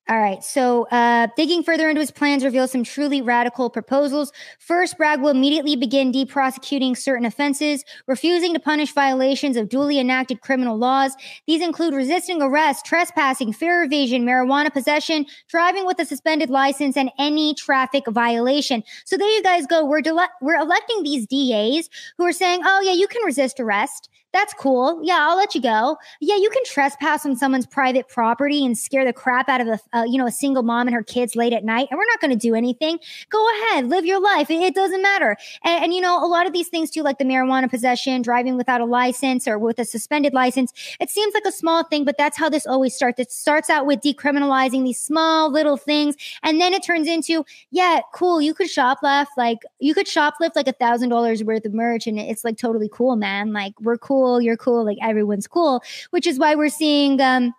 All 0.09 0.19
right. 0.19 0.43
So, 0.43 0.89
uh, 0.91 1.29
digging 1.37 1.63
further 1.63 1.89
into 1.89 2.01
his 2.01 2.11
plans 2.11 2.43
reveals 2.43 2.73
some 2.73 2.83
truly 2.83 3.23
radical 3.23 3.71
proposals. 3.71 4.33
First, 4.59 4.99
Bragg 4.99 5.21
will 5.21 5.29
immediately 5.29 5.77
begin 5.77 6.11
deprosecuting 6.11 6.97
certain 6.97 7.25
offenses, 7.25 7.85
refusing 8.09 8.53
to 8.55 8.59
punish 8.59 8.93
violations 8.93 9.57
of 9.57 9.69
duly 9.69 10.01
enacted 10.01 10.41
criminal 10.41 10.77
laws. 10.77 11.15
These 11.47 11.63
include 11.63 11.95
resisting 11.95 12.43
arrest, 12.43 12.85
trespassing, 12.85 13.53
fare 13.53 13.85
evasion, 13.85 14.25
marijuana 14.27 14.73
possession, 14.73 15.27
driving 15.49 15.87
with 15.87 16.01
a 16.01 16.05
suspended 16.05 16.51
license, 16.51 16.97
and 16.97 17.11
any 17.17 17.55
traffic 17.55 18.03
violation. 18.09 18.83
So 19.05 19.17
there 19.17 19.31
you 19.31 19.45
guys 19.45 19.65
go. 19.67 19.85
We're 19.85 20.03
de- 20.03 20.29
we're 20.41 20.59
electing 20.59 21.05
these 21.05 21.25
DAs 21.25 21.89
who 22.19 22.25
are 22.25 22.33
saying, 22.33 22.63
"Oh 22.65 22.81
yeah, 22.81 22.93
you 22.95 23.07
can 23.07 23.23
resist 23.23 23.61
arrest." 23.61 24.09
That's 24.33 24.55
cool. 24.55 25.01
Yeah, 25.03 25.19
I'll 25.21 25.37
let 25.37 25.55
you 25.55 25.61
go. 25.61 25.97
Yeah, 26.21 26.37
you 26.37 26.51
can 26.51 26.63
trespass 26.65 27.27
on 27.27 27.35
someone's 27.35 27.67
private 27.67 28.09
property 28.09 28.65
and 28.65 28.79
scare 28.79 29.05
the 29.05 29.13
crap 29.13 29.49
out 29.49 29.61
of 29.61 29.67
a, 29.67 29.81
uh, 29.93 30.05
you 30.05 30.19
know, 30.19 30.27
a 30.27 30.31
single 30.31 30.63
mom 30.63 30.87
and 30.87 30.95
her 30.95 31.03
kids 31.03 31.35
late 31.35 31.53
at 31.53 31.65
night, 31.65 31.89
and 31.91 31.99
we're 31.99 32.07
not 32.07 32.21
going 32.21 32.31
to 32.31 32.37
do 32.37 32.55
anything. 32.55 32.99
Go 33.29 33.45
ahead, 33.57 33.89
live 33.89 34.07
your 34.07 34.21
life. 34.21 34.49
It, 34.49 34.63
it 34.63 34.75
doesn't 34.75 35.03
matter. 35.03 35.37
And, 35.65 35.85
and, 35.85 35.95
you 35.95 36.01
know, 36.01 36.25
a 36.25 36.29
lot 36.29 36.47
of 36.47 36.53
these 36.53 36.69
things 36.69 36.91
too, 36.91 37.03
like 37.03 37.19
the 37.19 37.25
marijuana 37.25 37.69
possession, 37.69 38.23
driving 38.23 38.57
without 38.57 38.81
a 38.81 38.85
license 38.85 39.49
or 39.49 39.59
with 39.59 39.81
a 39.81 39.85
suspended 39.85 40.33
license. 40.33 40.73
It 41.01 41.11
seems 41.11 41.35
like 41.35 41.45
a 41.45 41.53
small 41.53 41.83
thing, 41.85 42.05
but 42.05 42.17
that's 42.17 42.39
how 42.39 42.49
this 42.49 42.67
always 42.67 42.95
starts. 42.95 43.19
It 43.19 43.33
starts 43.33 43.69
out 43.69 43.85
with 43.85 44.01
decriminalizing 44.01 44.85
these 44.85 45.01
small 45.01 45.51
little 45.51 45.77
things, 45.77 46.15
and 46.45 46.61
then 46.61 46.73
it 46.73 46.85
turns 46.85 47.09
into, 47.09 47.45
yeah, 47.71 48.01
cool. 48.15 48.41
You 48.41 48.55
could 48.55 48.69
shoplift, 48.69 49.27
like 49.37 49.59
you 49.81 49.93
could 49.93 50.07
shoplift 50.07 50.55
like 50.55 50.69
a 50.69 50.73
thousand 50.73 51.09
dollars 51.09 51.43
worth 51.43 51.65
of 51.65 51.75
merch, 51.75 52.07
and 52.07 52.19
it's 52.19 52.45
like 52.45 52.57
totally 52.57 52.89
cool, 52.93 53.17
man. 53.17 53.53
Like 53.53 53.75
we're 53.81 53.99
cool 53.99 54.20
cool, 54.21 54.41
you're 54.41 54.57
cool, 54.57 54.85
like 54.85 54.99
everyone's 55.03 55.47
cool, 55.47 55.83
which 56.11 56.27
is 56.27 56.39
why 56.39 56.55
we're 56.55 56.69
seeing 56.69 57.21
um, 57.21 57.55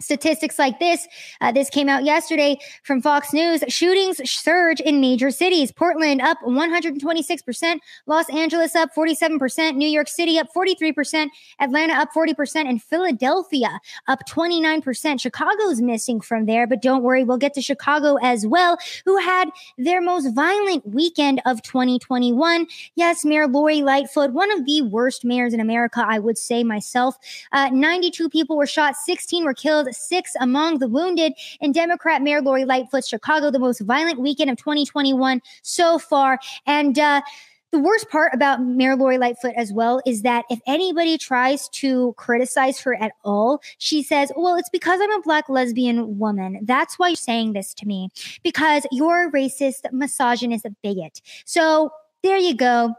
Statistics 0.00 0.58
like 0.58 0.80
this. 0.80 1.06
Uh, 1.40 1.52
this 1.52 1.70
came 1.70 1.88
out 1.88 2.04
yesterday 2.04 2.58
from 2.82 3.00
Fox 3.00 3.32
News. 3.32 3.62
Shootings 3.68 4.28
surge 4.28 4.80
in 4.80 5.00
major 5.00 5.30
cities. 5.30 5.70
Portland 5.70 6.20
up 6.20 6.36
126%, 6.44 7.78
Los 8.06 8.28
Angeles 8.30 8.74
up 8.74 8.90
47%, 8.92 9.76
New 9.76 9.88
York 9.88 10.08
City 10.08 10.36
up 10.36 10.48
43%, 10.54 11.28
Atlanta 11.60 11.92
up 11.94 12.08
40%, 12.14 12.68
and 12.68 12.82
Philadelphia 12.82 13.78
up 14.08 14.20
29%. 14.28 15.20
Chicago's 15.20 15.80
missing 15.80 16.20
from 16.20 16.46
there, 16.46 16.66
but 16.66 16.82
don't 16.82 17.04
worry, 17.04 17.22
we'll 17.22 17.38
get 17.38 17.54
to 17.54 17.62
Chicago 17.62 18.16
as 18.20 18.44
well, 18.44 18.76
who 19.04 19.16
had 19.18 19.48
their 19.78 20.00
most 20.00 20.34
violent 20.34 20.84
weekend 20.88 21.40
of 21.46 21.62
2021. 21.62 22.66
Yes, 22.96 23.24
Mayor 23.24 23.46
Lori 23.46 23.82
Lightfoot, 23.82 24.32
one 24.32 24.50
of 24.50 24.66
the 24.66 24.82
worst 24.82 25.24
mayors 25.24 25.54
in 25.54 25.60
America, 25.60 26.04
I 26.04 26.18
would 26.18 26.36
say 26.36 26.64
myself. 26.64 27.16
Uh, 27.52 27.70
92 27.72 28.28
people 28.28 28.56
were 28.56 28.66
shot, 28.66 28.96
16 28.96 29.44
were 29.44 29.54
killed 29.54 29.83
killed, 29.84 29.94
six 29.94 30.32
among 30.40 30.78
the 30.78 30.88
wounded 30.88 31.32
in 31.60 31.72
Democrat 31.72 32.22
Mayor 32.22 32.40
Lori 32.40 32.64
Lightfoot's 32.64 33.08
Chicago, 33.08 33.50
the 33.50 33.58
most 33.58 33.80
violent 33.80 34.20
weekend 34.20 34.50
of 34.50 34.56
2021 34.56 35.40
so 35.62 35.98
far. 35.98 36.38
And, 36.66 36.98
uh, 36.98 37.22
the 37.70 37.80
worst 37.80 38.08
part 38.08 38.32
about 38.32 38.62
Mayor 38.62 38.94
Lori 38.94 39.18
Lightfoot 39.18 39.52
as 39.56 39.72
well 39.72 40.00
is 40.06 40.22
that 40.22 40.44
if 40.48 40.60
anybody 40.64 41.18
tries 41.18 41.68
to 41.70 42.14
criticize 42.16 42.78
her 42.78 42.94
at 43.02 43.10
all, 43.24 43.60
she 43.78 44.00
says, 44.00 44.30
Well, 44.36 44.54
it's 44.54 44.70
because 44.70 45.00
I'm 45.02 45.10
a 45.10 45.20
black 45.22 45.48
lesbian 45.48 46.16
woman. 46.20 46.60
That's 46.62 47.00
why 47.00 47.08
you're 47.08 47.16
saying 47.16 47.54
this 47.54 47.74
to 47.74 47.86
me, 47.86 48.10
because 48.44 48.86
you're 48.92 49.26
a 49.26 49.32
racist, 49.32 49.90
misogynist, 49.90 50.66
bigot. 50.84 51.20
So 51.46 51.90
there 52.22 52.38
you 52.38 52.54
go 52.54 52.94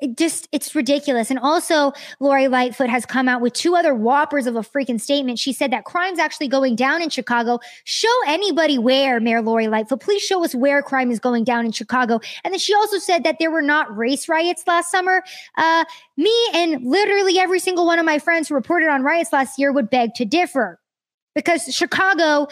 it 0.00 0.16
just 0.16 0.48
it's 0.52 0.74
ridiculous. 0.74 1.30
And 1.30 1.38
also, 1.38 1.92
Lori 2.20 2.48
Lightfoot 2.48 2.88
has 2.88 3.04
come 3.04 3.28
out 3.28 3.40
with 3.40 3.52
two 3.52 3.76
other 3.76 3.94
whoppers 3.94 4.46
of 4.46 4.56
a 4.56 4.60
freaking 4.60 5.00
statement. 5.00 5.38
She 5.38 5.52
said 5.52 5.70
that 5.72 5.84
crime's 5.84 6.18
actually 6.18 6.48
going 6.48 6.76
down 6.76 7.02
in 7.02 7.10
Chicago. 7.10 7.58
Show 7.84 8.08
anybody 8.26 8.78
where, 8.78 9.20
Mayor 9.20 9.42
Lori 9.42 9.68
Lightfoot. 9.68 10.00
Please 10.00 10.22
show 10.22 10.42
us 10.44 10.54
where 10.54 10.82
crime 10.82 11.10
is 11.10 11.20
going 11.20 11.44
down 11.44 11.66
in 11.66 11.72
Chicago. 11.72 12.20
And 12.44 12.52
then 12.52 12.58
she 12.58 12.74
also 12.74 12.98
said 12.98 13.24
that 13.24 13.36
there 13.38 13.50
were 13.50 13.62
not 13.62 13.94
race 13.94 14.28
riots 14.28 14.64
last 14.66 14.90
summer. 14.90 15.22
Uh, 15.56 15.84
me 16.16 16.34
and 16.54 16.82
literally 16.84 17.38
every 17.38 17.60
single 17.60 17.84
one 17.84 17.98
of 17.98 18.06
my 18.06 18.18
friends 18.18 18.48
who 18.48 18.54
reported 18.54 18.88
on 18.88 19.02
riots 19.02 19.32
last 19.32 19.58
year 19.58 19.72
would 19.72 19.90
beg 19.90 20.14
to 20.14 20.24
differ 20.24 20.80
because 21.34 21.64
Chicago, 21.64 22.48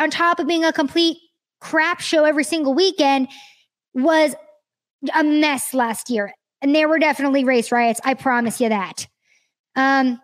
on 0.00 0.10
top 0.10 0.38
of 0.38 0.46
being 0.46 0.64
a 0.64 0.72
complete 0.72 1.18
crap 1.60 2.00
show 2.00 2.24
every 2.24 2.44
single 2.44 2.74
weekend, 2.74 3.28
was 3.94 4.34
a 5.14 5.24
mess 5.24 5.74
last 5.74 6.08
year 6.08 6.34
and 6.62 6.74
there 6.74 6.88
were 6.88 6.98
definitely 6.98 7.44
race 7.44 7.70
riots. 7.72 8.00
I 8.04 8.14
promise 8.14 8.60
you 8.60 8.68
that. 8.68 9.06
Um, 9.76 10.20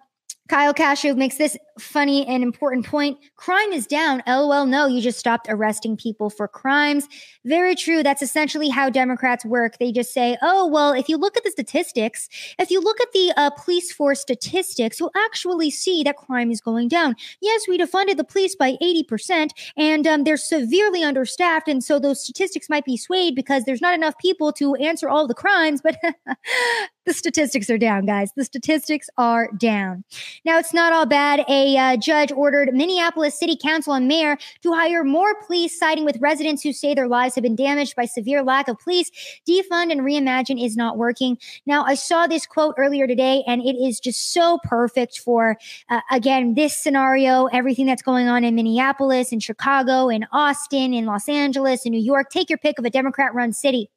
Kyle 0.49 0.75
Kashuv 0.75 1.17
makes 1.17 1.37
this 1.37 1.57
funny 1.81 2.27
and 2.27 2.43
important 2.43 2.87
point. 2.87 3.19
Crime 3.37 3.73
is 3.73 3.87
down. 3.87 4.23
LOL, 4.27 4.67
no, 4.67 4.87
you 4.87 5.01
just 5.01 5.19
stopped 5.19 5.47
arresting 5.49 5.97
people 5.97 6.31
for 6.31 6.47
crimes. 6.47 7.09
Very 7.45 7.75
true. 7.75 8.03
That's 8.03 8.23
essentially 8.23 8.69
how 8.69 8.91
Democrats 8.91 9.45
work. 9.45 9.79
They 9.79 9.93
just 9.93 10.13
say, 10.13 10.37
oh, 10.43 10.67
well, 10.67 10.93
if 10.93 11.09
you 11.09 11.17
look 11.17 11.37
at 11.37 11.45
the 11.45 11.51
statistics, 11.51 12.29
if 12.59 12.71
you 12.71 12.81
look 12.81 13.01
at 13.01 13.13
the 13.13 13.33
uh, 13.37 13.51
police 13.51 13.93
force 13.93 14.21
statistics, 14.21 15.01
you'll 15.01 15.13
actually 15.17 15.71
see 15.71 16.03
that 16.05 16.17
crime 16.17 16.51
is 16.51 16.61
going 16.61 16.89
down. 16.89 17.17
Yes, 17.41 17.63
we 17.69 17.79
defunded 17.79 18.17
the 18.17 18.25
police 18.25 18.55
by 18.55 18.77
80%, 18.83 19.51
and 19.77 20.07
um, 20.07 20.25
they're 20.25 20.37
severely 20.37 21.03
understaffed. 21.03 21.69
And 21.69 21.83
so 21.83 21.99
those 21.99 22.23
statistics 22.23 22.69
might 22.69 22.85
be 22.85 22.97
swayed 22.97 23.35
because 23.35 23.65
there's 23.65 23.81
not 23.81 23.95
enough 23.95 24.17
people 24.19 24.53
to 24.55 24.75
answer 24.77 25.09
all 25.09 25.27
the 25.27 25.35
crimes. 25.35 25.81
But 25.83 25.97
the 27.07 27.15
statistics 27.15 27.71
are 27.71 27.79
down, 27.79 28.07
guys. 28.07 28.33
The 28.37 28.45
statistics 28.45 29.09
are 29.17 29.51
down. 29.59 30.05
Now, 30.45 30.59
it's 30.59 30.75
not 30.75 30.93
all 30.93 31.07
bad. 31.07 31.45
A 31.49 31.70
uh, 31.77 31.97
judge 31.97 32.33
ordered 32.33 32.75
Minneapolis 32.75 33.39
City 33.39 33.57
Council 33.61 33.93
and 33.93 34.09
mayor 34.09 34.37
to 34.63 34.73
hire 34.73 35.05
more 35.05 35.35
police, 35.47 35.79
siding 35.79 36.05
with 36.05 36.17
residents 36.21 36.63
who 36.63 36.73
say 36.73 36.95
their 36.95 37.09
lives 37.09 37.35
have 37.35 37.43
been 37.43 37.57
damaged 37.57 37.97
by 37.97 38.05
severe 38.05 38.43
lack 38.43 38.69
of 38.69 38.79
police. 38.79 39.11
Defund 39.49 39.93
and 39.93 40.01
reimagine 40.01 40.63
is 40.63 40.77
not 40.77 40.97
working. 40.97 41.39
Now, 41.67 41.85
I 41.85 41.95
saw 41.95 42.27
this 42.27 42.47
quote 42.47 42.75
earlier 42.79 43.07
today, 43.07 43.43
and 43.47 43.63
it 43.63 43.77
is 43.77 44.01
just 44.01 44.33
so 44.33 44.59
perfect 44.65 45.19
for, 45.19 45.57
uh, 45.89 46.01
again, 46.11 46.55
this 46.55 46.77
scenario, 46.77 47.47
everything 47.47 47.87
that's 47.87 48.03
going 48.03 48.29
on 48.29 48.45
in 48.45 48.55
Minneapolis, 48.55 49.33
in 49.33 49.41
Chicago, 49.41 50.09
in 50.09 50.27
Austin, 50.33 50.95
in 50.95 51.07
Los 51.07 51.29
Angeles, 51.29 51.85
in 51.85 51.93
New 51.93 52.01
York. 52.01 52.31
Take 52.31 52.49
your 52.49 52.59
pick 52.59 52.79
of 52.79 52.85
a 52.85 52.91
Democrat 52.91 53.35
run 53.35 53.53
city. 53.53 53.91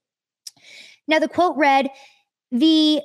Now, 1.07 1.19
the 1.19 1.27
quote 1.27 1.57
read, 1.57 1.89
the 2.51 3.01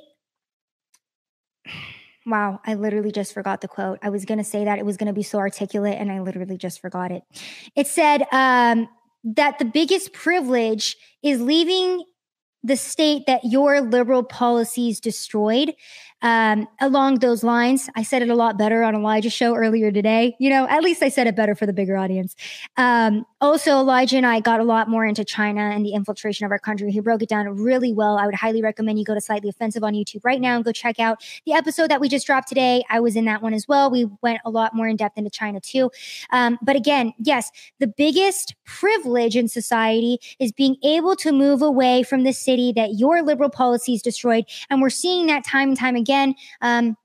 Wow, 2.29 2.61
I 2.63 2.75
literally 2.75 3.11
just 3.11 3.33
forgot 3.33 3.61
the 3.61 3.67
quote. 3.67 3.97
I 4.03 4.09
was 4.09 4.23
going 4.23 4.37
to 4.37 4.43
say 4.43 4.63
that 4.65 4.77
it 4.77 4.85
was 4.85 4.97
going 4.97 5.07
to 5.07 5.13
be 5.13 5.23
so 5.23 5.39
articulate, 5.39 5.97
and 5.97 6.11
I 6.11 6.19
literally 6.19 6.57
just 6.57 6.79
forgot 6.79 7.11
it. 7.11 7.23
It 7.75 7.87
said 7.87 8.23
um, 8.31 8.87
that 9.23 9.57
the 9.57 9.65
biggest 9.65 10.13
privilege 10.13 10.95
is 11.23 11.41
leaving 11.41 12.03
the 12.63 12.75
state 12.75 13.23
that 13.25 13.45
your 13.45 13.81
liberal 13.81 14.21
policies 14.21 14.99
destroyed 14.99 15.73
um, 16.21 16.67
along 16.81 17.19
those 17.19 17.43
lines. 17.43 17.89
I 17.95 18.03
said 18.03 18.21
it 18.21 18.29
a 18.29 18.35
lot 18.35 18.57
better 18.57 18.83
on 18.83 18.95
Elijah's 18.95 19.33
show 19.33 19.55
earlier 19.55 19.91
today. 19.91 20.35
You 20.39 20.49
know, 20.49 20.67
at 20.67 20.83
least 20.83 21.01
I 21.01 21.09
said 21.09 21.27
it 21.27 21.35
better 21.35 21.55
for 21.55 21.65
the 21.65 21.73
bigger 21.73 21.97
audience. 21.97 22.35
Um, 22.77 23.25
also, 23.41 23.79
Elijah 23.79 24.17
and 24.17 24.25
I 24.25 24.41
got 24.41 24.59
a 24.59 24.63
lot 24.63 24.89
more 24.89 25.05
into 25.05 25.23
China 25.23 25.61
and 25.61 25.85
the 25.85 25.93
infiltration 25.93 26.45
of 26.45 26.51
our 26.51 26.59
country. 26.59 26.91
He 26.91 26.99
broke 26.99 27.21
it 27.23 27.29
down 27.29 27.47
really 27.47 27.93
well. 27.93 28.17
I 28.17 28.25
would 28.25 28.35
highly 28.35 28.61
recommend 28.61 28.99
you 28.99 29.05
go 29.05 29.13
to 29.13 29.21
Slightly 29.21 29.49
Offensive 29.49 29.83
on 29.83 29.93
YouTube 29.93 30.21
right 30.23 30.41
now 30.41 30.55
and 30.55 30.65
go 30.65 30.71
check 30.71 30.99
out 30.99 31.23
the 31.45 31.53
episode 31.53 31.89
that 31.89 32.01
we 32.01 32.09
just 32.09 32.27
dropped 32.27 32.49
today. 32.49 32.83
I 32.89 32.99
was 32.99 33.15
in 33.15 33.25
that 33.25 33.41
one 33.41 33.53
as 33.53 33.67
well. 33.67 33.89
We 33.89 34.07
went 34.21 34.41
a 34.43 34.49
lot 34.49 34.75
more 34.75 34.87
in 34.87 34.97
depth 34.97 35.17
into 35.17 35.29
China 35.29 35.61
too. 35.61 35.89
Um, 36.31 36.57
but 36.61 36.75
again, 36.75 37.13
yes, 37.19 37.49
the 37.79 37.87
biggest 37.87 38.55
privilege 38.65 39.37
in 39.37 39.47
society 39.47 40.19
is 40.39 40.51
being 40.51 40.75
able 40.83 41.15
to 41.17 41.31
move 41.31 41.61
away 41.61 42.03
from 42.03 42.23
the 42.23 42.33
city 42.33 42.73
that 42.75 42.95
your 42.95 43.21
liberal 43.21 43.49
policies 43.49 44.01
destroyed. 44.01 44.45
And 44.69 44.81
we're 44.81 44.89
seeing 44.89 45.27
that 45.27 45.45
time 45.45 45.69
and 45.69 45.77
time 45.77 45.95
again 45.95 46.08
again. 46.09 46.35
Um, 46.61 46.95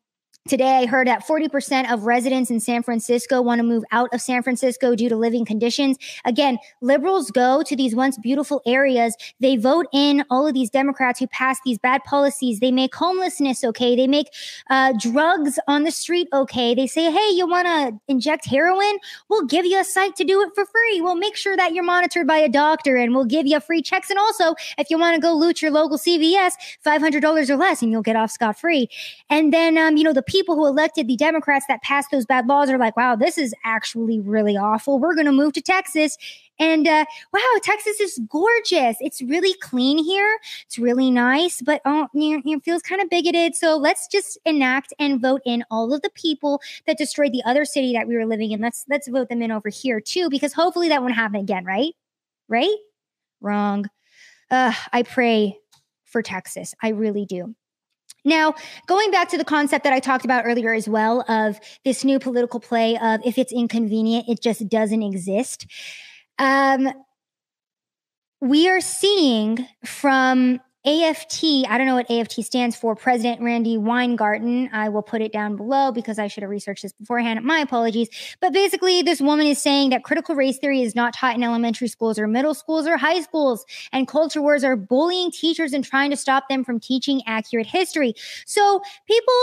Today, 0.46 0.76
I 0.82 0.84
heard 0.84 1.06
that 1.06 1.26
40% 1.26 1.90
of 1.90 2.02
residents 2.02 2.50
in 2.50 2.60
San 2.60 2.82
Francisco 2.82 3.40
want 3.40 3.60
to 3.60 3.62
move 3.62 3.82
out 3.92 4.12
of 4.12 4.20
San 4.20 4.42
Francisco 4.42 4.94
due 4.94 5.08
to 5.08 5.16
living 5.16 5.46
conditions. 5.46 5.96
Again, 6.26 6.58
liberals 6.82 7.30
go 7.30 7.62
to 7.62 7.74
these 7.74 7.94
once 7.94 8.18
beautiful 8.18 8.60
areas. 8.66 9.16
They 9.40 9.56
vote 9.56 9.86
in 9.94 10.22
all 10.28 10.46
of 10.46 10.52
these 10.52 10.68
Democrats 10.68 11.18
who 11.18 11.28
pass 11.28 11.58
these 11.64 11.78
bad 11.78 12.04
policies. 12.04 12.60
They 12.60 12.72
make 12.72 12.94
homelessness 12.94 13.64
okay. 13.64 13.96
They 13.96 14.06
make 14.06 14.26
uh, 14.68 14.92
drugs 15.00 15.58
on 15.66 15.84
the 15.84 15.90
street 15.90 16.28
okay. 16.30 16.74
They 16.74 16.88
say, 16.88 17.10
hey, 17.10 17.30
you 17.30 17.48
want 17.48 17.66
to 17.66 17.98
inject 18.06 18.44
heroin? 18.44 18.98
We'll 19.30 19.46
give 19.46 19.64
you 19.64 19.80
a 19.80 19.84
site 19.84 20.14
to 20.16 20.24
do 20.24 20.42
it 20.42 20.50
for 20.54 20.66
free. 20.66 21.00
We'll 21.00 21.14
make 21.14 21.36
sure 21.36 21.56
that 21.56 21.72
you're 21.72 21.84
monitored 21.84 22.26
by 22.26 22.36
a 22.36 22.50
doctor 22.50 22.96
and 22.96 23.14
we'll 23.14 23.24
give 23.24 23.46
you 23.46 23.60
free 23.60 23.80
checks. 23.80 24.10
And 24.10 24.18
also, 24.18 24.56
if 24.76 24.90
you 24.90 24.98
want 24.98 25.14
to 25.14 25.22
go 25.22 25.32
loot 25.32 25.62
your 25.62 25.70
local 25.70 25.96
CVS, 25.96 26.52
$500 26.84 27.48
or 27.48 27.56
less, 27.56 27.80
and 27.80 27.90
you'll 27.90 28.02
get 28.02 28.16
off 28.16 28.30
scot 28.30 28.60
free. 28.60 28.90
And 29.30 29.50
then, 29.50 29.78
um, 29.78 29.96
you 29.96 30.04
know, 30.04 30.12
the 30.12 30.33
people 30.34 30.56
who 30.56 30.66
elected 30.66 31.06
the 31.06 31.14
Democrats 31.14 31.64
that 31.68 31.80
passed 31.82 32.10
those 32.10 32.26
bad 32.26 32.48
laws 32.48 32.68
are 32.68 32.76
like, 32.76 32.96
wow, 32.96 33.14
this 33.14 33.38
is 33.38 33.54
actually 33.64 34.18
really 34.18 34.56
awful. 34.56 34.98
We're 34.98 35.14
going 35.14 35.26
to 35.26 35.32
move 35.32 35.52
to 35.52 35.62
Texas. 35.62 36.18
And 36.58 36.88
uh, 36.88 37.04
wow, 37.32 37.40
Texas 37.62 38.00
is 38.00 38.18
gorgeous. 38.28 38.96
It's 38.98 39.22
really 39.22 39.54
clean 39.54 39.96
here. 39.96 40.38
It's 40.66 40.76
really 40.76 41.08
nice, 41.08 41.62
but 41.62 41.82
oh, 41.84 42.08
it 42.12 42.64
feels 42.64 42.82
kind 42.82 43.00
of 43.00 43.08
bigoted. 43.08 43.54
So 43.54 43.76
let's 43.76 44.08
just 44.08 44.36
enact 44.44 44.92
and 44.98 45.22
vote 45.22 45.40
in 45.46 45.64
all 45.70 45.94
of 45.94 46.02
the 46.02 46.10
people 46.10 46.60
that 46.88 46.98
destroyed 46.98 47.32
the 47.32 47.42
other 47.46 47.64
city 47.64 47.92
that 47.92 48.08
we 48.08 48.16
were 48.16 48.26
living 48.26 48.50
in. 48.50 48.60
Let's 48.60 48.84
let's 48.88 49.06
vote 49.06 49.28
them 49.28 49.40
in 49.40 49.52
over 49.52 49.68
here 49.68 50.00
too, 50.00 50.28
because 50.30 50.52
hopefully 50.52 50.88
that 50.88 51.00
won't 51.00 51.14
happen 51.14 51.38
again, 51.38 51.64
right? 51.64 51.94
Right? 52.48 52.74
Wrong. 53.40 53.86
Uh, 54.50 54.72
I 54.92 55.04
pray 55.04 55.58
for 56.04 56.22
Texas. 56.22 56.74
I 56.82 56.88
really 56.88 57.24
do. 57.24 57.54
Now, 58.24 58.54
going 58.86 59.10
back 59.10 59.28
to 59.30 59.38
the 59.38 59.44
concept 59.44 59.84
that 59.84 59.92
I 59.92 60.00
talked 60.00 60.24
about 60.24 60.44
earlier 60.46 60.72
as 60.72 60.88
well 60.88 61.24
of 61.28 61.60
this 61.84 62.04
new 62.04 62.18
political 62.18 62.58
play 62.58 62.96
of 62.96 63.20
if 63.24 63.36
it's 63.36 63.52
inconvenient, 63.52 64.28
it 64.28 64.40
just 64.40 64.68
doesn't 64.68 65.02
exist. 65.02 65.66
Um, 66.38 66.90
we 68.40 68.68
are 68.68 68.80
seeing 68.80 69.66
from 69.84 70.60
AFT, 70.86 71.42
I 71.66 71.78
don't 71.78 71.86
know 71.86 71.94
what 71.94 72.10
AFT 72.10 72.44
stands 72.44 72.76
for, 72.76 72.94
President 72.94 73.40
Randi 73.40 73.78
Weingarten. 73.78 74.68
I 74.70 74.90
will 74.90 75.02
put 75.02 75.22
it 75.22 75.32
down 75.32 75.56
below 75.56 75.90
because 75.90 76.18
I 76.18 76.28
should 76.28 76.42
have 76.42 76.50
researched 76.50 76.82
this 76.82 76.92
beforehand. 76.92 77.42
My 77.42 77.60
apologies. 77.60 78.10
But 78.40 78.52
basically, 78.52 79.00
this 79.00 79.18
woman 79.18 79.46
is 79.46 79.62
saying 79.62 79.90
that 79.90 80.04
critical 80.04 80.34
race 80.34 80.58
theory 80.58 80.82
is 80.82 80.94
not 80.94 81.14
taught 81.14 81.36
in 81.36 81.42
elementary 81.42 81.88
schools 81.88 82.18
or 82.18 82.26
middle 82.26 82.52
schools 82.52 82.86
or 82.86 82.98
high 82.98 83.22
schools, 83.22 83.64
and 83.92 84.06
culture 84.06 84.42
wars 84.42 84.62
are 84.62 84.76
bullying 84.76 85.30
teachers 85.30 85.72
and 85.72 85.84
trying 85.84 86.10
to 86.10 86.18
stop 86.18 86.50
them 86.50 86.64
from 86.64 86.78
teaching 86.78 87.22
accurate 87.26 87.66
history. 87.66 88.12
So 88.44 88.82
people 89.06 89.34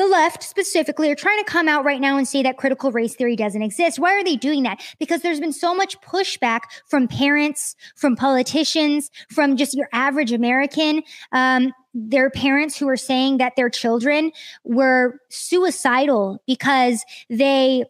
the 0.00 0.06
left 0.06 0.42
specifically 0.42 1.10
are 1.10 1.14
trying 1.14 1.38
to 1.38 1.44
come 1.44 1.68
out 1.68 1.84
right 1.84 2.00
now 2.00 2.16
and 2.16 2.26
say 2.26 2.42
that 2.42 2.56
critical 2.56 2.90
race 2.90 3.14
theory 3.14 3.36
doesn't 3.36 3.60
exist. 3.60 3.98
Why 3.98 4.14
are 4.14 4.24
they 4.24 4.34
doing 4.34 4.62
that? 4.62 4.82
Because 4.98 5.20
there's 5.20 5.40
been 5.40 5.52
so 5.52 5.74
much 5.74 6.00
pushback 6.00 6.60
from 6.86 7.06
parents, 7.06 7.76
from 7.96 8.16
politicians, 8.16 9.10
from 9.30 9.58
just 9.58 9.74
your 9.74 9.90
average 9.92 10.32
American. 10.32 11.02
Um, 11.32 11.74
their 11.92 12.30
parents 12.30 12.78
who 12.78 12.88
are 12.88 12.96
saying 12.96 13.38
that 13.38 13.56
their 13.56 13.68
children 13.68 14.32
were 14.64 15.20
suicidal 15.28 16.42
because 16.46 17.04
they 17.28 17.84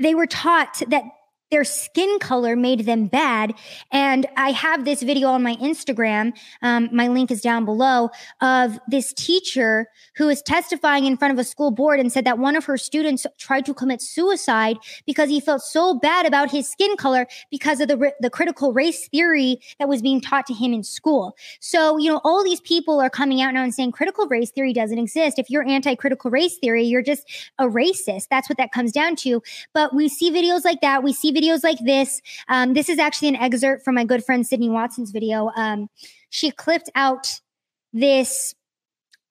they 0.00 0.16
were 0.16 0.26
taught 0.26 0.82
that 0.88 1.04
their 1.50 1.64
skin 1.64 2.18
color 2.18 2.56
made 2.56 2.86
them 2.86 3.06
bad. 3.06 3.54
And 3.90 4.26
I 4.36 4.52
have 4.52 4.84
this 4.84 5.02
video 5.02 5.28
on 5.28 5.42
my 5.42 5.56
Instagram. 5.56 6.32
Um, 6.62 6.88
my 6.92 7.08
link 7.08 7.30
is 7.30 7.40
down 7.40 7.64
below 7.64 8.10
of 8.40 8.78
this 8.88 9.12
teacher 9.12 9.88
who 10.16 10.28
is 10.28 10.42
testifying 10.42 11.04
in 11.04 11.16
front 11.16 11.32
of 11.32 11.38
a 11.38 11.44
school 11.44 11.70
board 11.70 11.98
and 12.00 12.12
said 12.12 12.24
that 12.24 12.38
one 12.38 12.56
of 12.56 12.64
her 12.64 12.76
students 12.76 13.26
tried 13.38 13.66
to 13.66 13.74
commit 13.74 14.00
suicide 14.00 14.76
because 15.06 15.28
he 15.28 15.40
felt 15.40 15.62
so 15.62 15.94
bad 15.94 16.26
about 16.26 16.50
his 16.50 16.70
skin 16.70 16.96
color 16.96 17.26
because 17.50 17.80
of 17.80 17.88
the, 17.88 18.12
the 18.20 18.30
critical 18.30 18.72
race 18.72 19.08
theory 19.08 19.60
that 19.78 19.88
was 19.88 20.02
being 20.02 20.20
taught 20.20 20.46
to 20.46 20.54
him 20.54 20.72
in 20.72 20.84
school. 20.84 21.36
So, 21.60 21.98
you 21.98 22.10
know, 22.10 22.20
all 22.24 22.44
these 22.44 22.60
people 22.60 23.00
are 23.00 23.10
coming 23.10 23.42
out 23.42 23.54
now 23.54 23.62
and 23.62 23.74
saying 23.74 23.92
critical 23.92 24.28
race 24.28 24.50
theory 24.50 24.72
doesn't 24.72 24.98
exist. 24.98 25.38
If 25.38 25.50
you're 25.50 25.66
anti 25.66 25.94
critical 25.94 26.30
race 26.30 26.56
theory, 26.58 26.84
you're 26.84 27.02
just 27.02 27.28
a 27.58 27.66
racist. 27.66 28.28
That's 28.30 28.48
what 28.48 28.58
that 28.58 28.72
comes 28.72 28.92
down 28.92 29.16
to. 29.16 29.42
But 29.74 29.94
we 29.94 30.08
see 30.08 30.30
videos 30.30 30.64
like 30.64 30.80
that. 30.82 31.02
We 31.02 31.12
see 31.12 31.32
videos 31.40 31.64
like 31.64 31.78
this. 31.80 32.20
Um, 32.48 32.74
this 32.74 32.88
is 32.88 32.98
actually 32.98 33.28
an 33.28 33.36
excerpt 33.36 33.84
from 33.84 33.94
my 33.94 34.04
good 34.04 34.24
friend 34.24 34.46
Sydney 34.46 34.68
Watson's 34.68 35.10
video. 35.10 35.50
Um, 35.56 35.88
she 36.28 36.50
clipped 36.50 36.90
out 36.94 37.40
this 37.92 38.54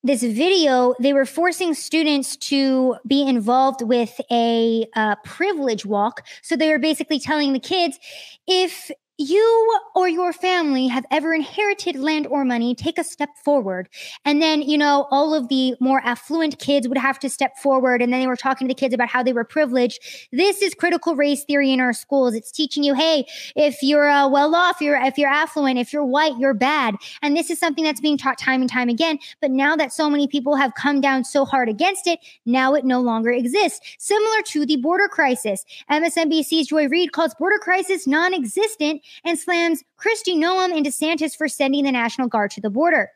this 0.01 0.24
video 0.24 0.95
they 0.99 1.12
were 1.12 1.26
forcing 1.26 1.74
students 1.74 2.38
to 2.38 2.95
be 3.05 3.28
involved 3.28 3.82
with 3.82 4.20
a 4.32 4.86
uh, 4.95 5.16
privilege 5.26 5.86
walk 5.86 6.26
so 6.41 6.55
they 6.55 6.70
were 6.70 6.80
basically 6.80 7.20
telling 7.20 7.51
the 7.51 7.60
kids 7.60 7.99
if 8.47 8.91
you 9.20 9.80
or 9.95 10.07
your 10.07 10.32
family 10.32 10.88
have 10.88 11.05
ever 11.11 11.34
inherited 11.34 11.97
land 11.97 12.26
or 12.28 12.45
money, 12.45 12.74
take 12.74 12.97
a 12.97 13.03
step 13.03 13.30
forward. 13.43 13.89
And 14.24 14.41
then, 14.41 14.61
you 14.61 14.78
know, 14.78 15.07
all 15.11 15.34
of 15.34 15.49
the 15.49 15.76
more 15.82 16.01
affluent 16.05 16.57
kids 16.59 16.88
would 16.88 16.97
have 16.97 17.20
to 17.20 17.30
step 17.30 17.57
forward. 17.57 18.01
And 18.01 18.13
then 18.13 18.22
they 18.22 18.28
were 18.28 18.38
talking 18.38 18.65
to 18.65 18.74
the 18.74 18.80
kids 18.80 18.93
about 18.93 19.09
how 19.09 19.22
they 19.22 19.34
were 19.34 19.43
privileged. 19.43 19.99
This 20.32 20.61
is 20.61 20.74
critical 20.74 21.17
race 21.17 21.43
theory 21.43 21.72
in 21.72 21.82
our 21.82 21.91
schools. 21.91 22.34
It's 22.34 22.49
teaching 22.49 22.82
you, 22.82 22.93
hey, 22.93 23.26
if 23.57 23.84
you're 23.84 24.09
uh, 24.09 24.30
well 24.30 24.55
off, 24.55 24.80
you're 24.80 24.95
if 24.95 25.17
you're 25.17 25.30
affluent, 25.30 25.78
if 25.78 25.91
you're 25.91 26.05
white, 26.05 26.38
you're 26.39 26.53
bad. 26.53 26.95
And 27.22 27.36
this 27.36 27.49
is 27.49 27.59
something 27.59 27.84
that's 27.84 27.99
being 27.99 28.17
taught 28.17 28.38
time 28.38 28.61
and 28.61 28.70
time 28.70 28.88
again. 28.88 29.20
But 29.41 29.51
now 29.51 29.76
that 29.76 29.91
so 29.91 30.09
many 30.09 30.28
people 30.28 30.55
have 30.55 30.76
come 30.76 31.01
down 31.01 31.26
so 31.26 31.43
hard 31.43 31.67
against 31.67 32.07
it, 32.07 32.20
now 32.45 32.74
it 32.74 32.86
no 32.86 33.01
longer 33.01 33.32
exists. 33.32 33.82
Similar 33.99 34.43
to 34.43 34.65
the 34.65 34.78
border 34.78 35.09
crisis. 35.09 35.65
MSNBC's 35.91 36.67
Joy 36.67 36.88
Reid 36.88 37.11
calls 37.11 37.36
border 37.36 37.57
crisis 37.57 38.07
non-existent 38.07 39.01
and 39.24 39.38
slams 39.38 39.84
Kristi 39.97 40.36
Noem 40.36 40.76
and 40.76 40.86
DeSantis 40.86 41.36
for 41.36 41.47
sending 41.47 41.84
the 41.84 41.91
National 41.91 42.28
Guard 42.28 42.51
to 42.51 42.62
the 42.62 42.70
border. 42.70 43.10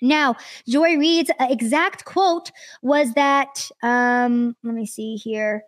Now, 0.00 0.36
Joy 0.68 0.96
Reid's 0.96 1.30
exact 1.40 2.04
quote 2.04 2.52
was 2.82 3.14
that, 3.14 3.68
um, 3.82 4.56
let 4.62 4.74
me 4.74 4.86
see 4.86 5.16
here. 5.16 5.64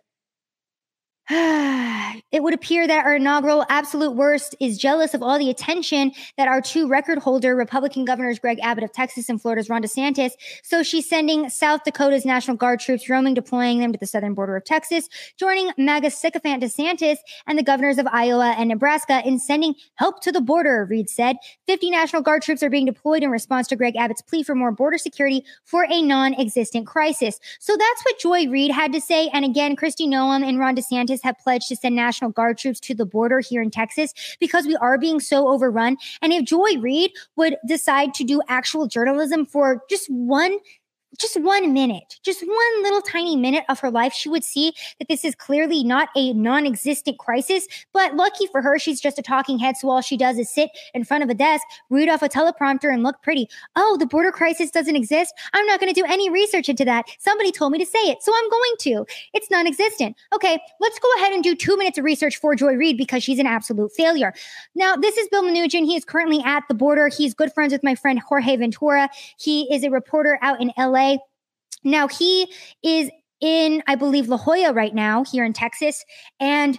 it 2.31 2.43
would 2.43 2.53
appear 2.53 2.85
that 2.85 3.05
our 3.05 3.15
inaugural 3.15 3.65
absolute 3.69 4.11
worst 4.11 4.53
is 4.59 4.77
jealous 4.77 5.13
of 5.13 5.23
all 5.23 5.39
the 5.39 5.49
attention 5.49 6.11
that 6.35 6.49
our 6.49 6.61
two 6.61 6.89
record 6.89 7.19
holder 7.19 7.55
Republican 7.55 8.03
governors, 8.03 8.37
Greg 8.37 8.59
Abbott 8.61 8.83
of 8.83 8.91
Texas 8.91 9.29
and 9.29 9.41
Florida's 9.41 9.69
Ron 9.69 9.81
DeSantis. 9.81 10.31
So 10.61 10.83
she's 10.83 11.07
sending 11.07 11.49
South 11.49 11.85
Dakota's 11.85 12.25
National 12.25 12.57
Guard 12.57 12.81
troops 12.81 13.09
roaming, 13.09 13.33
deploying 13.33 13.79
them 13.79 13.93
to 13.93 13.97
the 13.97 14.07
southern 14.07 14.33
border 14.33 14.57
of 14.57 14.65
Texas, 14.65 15.07
joining 15.37 15.71
MAGA 15.77 16.11
sycophant 16.11 16.61
DeSantis 16.61 17.15
and 17.47 17.57
the 17.57 17.63
governors 17.63 17.97
of 17.97 18.07
Iowa 18.07 18.53
and 18.57 18.67
Nebraska 18.67 19.21
in 19.25 19.39
sending 19.39 19.73
help 19.95 20.21
to 20.23 20.33
the 20.33 20.41
border, 20.41 20.85
Reid 20.89 21.09
said. 21.09 21.37
50 21.67 21.91
National 21.91 22.21
Guard 22.21 22.41
troops 22.41 22.61
are 22.61 22.69
being 22.69 22.85
deployed 22.85 23.23
in 23.23 23.31
response 23.31 23.69
to 23.69 23.77
Greg 23.77 23.95
Abbott's 23.95 24.21
plea 24.21 24.43
for 24.43 24.53
more 24.53 24.73
border 24.73 24.97
security 24.97 25.45
for 25.63 25.85
a 25.89 26.01
non 26.01 26.33
existent 26.33 26.87
crisis. 26.87 27.39
So 27.61 27.77
that's 27.77 28.01
what 28.03 28.19
Joy 28.19 28.49
Reid 28.49 28.71
had 28.71 28.91
to 28.91 28.99
say. 28.99 29.29
And 29.29 29.45
again, 29.45 29.77
Kristi 29.77 30.09
Noem 30.09 30.45
and 30.45 30.59
Ron 30.59 30.75
DeSantis 30.75 31.20
have 31.23 31.37
pledged 31.39 31.67
to 31.69 31.75
send 31.75 31.95
National 31.95 32.31
Guard 32.31 32.57
troops 32.57 32.79
to 32.81 32.95
the 32.95 33.05
border 33.05 33.39
here 33.39 33.61
in 33.61 33.71
Texas 33.71 34.13
because 34.39 34.65
we 34.65 34.75
are 34.77 34.97
being 34.97 35.19
so 35.19 35.47
overrun. 35.47 35.97
And 36.21 36.33
if 36.33 36.45
Joy 36.45 36.77
Reid 36.79 37.11
would 37.35 37.57
decide 37.67 38.13
to 38.15 38.23
do 38.23 38.41
actual 38.47 38.87
journalism 38.87 39.45
for 39.45 39.83
just 39.89 40.09
one 40.09 40.57
just 41.19 41.39
one 41.41 41.73
minute, 41.73 42.19
just 42.23 42.41
one 42.41 42.83
little 42.83 43.01
tiny 43.01 43.35
minute 43.35 43.63
of 43.69 43.79
her 43.79 43.91
life, 43.91 44.13
she 44.13 44.29
would 44.29 44.43
see 44.43 44.73
that 44.99 45.07
this 45.07 45.25
is 45.25 45.35
clearly 45.35 45.83
not 45.83 46.09
a 46.15 46.33
non 46.33 46.65
existent 46.65 47.19
crisis. 47.19 47.67
But 47.93 48.15
lucky 48.15 48.47
for 48.47 48.61
her, 48.61 48.79
she's 48.79 49.01
just 49.01 49.19
a 49.19 49.21
talking 49.21 49.59
head. 49.59 49.77
So 49.77 49.89
all 49.89 50.01
she 50.01 50.17
does 50.17 50.37
is 50.37 50.49
sit 50.49 50.69
in 50.93 51.03
front 51.03 51.23
of 51.23 51.29
a 51.29 51.33
desk, 51.33 51.65
read 51.89 52.09
off 52.09 52.21
a 52.21 52.29
teleprompter, 52.29 52.93
and 52.93 53.03
look 53.03 53.21
pretty. 53.21 53.49
Oh, 53.75 53.97
the 53.99 54.05
border 54.05 54.31
crisis 54.31 54.71
doesn't 54.71 54.95
exist. 54.95 55.33
I'm 55.53 55.65
not 55.65 55.79
going 55.79 55.93
to 55.93 55.99
do 55.99 56.07
any 56.07 56.29
research 56.29 56.69
into 56.69 56.85
that. 56.85 57.05
Somebody 57.19 57.51
told 57.51 57.73
me 57.73 57.79
to 57.79 57.85
say 57.85 57.99
it. 57.99 58.23
So 58.23 58.31
I'm 58.35 58.49
going 58.49 58.73
to. 58.79 59.05
It's 59.33 59.51
non 59.51 59.67
existent. 59.67 60.15
Okay, 60.33 60.59
let's 60.79 60.99
go 60.99 61.09
ahead 61.17 61.33
and 61.33 61.43
do 61.43 61.55
two 61.55 61.77
minutes 61.77 61.97
of 61.97 62.05
research 62.05 62.37
for 62.37 62.55
Joy 62.55 62.73
Reid 62.73 62.97
because 62.97 63.23
she's 63.23 63.39
an 63.39 63.47
absolute 63.47 63.91
failure. 63.91 64.33
Now, 64.75 64.95
this 64.95 65.17
is 65.17 65.27
Bill 65.29 65.43
Melugin. 65.43 65.85
He 65.85 65.95
is 65.95 66.05
currently 66.05 66.41
at 66.45 66.63
the 66.67 66.73
border. 66.73 67.09
He's 67.09 67.33
good 67.33 67.51
friends 67.53 67.73
with 67.73 67.83
my 67.83 67.95
friend 67.95 68.19
Jorge 68.19 68.55
Ventura. 68.55 69.09
He 69.37 69.73
is 69.73 69.83
a 69.83 69.89
reporter 69.89 70.39
out 70.41 70.61
in 70.61 70.71
LA. 70.77 71.00
Now, 71.83 72.07
he 72.07 72.51
is 72.83 73.09
in, 73.41 73.81
I 73.87 73.95
believe, 73.95 74.27
La 74.27 74.37
Joya 74.37 74.71
right 74.73 74.93
now, 74.93 75.23
here 75.23 75.43
in 75.43 75.53
Texas. 75.53 76.03
And 76.39 76.77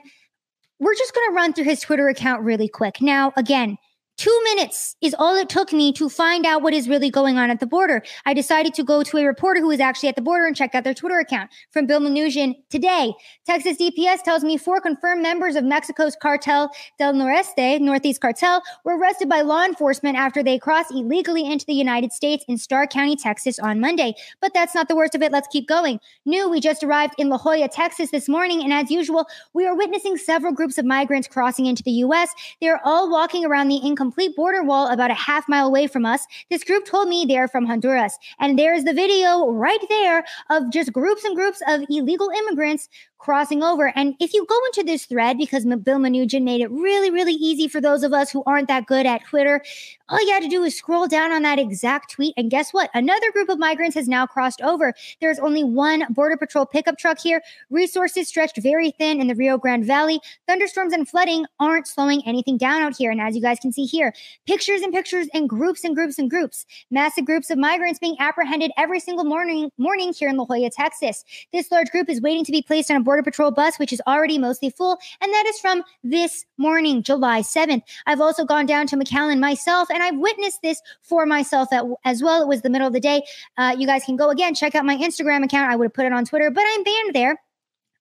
we're 0.78 0.94
just 0.94 1.14
going 1.14 1.28
to 1.30 1.34
run 1.34 1.52
through 1.52 1.64
his 1.64 1.80
Twitter 1.80 2.08
account 2.08 2.42
really 2.42 2.68
quick. 2.68 3.00
Now, 3.00 3.32
again, 3.36 3.78
Two 4.18 4.40
minutes 4.44 4.94
is 5.00 5.16
all 5.18 5.34
it 5.36 5.48
took 5.48 5.72
me 5.72 5.90
to 5.94 6.08
find 6.08 6.44
out 6.44 6.62
what 6.62 6.74
is 6.74 6.88
really 6.88 7.10
going 7.10 7.38
on 7.38 7.50
at 7.50 7.60
the 7.60 7.66
border. 7.66 8.02
I 8.26 8.34
decided 8.34 8.74
to 8.74 8.84
go 8.84 9.02
to 9.02 9.16
a 9.16 9.24
reporter 9.24 9.60
who 9.60 9.68
was 9.68 9.80
actually 9.80 10.10
at 10.10 10.16
the 10.16 10.22
border 10.22 10.46
and 10.46 10.54
check 10.54 10.74
out 10.74 10.84
their 10.84 10.94
Twitter 10.94 11.18
account 11.18 11.50
from 11.70 11.86
Bill 11.86 11.98
Melugin 11.98 12.54
today. 12.68 13.14
Texas 13.46 13.78
DPS 13.78 14.22
tells 14.22 14.44
me 14.44 14.58
four 14.58 14.80
confirmed 14.80 15.22
members 15.22 15.56
of 15.56 15.64
Mexico's 15.64 16.14
cartel 16.14 16.70
del 16.98 17.14
Noreste, 17.14 17.80
Northeast 17.80 18.20
Cartel, 18.20 18.62
were 18.84 18.98
arrested 18.98 19.28
by 19.28 19.40
law 19.40 19.64
enforcement 19.64 20.16
after 20.16 20.42
they 20.42 20.58
crossed 20.58 20.92
illegally 20.92 21.50
into 21.50 21.64
the 21.64 21.74
United 21.74 22.12
States 22.12 22.44
in 22.46 22.58
Starr 22.58 22.86
County, 22.86 23.16
Texas 23.16 23.58
on 23.58 23.80
Monday. 23.80 24.14
But 24.40 24.52
that's 24.54 24.74
not 24.74 24.88
the 24.88 24.94
worst 24.94 25.14
of 25.14 25.22
it. 25.22 25.32
Let's 25.32 25.48
keep 25.48 25.66
going. 25.66 25.98
New, 26.26 26.50
we 26.50 26.60
just 26.60 26.84
arrived 26.84 27.14
in 27.16 27.30
La 27.30 27.38
Joya, 27.38 27.68
Texas 27.68 28.10
this 28.10 28.28
morning, 28.28 28.62
and 28.62 28.72
as 28.72 28.90
usual, 28.90 29.26
we 29.54 29.66
are 29.66 29.76
witnessing 29.76 30.18
several 30.18 30.52
groups 30.52 30.76
of 30.76 30.84
migrants 30.84 31.26
crossing 31.26 31.66
into 31.66 31.82
the 31.82 31.92
U.S. 31.92 32.30
They're 32.60 32.80
all 32.84 33.10
walking 33.10 33.44
around 33.44 33.68
the 33.68 33.76
income 33.76 34.01
complete 34.02 34.34
border 34.34 34.64
wall 34.64 34.88
about 34.88 35.12
a 35.12 35.14
half 35.14 35.48
mile 35.48 35.68
away 35.68 35.86
from 35.86 36.04
us. 36.04 36.26
This 36.50 36.64
group 36.64 36.84
told 36.84 37.08
me 37.08 37.24
they're 37.24 37.46
from 37.46 37.66
Honduras. 37.66 38.18
And 38.40 38.58
there's 38.58 38.82
the 38.82 38.92
video 38.92 39.48
right 39.48 39.84
there 39.88 40.24
of 40.50 40.72
just 40.72 40.92
groups 40.92 41.22
and 41.22 41.36
groups 41.36 41.62
of 41.68 41.84
illegal 41.88 42.28
immigrants 42.30 42.88
crossing 43.22 43.62
over. 43.62 43.92
And 43.94 44.16
if 44.18 44.34
you 44.34 44.44
go 44.46 44.58
into 44.66 44.82
this 44.82 45.06
thread, 45.06 45.38
because 45.38 45.64
Bill 45.64 45.98
Melugin 45.98 46.42
made 46.42 46.60
it 46.60 46.70
really, 46.72 47.10
really 47.10 47.34
easy 47.34 47.68
for 47.68 47.80
those 47.80 48.02
of 48.02 48.12
us 48.12 48.32
who 48.32 48.42
aren't 48.46 48.66
that 48.66 48.86
good 48.86 49.06
at 49.06 49.24
Twitter, 49.24 49.62
all 50.08 50.20
you 50.26 50.32
had 50.32 50.42
to 50.42 50.48
do 50.48 50.64
is 50.64 50.76
scroll 50.76 51.06
down 51.06 51.32
on 51.32 51.42
that 51.42 51.58
exact 51.58 52.10
tweet. 52.10 52.34
And 52.36 52.50
guess 52.50 52.72
what? 52.72 52.90
Another 52.92 53.30
group 53.32 53.48
of 53.48 53.58
migrants 53.58 53.94
has 53.94 54.08
now 54.08 54.26
crossed 54.26 54.60
over. 54.60 54.92
There's 55.20 55.38
only 55.38 55.64
one 55.64 56.04
Border 56.10 56.36
Patrol 56.36 56.66
pickup 56.66 56.98
truck 56.98 57.18
here. 57.18 57.40
Resources 57.70 58.28
stretched 58.28 58.58
very 58.60 58.90
thin 58.90 59.20
in 59.20 59.28
the 59.28 59.34
Rio 59.34 59.56
Grande 59.56 59.86
Valley. 59.86 60.20
Thunderstorms 60.46 60.92
and 60.92 61.08
flooding 61.08 61.46
aren't 61.60 61.86
slowing 61.86 62.22
anything 62.26 62.58
down 62.58 62.82
out 62.82 62.96
here. 62.96 63.10
And 63.10 63.20
as 63.20 63.34
you 63.36 63.40
guys 63.40 63.58
can 63.58 63.72
see 63.72 63.86
here, 63.86 64.12
pictures 64.46 64.82
and 64.82 64.92
pictures 64.92 65.28
and 65.32 65.48
groups 65.48 65.84
and 65.84 65.94
groups 65.94 66.18
and 66.18 66.28
groups. 66.28 66.66
Massive 66.90 67.24
groups 67.24 67.48
of 67.50 67.56
migrants 67.56 67.98
being 67.98 68.16
apprehended 68.18 68.72
every 68.76 69.00
single 69.00 69.24
morning 69.24 69.70
morning 69.78 70.12
here 70.12 70.28
in 70.28 70.36
La 70.36 70.44
Joya, 70.44 70.70
Texas. 70.70 71.24
This 71.52 71.70
large 71.70 71.90
group 71.90 72.10
is 72.10 72.20
waiting 72.20 72.44
to 72.44 72.52
be 72.52 72.62
placed 72.62 72.90
on 72.90 72.96
a 72.98 73.00
Border 73.12 73.22
Patrol 73.22 73.50
bus, 73.50 73.78
which 73.78 73.92
is 73.92 74.00
already 74.06 74.38
mostly 74.38 74.70
full, 74.70 74.98
and 75.20 75.30
that 75.34 75.44
is 75.46 75.58
from 75.58 75.82
this 76.02 76.46
morning, 76.56 77.02
July 77.02 77.42
7th. 77.42 77.82
I've 78.06 78.22
also 78.22 78.46
gone 78.46 78.64
down 78.64 78.86
to 78.86 78.96
McAllen 78.96 79.38
myself, 79.38 79.90
and 79.90 80.02
I've 80.02 80.16
witnessed 80.16 80.62
this 80.62 80.80
for 81.02 81.26
myself 81.26 81.68
as 82.06 82.22
well. 82.22 82.40
It 82.40 82.48
was 82.48 82.62
the 82.62 82.70
middle 82.70 82.86
of 82.86 82.94
the 82.94 83.00
day. 83.00 83.22
Uh, 83.58 83.76
you 83.78 83.86
guys 83.86 84.04
can 84.04 84.16
go 84.16 84.30
again, 84.30 84.54
check 84.54 84.74
out 84.74 84.86
my 84.86 84.96
Instagram 84.96 85.44
account. 85.44 85.70
I 85.70 85.76
would 85.76 85.84
have 85.84 85.92
put 85.92 86.06
it 86.06 86.14
on 86.14 86.24
Twitter, 86.24 86.50
but 86.50 86.64
I'm 86.66 86.82
banned 86.84 87.14
there. 87.14 87.38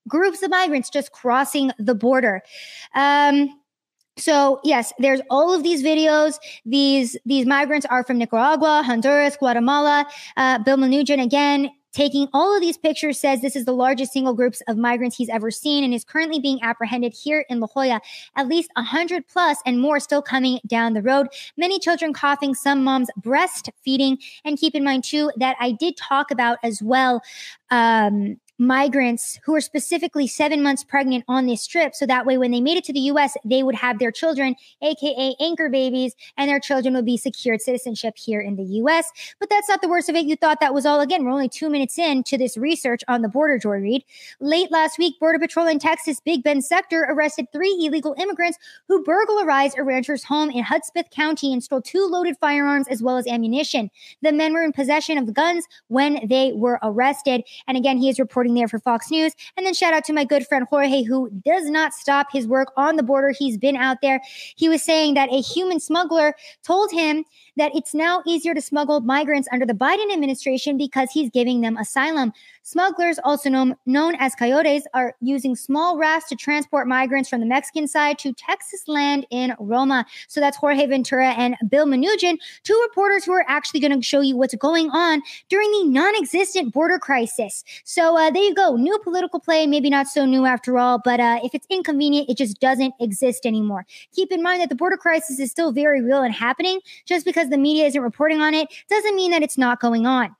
Groups 0.07 0.41
of 0.43 0.49
migrants 0.49 0.89
just 0.89 1.11
crossing 1.11 1.73
the 1.77 1.93
border. 1.93 2.41
Um, 2.95 3.59
so 4.15 4.61
yes, 4.63 4.93
there's 4.97 5.19
all 5.29 5.53
of 5.53 5.61
these 5.61 5.83
videos. 5.83 6.35
These 6.65 7.17
these 7.25 7.45
migrants 7.45 7.85
are 7.87 8.05
from 8.05 8.17
Nicaragua, 8.17 8.81
Honduras, 8.85 9.35
Guatemala. 9.35 10.05
Uh, 10.37 10.59
Bill 10.59 10.77
Melugin 10.77 11.21
again 11.21 11.69
taking 11.91 12.27
all 12.33 12.55
of 12.55 12.61
these 12.61 12.77
pictures 12.77 13.19
says 13.19 13.41
this 13.41 13.55
is 13.55 13.65
the 13.65 13.73
largest 13.73 14.13
single 14.13 14.33
groups 14.33 14.61
of 14.67 14.77
migrants 14.77 15.17
he's 15.17 15.29
ever 15.29 15.51
seen 15.51 15.83
and 15.83 15.93
is 15.93 16.03
currently 16.03 16.39
being 16.39 16.59
apprehended 16.61 17.13
here 17.13 17.45
in 17.49 17.59
La 17.59 17.67
Joya. 17.73 18.01
At 18.35 18.47
least 18.47 18.69
100 18.75 19.27
plus 19.27 19.57
and 19.65 19.79
more 19.79 19.99
still 19.99 20.21
coming 20.21 20.59
down 20.67 20.93
the 20.93 21.01
road. 21.01 21.27
Many 21.57 21.79
children 21.79 22.13
coughing, 22.13 22.55
some 22.55 22.83
moms 22.83 23.09
breastfeeding. 23.21 24.17
And 24.45 24.57
keep 24.57 24.75
in 24.75 24.83
mind 24.83 25.03
too 25.03 25.31
that 25.37 25.55
I 25.59 25.71
did 25.71 25.97
talk 25.97 26.31
about 26.31 26.57
as 26.63 26.81
well 26.81 27.21
um, 27.69 28.39
migrants 28.61 29.39
who 29.43 29.55
are 29.55 29.59
specifically 29.59 30.27
seven 30.27 30.61
months 30.61 30.83
pregnant 30.83 31.25
on 31.27 31.47
this 31.47 31.65
trip. 31.65 31.95
So 31.95 32.05
that 32.05 32.27
way, 32.27 32.37
when 32.37 32.51
they 32.51 32.61
made 32.61 32.77
it 32.77 32.83
to 32.85 32.93
the 32.93 32.99
US, 33.11 33.35
they 33.43 33.63
would 33.63 33.73
have 33.73 33.97
their 33.97 34.11
children, 34.11 34.55
AKA 34.83 35.35
anchor 35.39 35.67
babies, 35.67 36.15
and 36.37 36.47
their 36.47 36.59
children 36.59 36.93
would 36.93 37.05
be 37.05 37.17
secured 37.17 37.59
citizenship 37.59 38.13
here 38.17 38.39
in 38.39 38.55
the 38.55 38.63
US. 38.63 39.11
But 39.39 39.49
that's 39.49 39.67
not 39.67 39.81
the 39.81 39.89
worst 39.89 40.09
of 40.09 40.15
it. 40.15 40.25
You 40.25 40.35
thought 40.35 40.59
that 40.59 40.75
was 40.75 40.85
all. 40.85 41.01
Again, 41.01 41.25
we're 41.25 41.31
only 41.31 41.49
two 41.49 41.71
minutes 41.71 41.97
in 41.97 42.21
to 42.23 42.37
this 42.37 42.55
research 42.55 43.01
on 43.07 43.23
the 43.23 43.29
border, 43.29 43.57
Joy 43.57 43.79
Reid. 43.79 44.05
Late 44.39 44.71
last 44.71 44.99
week, 44.99 45.19
Border 45.19 45.39
Patrol 45.39 45.65
in 45.65 45.79
Texas, 45.79 46.19
Big 46.19 46.43
Bend 46.43 46.63
sector, 46.63 47.07
arrested 47.09 47.47
three 47.51 47.75
illegal 47.81 48.13
immigrants 48.19 48.59
who 48.87 49.03
burglarized 49.03 49.79
a 49.79 49.83
rancher's 49.83 50.23
home 50.23 50.51
in 50.51 50.63
Hudspeth 50.63 51.09
County 51.09 51.51
and 51.51 51.63
stole 51.63 51.81
two 51.81 52.05
loaded 52.05 52.37
firearms 52.37 52.87
as 52.89 53.01
well 53.01 53.17
as 53.17 53.25
ammunition. 53.25 53.89
The 54.21 54.31
men 54.31 54.53
were 54.53 54.63
in 54.63 54.71
possession 54.71 55.17
of 55.17 55.33
guns 55.33 55.65
when 55.87 56.27
they 56.27 56.51
were 56.53 56.77
arrested. 56.83 57.43
And 57.67 57.75
again, 57.75 57.97
he 57.97 58.07
is 58.07 58.19
reporting 58.19 58.50
reporting 58.51 58.61
there 58.61 58.67
for 58.67 58.79
Fox 58.79 59.09
News. 59.11 59.33
And 59.57 59.65
then 59.65 59.73
shout 59.73 59.93
out 59.93 60.03
to 60.05 60.13
my 60.13 60.23
good 60.23 60.45
friend 60.47 60.65
Jorge, 60.69 61.03
who 61.03 61.29
does 61.45 61.69
not 61.69 61.93
stop 61.93 62.27
his 62.31 62.47
work 62.47 62.71
on 62.77 62.95
the 62.95 63.03
border. 63.03 63.33
He's 63.37 63.57
been 63.57 63.75
out 63.75 63.97
there. 64.01 64.21
He 64.55 64.69
was 64.69 64.83
saying 64.83 65.15
that 65.15 65.31
a 65.31 65.41
human 65.41 65.79
smuggler 65.79 66.35
told 66.63 66.91
him 66.91 67.25
that 67.57 67.71
it's 67.75 67.93
now 67.93 68.21
easier 68.25 68.53
to 68.53 68.61
smuggle 68.61 69.01
migrants 69.01 69.47
under 69.51 69.65
the 69.65 69.73
Biden 69.73 70.11
administration 70.11 70.77
because 70.77 71.09
he's 71.11 71.29
giving 71.29 71.61
them 71.61 71.77
asylum. 71.77 72.33
Smugglers, 72.63 73.19
also 73.23 73.49
known, 73.49 73.75
known 73.85 74.15
as 74.19 74.35
coyotes, 74.35 74.83
are 74.93 75.15
using 75.19 75.55
small 75.55 75.97
rafts 75.97 76.29
to 76.29 76.35
transport 76.35 76.87
migrants 76.87 77.27
from 77.27 77.39
the 77.39 77.45
Mexican 77.45 77.87
side 77.87 78.19
to 78.19 78.33
Texas 78.33 78.83
land 78.87 79.25
in 79.31 79.55
Roma. 79.59 80.05
So 80.27 80.39
that's 80.39 80.57
Jorge 80.57 80.85
Ventura 80.85 81.31
and 81.31 81.55
Bill 81.69 81.87
Melugin, 81.87 82.37
two 82.63 82.79
reporters 82.87 83.25
who 83.25 83.33
are 83.33 83.45
actually 83.47 83.79
going 83.79 83.99
to 83.99 84.01
show 84.01 84.21
you 84.21 84.37
what's 84.37 84.55
going 84.55 84.89
on 84.91 85.21
during 85.49 85.71
the 85.71 85.85
non 85.85 86.15
existent 86.15 86.71
border 86.71 86.99
crisis. 86.99 87.63
So 87.83 88.17
uh, 88.17 88.30
there 88.31 88.43
you 88.43 88.53
go. 88.53 88.75
New 88.75 88.97
political 88.99 89.39
play, 89.39 89.67
maybe 89.67 89.89
not 89.89 90.07
so 90.07 90.25
new 90.25 90.45
after 90.45 90.77
all, 90.77 90.99
but 91.03 91.19
uh, 91.19 91.39
if 91.43 91.53
it's 91.53 91.67
inconvenient, 91.69 92.29
it 92.29 92.37
just 92.37 92.59
doesn't 92.59 92.93
exist 92.99 93.45
anymore. 93.45 93.85
Keep 94.13 94.31
in 94.31 94.41
mind 94.41 94.61
that 94.61 94.69
the 94.69 94.75
border 94.75 94.97
crisis 94.97 95.39
is 95.39 95.51
still 95.51 95.71
very 95.71 96.01
real 96.01 96.21
and 96.21 96.33
happening. 96.33 96.79
Just 97.05 97.25
because 97.25 97.49
the 97.49 97.57
media 97.57 97.85
isn't 97.85 98.01
reporting 98.01 98.41
on 98.41 98.53
it 98.53 98.67
doesn't 98.89 99.15
mean 99.15 99.31
that 99.31 99.43
it's 99.43 99.57
not 99.57 99.79
going 99.79 100.05
on. 100.05 100.35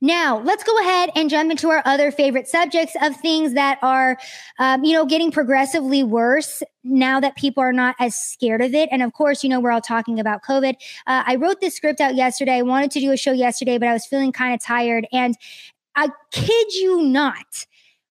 Now, 0.00 0.40
let's 0.40 0.64
go 0.64 0.78
ahead 0.80 1.10
and 1.14 1.30
jump 1.30 1.50
into 1.50 1.70
our 1.70 1.82
other 1.84 2.10
favorite 2.10 2.48
subjects 2.48 2.94
of 3.00 3.16
things 3.16 3.54
that 3.54 3.78
are, 3.82 4.18
um, 4.58 4.84
you 4.84 4.92
know, 4.92 5.06
getting 5.06 5.30
progressively 5.30 6.02
worse 6.02 6.62
now 6.82 7.20
that 7.20 7.36
people 7.36 7.62
are 7.62 7.72
not 7.72 7.96
as 7.98 8.14
scared 8.14 8.60
of 8.60 8.74
it. 8.74 8.88
And 8.92 9.02
of 9.02 9.12
course, 9.12 9.42
you 9.42 9.48
know, 9.48 9.60
we're 9.60 9.70
all 9.70 9.80
talking 9.80 10.20
about 10.20 10.42
COVID. 10.42 10.74
Uh, 11.06 11.22
I 11.26 11.36
wrote 11.36 11.60
this 11.60 11.74
script 11.74 12.00
out 12.00 12.14
yesterday. 12.14 12.56
I 12.56 12.62
wanted 12.62 12.90
to 12.92 13.00
do 13.00 13.12
a 13.12 13.16
show 13.16 13.32
yesterday, 13.32 13.78
but 13.78 13.88
I 13.88 13.92
was 13.92 14.04
feeling 14.04 14.32
kind 14.32 14.54
of 14.54 14.60
tired. 14.60 15.06
And 15.12 15.36
I 15.96 16.08
kid 16.32 16.74
you 16.74 17.02
not, 17.02 17.66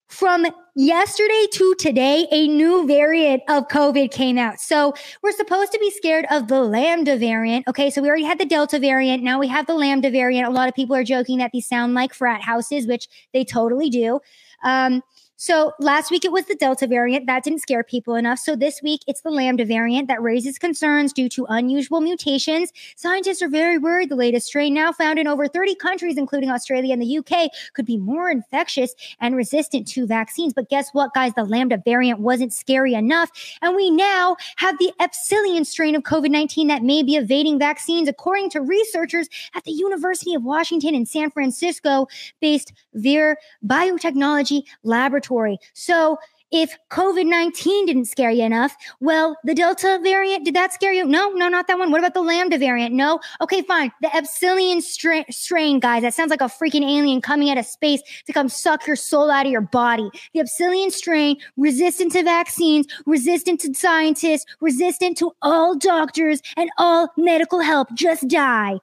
from 0.08 0.46
yesterday 0.76 1.46
to 1.52 1.74
today, 1.76 2.26
a 2.30 2.46
new 2.46 2.86
variant 2.86 3.42
of 3.48 3.66
COVID 3.68 4.10
came 4.12 4.36
out. 4.36 4.60
So 4.60 4.92
we're 5.22 5.32
supposed 5.32 5.72
to 5.72 5.78
be 5.78 5.90
scared 5.90 6.26
of 6.30 6.48
the 6.48 6.60
Lambda 6.60 7.16
variant. 7.16 7.66
Okay. 7.66 7.88
So 7.88 8.02
we 8.02 8.08
already 8.08 8.24
had 8.24 8.38
the 8.38 8.44
Delta 8.44 8.78
variant. 8.78 9.22
Now 9.22 9.38
we 9.38 9.48
have 9.48 9.66
the 9.66 9.74
Lambda 9.74 10.10
variant. 10.10 10.46
A 10.46 10.50
lot 10.50 10.68
of 10.68 10.74
people 10.74 10.94
are 10.94 11.02
joking 11.02 11.38
that 11.38 11.50
these 11.52 11.66
sound 11.66 11.94
like 11.94 12.12
frat 12.12 12.42
houses, 12.42 12.86
which 12.86 13.08
they 13.32 13.42
totally 13.42 13.88
do. 13.88 14.20
Um, 14.64 15.02
So 15.42 15.72
last 15.80 16.12
week 16.12 16.24
it 16.24 16.30
was 16.30 16.44
the 16.44 16.54
Delta 16.54 16.86
variant 16.86 17.26
that 17.26 17.42
didn't 17.42 17.62
scare 17.62 17.82
people 17.82 18.14
enough. 18.14 18.38
So 18.38 18.54
this 18.54 18.80
week 18.80 19.00
it's 19.08 19.22
the 19.22 19.30
Lambda 19.30 19.64
variant 19.64 20.06
that 20.06 20.22
raises 20.22 20.56
concerns 20.56 21.12
due 21.12 21.28
to 21.30 21.46
unusual 21.48 22.00
mutations. 22.00 22.72
Scientists 22.94 23.42
are 23.42 23.48
very 23.48 23.76
worried 23.76 24.08
the 24.08 24.14
latest 24.14 24.46
strain, 24.46 24.72
now 24.72 24.92
found 24.92 25.18
in 25.18 25.26
over 25.26 25.48
30 25.48 25.74
countries, 25.74 26.16
including 26.16 26.48
Australia 26.48 26.92
and 26.92 27.02
the 27.02 27.18
UK, 27.18 27.50
could 27.74 27.84
be 27.84 27.98
more 27.98 28.30
infectious 28.30 28.94
and 29.18 29.34
resistant 29.34 29.88
to 29.88 30.06
vaccines. 30.06 30.54
But 30.54 30.68
guess 30.68 30.90
what, 30.92 31.12
guys? 31.12 31.32
The 31.34 31.42
Lambda 31.42 31.82
variant 31.84 32.20
wasn't 32.20 32.52
scary 32.52 32.94
enough. 32.94 33.32
And 33.62 33.74
we 33.74 33.90
now 33.90 34.36
have 34.58 34.78
the 34.78 34.92
Epsilon 35.00 35.64
strain 35.64 35.96
of 35.96 36.04
COVID 36.04 36.30
19 36.30 36.68
that 36.68 36.84
may 36.84 37.02
be 37.02 37.16
evading 37.16 37.58
vaccines, 37.58 38.06
according 38.06 38.50
to 38.50 38.60
researchers 38.60 39.28
at 39.56 39.64
the 39.64 39.72
University 39.72 40.34
of 40.34 40.44
Washington 40.44 40.94
in 40.94 41.04
San 41.04 41.32
Francisco 41.32 42.06
based 42.40 42.72
Vir 42.94 43.36
Biotechnology 43.66 44.62
Laboratory. 44.84 45.31
So 45.74 46.18
if 46.52 46.76
COVID 46.90 47.26
19 47.26 47.86
didn't 47.86 48.04
scare 48.04 48.30
you 48.30 48.44
enough, 48.44 48.76
well, 49.00 49.36
the 49.42 49.54
Delta 49.54 49.98
variant, 50.02 50.44
did 50.44 50.54
that 50.54 50.72
scare 50.72 50.92
you? 50.92 51.06
No, 51.06 51.30
no, 51.30 51.48
not 51.48 51.66
that 51.66 51.78
one. 51.78 51.90
What 51.90 52.00
about 52.00 52.12
the 52.12 52.20
Lambda 52.20 52.58
variant? 52.58 52.94
No. 52.94 53.20
Okay, 53.40 53.62
fine. 53.62 53.90
The 54.02 54.14
Epsilon 54.14 54.82
strain, 54.82 55.24
strain, 55.30 55.80
guys, 55.80 56.02
that 56.02 56.12
sounds 56.12 56.30
like 56.30 56.42
a 56.42 56.44
freaking 56.44 56.82
alien 56.82 57.22
coming 57.22 57.48
out 57.48 57.56
of 57.56 57.64
space 57.64 58.02
to 58.26 58.32
come 58.34 58.50
suck 58.50 58.86
your 58.86 58.96
soul 58.96 59.30
out 59.30 59.46
of 59.46 59.52
your 59.52 59.62
body. 59.62 60.10
The 60.34 60.40
Epsilon 60.40 60.90
strain, 60.90 61.38
resistant 61.56 62.12
to 62.12 62.22
vaccines, 62.22 62.86
resistant 63.06 63.60
to 63.60 63.72
scientists, 63.72 64.44
resistant 64.60 65.16
to 65.18 65.32
all 65.40 65.74
doctors 65.74 66.42
and 66.58 66.68
all 66.76 67.08
medical 67.16 67.60
help. 67.60 67.88
Just 67.94 68.28
die. 68.28 68.78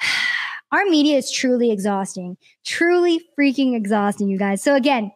Our 0.72 0.84
media 0.84 1.16
is 1.16 1.32
truly 1.32 1.70
exhausting, 1.70 2.36
truly 2.66 3.22
freaking 3.38 3.74
exhausting, 3.74 4.28
you 4.28 4.36
guys. 4.36 4.62
So, 4.62 4.74
again, 4.74 5.10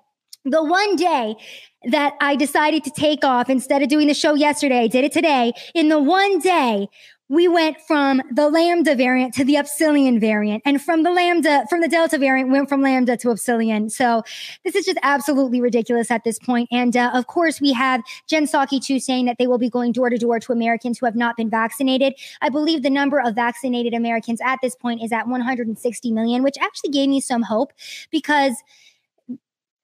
the 0.45 0.62
one 0.62 0.97
day 0.97 1.36
that 1.90 2.14
I 2.20 2.36
decided 2.36 2.84
to 2.84 2.90
take 2.90 3.24
off 3.24 3.51
instead 3.51 3.82
of 3.82 3.88
doing 3.88 4.07
the 4.07 4.14
show 4.14 4.34
yesterday, 4.34 4.80
I 4.80 4.86
did 4.86 5.05
it 5.05 5.12
today. 5.12 5.53
In 5.74 5.88
the 5.88 6.01
one 6.01 6.38
day, 6.38 6.88
we 7.28 7.49
went 7.49 7.80
from 7.86 8.20
the 8.30 8.51
Lambda 8.51 8.95
variant 8.95 9.32
to 9.34 9.45
the 9.45 9.57
Epsilon 9.57 10.20
variant. 10.20 10.62
And 10.66 10.82
from 10.82 11.03
the 11.03 11.11
Lambda, 11.11 11.64
from 11.70 11.80
the 11.80 11.88
Delta 11.88 12.18
variant, 12.18 12.51
went 12.51 12.68
from 12.68 12.82
Lambda 12.82 13.16
to 13.16 13.30
Epsilon. 13.30 13.88
So 13.88 14.22
this 14.64 14.74
is 14.74 14.84
just 14.84 14.99
absolutely 15.03 15.62
ridiculous 15.62 16.11
at 16.11 16.24
this 16.24 16.38
point. 16.38 16.68
And 16.70 16.95
uh, 16.95 17.11
of 17.14 17.28
course, 17.28 17.59
we 17.59 17.72
have 17.72 18.03
Jen 18.28 18.45
Psaki 18.45 18.84
too 18.84 19.01
saying 19.01 19.24
that 19.24 19.38
they 19.38 19.47
will 19.47 19.57
be 19.57 19.70
going 19.70 19.93
door 19.93 20.11
to 20.11 20.18
door 20.18 20.40
to 20.40 20.53
Americans 20.53 20.99
who 20.99 21.07
have 21.07 21.16
not 21.16 21.38
been 21.38 21.49
vaccinated. 21.49 22.12
I 22.43 22.51
believe 22.51 22.82
the 22.82 22.90
number 22.90 23.18
of 23.18 23.34
vaccinated 23.34 23.95
Americans 23.95 24.40
at 24.45 24.59
this 24.62 24.74
point 24.74 25.03
is 25.03 25.11
at 25.11 25.26
160 25.26 26.12
million, 26.12 26.43
which 26.43 26.57
actually 26.61 26.90
gave 26.90 27.09
me 27.09 27.22
some 27.22 27.43
hope 27.43 27.72
because 28.11 28.62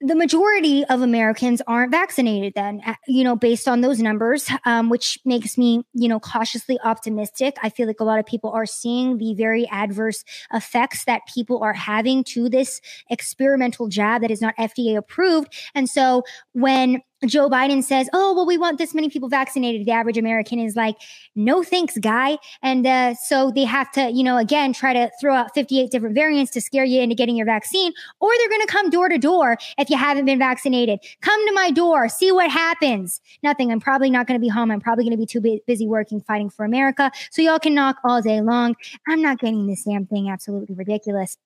the 0.01 0.14
majority 0.14 0.84
of 0.84 1.03
Americans 1.03 1.61
aren't 1.66 1.90
vaccinated 1.90 2.53
then, 2.55 2.80
uh, 2.86 2.94
you 3.09 3.24
know, 3.24 3.34
based 3.34 3.66
on 3.66 3.80
those 3.80 4.01
numbers, 4.01 4.49
um, 4.64 4.88
which 4.90 5.18
makes 5.24 5.59
me, 5.59 5.82
you 5.92 6.09
know, 6.09 6.20
cautiously 6.20 6.78
optimistic. 6.84 7.57
I 7.62 7.68
feel 7.68 7.88
like 7.88 7.99
a 7.99 8.05
lot 8.05 8.20
of 8.20 8.26
people 8.26 8.51
are 8.51 8.66
seeing 8.66 9.18
the 9.18 9.34
very 9.34 9.66
adverse 9.68 10.22
effects 10.53 11.05
that 11.07 11.22
people 11.32 11.62
are 11.62 11.72
having 11.72 12.22
to 12.24 12.49
this 12.49 12.80
experimental 13.11 13.88
jab 13.88 14.22
that 14.22 14.30
is 14.30 14.40
not 14.40 14.57
FDA 14.57 14.96
approved. 14.96 15.53
And 15.74 15.88
so 15.88 16.22
when 16.53 17.03
Joe 17.26 17.50
Biden 17.50 17.82
says, 17.82 18.08
"Oh, 18.12 18.34
well, 18.34 18.46
we 18.46 18.56
want 18.56 18.78
this 18.78 18.94
many 18.94 19.08
people 19.08 19.28
vaccinated." 19.28 19.86
The 19.86 19.92
average 19.92 20.18
American 20.18 20.58
is 20.60 20.76
like, 20.76 20.96
"No, 21.34 21.62
thanks, 21.62 21.98
guy." 21.98 22.38
And 22.62 22.86
uh, 22.86 23.14
so 23.14 23.50
they 23.50 23.64
have 23.64 23.90
to, 23.92 24.10
you 24.10 24.22
know, 24.22 24.36
again, 24.36 24.72
try 24.72 24.92
to 24.92 25.10
throw 25.20 25.34
out 25.34 25.54
58 25.54 25.90
different 25.90 26.14
variants 26.14 26.52
to 26.52 26.60
scare 26.60 26.84
you 26.84 27.00
into 27.00 27.14
getting 27.14 27.36
your 27.36 27.46
vaccine, 27.46 27.92
or 28.20 28.30
they're 28.38 28.48
going 28.48 28.66
to 28.66 28.72
come 28.72 28.90
door 28.90 29.08
to 29.08 29.18
door 29.18 29.56
if 29.78 29.90
you 29.90 29.96
haven't 29.96 30.26
been 30.26 30.38
vaccinated. 30.38 31.00
Come 31.20 31.46
to 31.46 31.52
my 31.52 31.70
door, 31.70 32.08
see 32.08 32.30
what 32.30 32.50
happens. 32.50 33.20
Nothing. 33.42 33.72
I'm 33.72 33.80
probably 33.80 34.10
not 34.10 34.26
going 34.26 34.38
to 34.38 34.44
be 34.44 34.48
home. 34.48 34.70
I'm 34.70 34.80
probably 34.80 35.04
going 35.04 35.12
to 35.12 35.18
be 35.18 35.26
too 35.26 35.40
bu- 35.40 35.60
busy 35.66 35.86
working, 35.86 36.20
fighting 36.20 36.50
for 36.50 36.64
America. 36.64 37.10
So 37.30 37.42
y'all 37.42 37.58
can 37.58 37.74
knock 37.74 37.96
all 38.04 38.22
day 38.22 38.40
long. 38.40 38.76
I'm 39.08 39.22
not 39.22 39.40
getting 39.40 39.66
this 39.66 39.84
damn 39.84 40.06
thing 40.06 40.30
absolutely 40.30 40.74
ridiculous. 40.74 41.36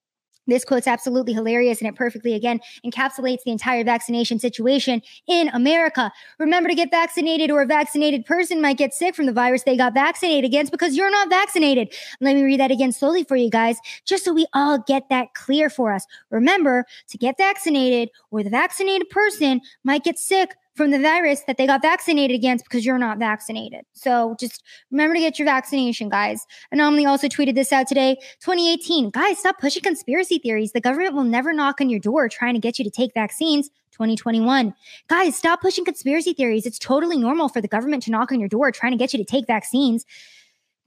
This 0.47 0.65
quote's 0.65 0.87
absolutely 0.87 1.33
hilarious 1.33 1.81
and 1.81 1.89
it 1.89 1.95
perfectly, 1.95 2.35
again, 2.35 2.61
encapsulates 2.85 3.43
the 3.45 3.53
entire 3.53 3.85
vaccination 3.85 4.39
situation 4.39 5.01
in 5.27 5.49
America. 5.51 6.11
Remember 6.39 6.69
to 6.69 6.75
get 6.75 6.91
vaccinated, 6.91 7.51
or 7.51 7.63
a 7.63 7.67
vaccinated 7.67 8.27
person 8.27 8.61
might 8.61 8.77
get 8.77 8.93
sick 8.93 9.15
from 9.15 9.27
the 9.27 9.33
virus 9.33 9.63
they 9.63 9.77
got 9.77 9.95
vaccinated 9.95 10.45
against 10.45 10.73
because 10.73 10.97
you're 10.97 11.11
not 11.11 11.29
vaccinated. 11.29 11.95
Let 12.21 12.35
me 12.35 12.43
read 12.43 12.61
that 12.61 12.71
again 12.71 12.93
slowly 12.93 13.25
for 13.25 13.37
you 13.37 13.51
guys, 13.51 13.79
just 14.05 14.25
so 14.25 14.33
we 14.33 14.47
all 14.53 14.79
get 14.79 15.09
that 15.11 15.35
clear 15.35 15.71
for 15.71 15.93
us. 15.93 16.07
Remember 16.31 16.87
to 17.09 17.19
get 17.19 17.37
vaccinated, 17.37 18.11
or 18.31 18.43
the 18.43 18.51
vaccinated 18.51 19.09
person 19.11 19.61
might 19.85 20.05
get 20.05 20.19
sick 20.19 20.57
from 20.75 20.91
the 20.91 20.99
virus 20.99 21.43
that 21.47 21.59
they 21.59 21.67
got 21.67 21.83
vaccinated 21.83 22.35
against 22.35 22.65
because 22.65 22.85
you're 22.85 22.99
not 22.99 23.19
vaccinated. 23.19 23.85
So 23.93 24.37
just 24.41 24.63
remember 24.91 25.15
to 25.15 25.21
get 25.21 25.39
your 25.39 25.47
vaccination, 25.47 26.09
guys. 26.09 26.47
Anomaly 26.71 27.05
also 27.05 27.29
tweeted 27.29 27.55
this 27.55 27.73
out 27.73 27.87
today 27.87 28.17
2018. 28.41 29.11
Guys, 29.11 29.39
stop 29.39 29.59
pushing 29.59 29.83
conspiracy 29.83 30.39
theories. 30.39 30.73
The 30.73 30.81
government 30.81 31.15
will 31.15 31.25
never 31.25 31.53
knock 31.53 31.81
on 31.81 31.91
your 31.91 32.01
door 32.01 32.29
trying 32.29 32.55
to 32.55 32.61
get 32.61 32.79
you 32.79 32.85
to 32.85 32.91
take 32.91 33.13
vaccines. 33.15 33.71
2021. 33.93 34.75
Guys, 35.09 35.37
stop 35.37 35.61
pushing 35.61 35.85
conspiracy 35.85 36.33
theories. 36.33 36.65
It's 36.65 36.79
totally 36.79 37.19
normal 37.19 37.51
for 37.51 37.61
the 37.61 37.69
government 37.69 38.03
to 38.05 38.11
knock 38.11 38.33
on 38.33 38.41
your 38.41 38.49
door 38.49 38.73
trying 38.73 38.93
to 38.93 38.99
get 38.99 39.13
you 39.13 39.19
to 39.19 39.25
take 39.25 39.47
vaccines. 39.47 40.07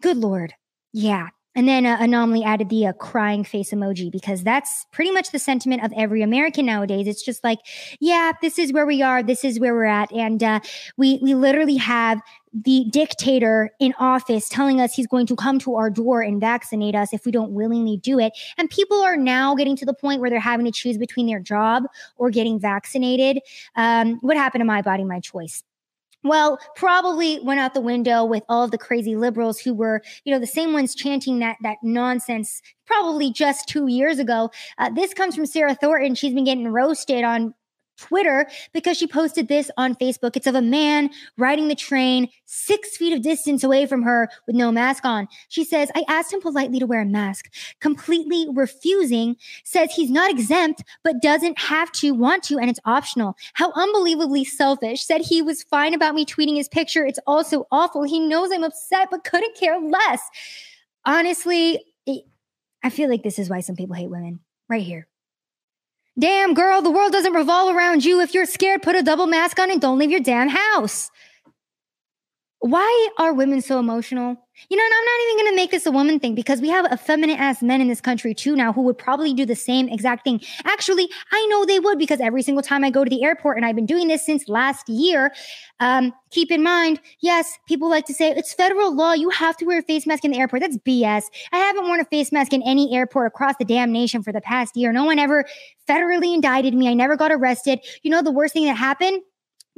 Good 0.02 0.18
Lord. 0.18 0.54
Yeah, 0.92 1.28
and 1.56 1.68
then 1.68 1.86
uh, 1.86 1.98
Anomaly 2.00 2.44
added 2.44 2.70
the 2.70 2.88
uh, 2.88 2.94
crying 2.94 3.44
face 3.44 3.72
emoji 3.72 4.12
because 4.12 4.44
that's 4.44 4.86
pretty 4.92 5.12
much 5.12 5.32
the 5.32 5.40
sentiment 5.40 5.84
of 5.84 5.94
every 5.96 6.22
American 6.22 6.66
nowadays. 6.66 7.08
It's 7.08 7.24
just 7.24 7.44
like, 7.44 7.60
yeah, 8.00 8.34
this 8.42 8.60
is 8.60 8.74
where 8.74 8.86
we 8.86 9.02
are. 9.02 9.24
This 9.24 9.44
is 9.44 9.60
where 9.60 9.74
we're 9.74 9.86
at. 9.86 10.12
And 10.12 10.44
uh, 10.44 10.60
we, 10.98 11.20
we 11.22 11.34
literally 11.34 11.78
have 11.78 12.22
the 12.54 12.86
dictator 12.90 13.72
in 13.80 13.94
office 14.00 14.48
telling 14.48 14.80
us 14.80 14.94
he's 14.94 15.08
going 15.08 15.26
to 15.28 15.36
come 15.36 15.60
to 15.60 15.76
our 15.76 15.90
door 15.90 16.22
and 16.22 16.40
vaccinate 16.40 16.96
us 16.96 17.14
if 17.14 17.26
we 17.26 17.32
don't 17.32 17.52
willingly 17.52 17.98
do 17.98 18.20
it. 18.20 18.34
And 18.58 18.70
people 18.70 19.02
are 19.02 19.18
now 19.18 19.56
getting 19.56 19.76
to 19.78 19.86
the 19.86 19.94
point 19.94 20.22
where 20.22 20.30
they're 20.30 20.40
having 20.40 20.66
to 20.66 20.72
choose 20.72 20.98
between 20.98 21.28
their 21.28 21.40
job 21.40 21.84
or 22.18 22.30
getting 22.30 22.60
vaccinated. 22.60 23.42
Um, 23.76 24.20
what 24.22 24.38
happened 24.38 24.62
to 24.62 24.66
my 24.66 24.82
body, 24.82 25.04
my 25.04 25.20
choice? 25.20 25.64
Well, 26.26 26.60
probably 26.76 27.40
went 27.40 27.60
out 27.60 27.74
the 27.74 27.82
window 27.82 28.26
with 28.26 28.44
all 28.50 28.64
of 28.64 28.72
the 28.72 28.78
crazy 28.78 29.16
liberals 29.16 29.60
who 29.60 29.74
were, 29.74 30.02
you 30.26 30.34
know, 30.34 30.40
the 30.40 30.48
same 30.48 30.74
ones 30.74 30.96
chanting 30.96 31.40
that 31.40 31.58
that 31.62 31.78
nonsense 31.84 32.62
probably 32.86 33.32
just 33.32 33.70
two 33.70 33.88
years 33.88 34.20
ago. 34.20 34.52
Uh, 34.78 34.90
this 34.90 35.14
comes 35.14 35.36
from 35.36 35.46
Sarah 35.46 35.76
Thornton. 35.76 36.16
She's 36.16 36.34
been 36.34 36.44
getting 36.44 36.68
roasted 36.68 37.24
on 37.24 37.54
Twitter 37.98 38.48
because 38.74 38.98
she 38.98 39.08
posted 39.08 39.48
this 39.48 39.72
on 39.78 39.96
Facebook. 39.96 40.36
It's 40.36 40.48
of 40.48 40.56
a 40.56 40.62
man 40.62 41.10
riding 41.38 41.68
the 41.68 41.76
train 41.76 42.30
six 42.46 42.98
feet 42.98 43.14
of 43.14 43.22
distance 43.22 43.64
away 43.64 43.86
from 43.86 44.02
her 44.04 44.30
with 44.48 44.56
no 44.56 44.72
mask 44.72 45.06
on. 45.06 45.28
She 45.50 45.64
says, 45.64 45.92
I 45.96 46.04
asked 46.08 46.34
him 46.34 46.42
politely 46.42 46.80
to 46.80 46.86
wear 46.86 47.02
a 47.02 47.06
mask, 47.06 47.52
completely 47.80 48.48
refusing, 48.54 49.36
says 49.64 49.94
he's 49.94 50.12
not 50.12 50.30
exempt, 50.30 50.84
but 51.04 51.22
doesn't 51.22 51.60
have 51.60 51.92
to, 51.94 52.12
want 52.12 52.44
to, 52.44 52.58
and 52.58 52.70
it's 52.70 52.80
optional. 52.86 53.36
How 53.54 53.72
unbelievably 53.74 54.46
selfish. 54.46 55.04
Said 55.04 55.22
he 55.22 55.42
was 55.42 55.64
fine 55.64 55.94
about 55.94 56.16
me 56.16 56.26
tweeting 56.26 56.56
his 56.56 56.70
picture. 56.70 57.06
It's 57.06 57.20
also 57.28 57.68
awful. 57.72 58.04
He 58.04 58.20
knows 58.20 58.52
I'm 58.52 58.64
upset, 58.64 59.10
but 59.12 59.24
couldn't 59.24 59.56
care 59.58 59.80
less. 59.80 60.22
Honestly, 61.06 61.82
I 62.84 62.90
feel 62.90 63.10
like 63.10 63.24
this 63.24 63.40
is 63.40 63.50
why 63.50 63.62
some 63.62 63.76
people 63.76 63.96
hate 63.96 64.10
women. 64.10 64.40
Right 64.70 64.84
here. 64.84 65.08
Damn, 66.18 66.54
girl, 66.54 66.82
the 66.82 66.92
world 66.92 67.12
doesn't 67.12 67.34
revolve 67.34 67.76
around 67.76 68.06
you. 68.06 68.22
If 68.22 68.34
you're 68.34 68.46
scared, 68.46 68.82
put 68.82 68.96
a 68.96 69.04
double 69.04 69.28
mask 69.28 69.60
on 69.60 69.70
and 69.70 69.82
don't 69.82 70.00
leave 70.00 70.12
your 70.12 70.22
damn 70.22 70.48
house. 70.50 71.12
Why 72.60 73.10
are 73.18 73.34
women 73.34 73.62
so 73.62 73.80
emotional? 73.80 74.45
You 74.70 74.78
know, 74.78 74.84
and 74.84 74.94
I'm 74.94 75.06
not 75.06 75.22
even 75.24 75.38
going 75.38 75.52
to 75.52 75.56
make 75.56 75.72
this 75.72 75.86
a 75.86 75.92
woman 75.92 76.20
thing 76.20 76.34
because 76.34 76.62
we 76.62 76.70
have 76.70 76.86
effeminate 76.92 77.40
ass 77.40 77.62
men 77.62 77.82
in 77.82 77.90
this 77.90 78.00
country 78.00 78.34
too 78.34 78.56
now 78.56 78.72
who 78.72 78.82
would 78.84 78.98
probably 78.98 79.34
do 79.34 79.46
the 79.46 79.56
same 79.56 79.90
exact 79.90 80.24
thing. 80.24 80.40
Actually, 80.64 81.10
I 81.32 81.46
know 81.48 81.66
they 81.66 81.80
would 81.80 82.00
because 82.00 82.22
every 82.22 82.42
single 82.42 82.64
time 82.64 82.84
I 82.84 82.90
go 82.90 83.04
to 83.04 83.10
the 83.10 83.24
airport, 83.24 83.58
and 83.58 83.66
I've 83.66 83.76
been 83.76 83.86
doing 83.86 84.08
this 84.08 84.26
since 84.26 84.48
last 84.48 84.88
year. 84.88 85.34
Um, 85.82 86.14
keep 86.32 86.52
in 86.52 86.64
mind, 86.64 87.02
yes, 87.20 87.58
people 87.68 87.90
like 87.90 88.06
to 88.06 88.14
say 88.14 88.32
it's 88.32 88.54
federal 88.54 88.96
law. 88.96 89.12
You 89.12 89.30
have 89.30 89.58
to 89.58 89.66
wear 89.66 89.80
a 89.80 89.84
face 89.84 90.08
mask 90.08 90.24
in 90.24 90.32
the 90.32 90.40
airport. 90.40 90.62
That's 90.62 90.78
BS. 90.78 91.24
I 91.52 91.58
haven't 91.58 91.86
worn 91.86 92.00
a 92.00 92.06
face 92.06 92.32
mask 92.32 92.54
in 92.54 92.64
any 92.64 92.96
airport 92.96 93.28
across 93.28 93.56
the 93.58 93.66
damn 93.66 93.92
nation 93.92 94.24
for 94.24 94.32
the 94.32 94.42
past 94.42 94.78
year. 94.78 94.94
No 94.94 95.04
one 95.04 95.20
ever 95.20 95.46
federally 95.88 96.34
indicted 96.34 96.74
me. 96.74 96.88
I 96.88 96.94
never 96.94 97.18
got 97.18 97.32
arrested. 97.32 97.80
You 98.04 98.12
know, 98.12 98.22
the 98.22 98.32
worst 98.32 98.54
thing 98.54 98.66
that 98.66 98.78
happened? 98.78 99.22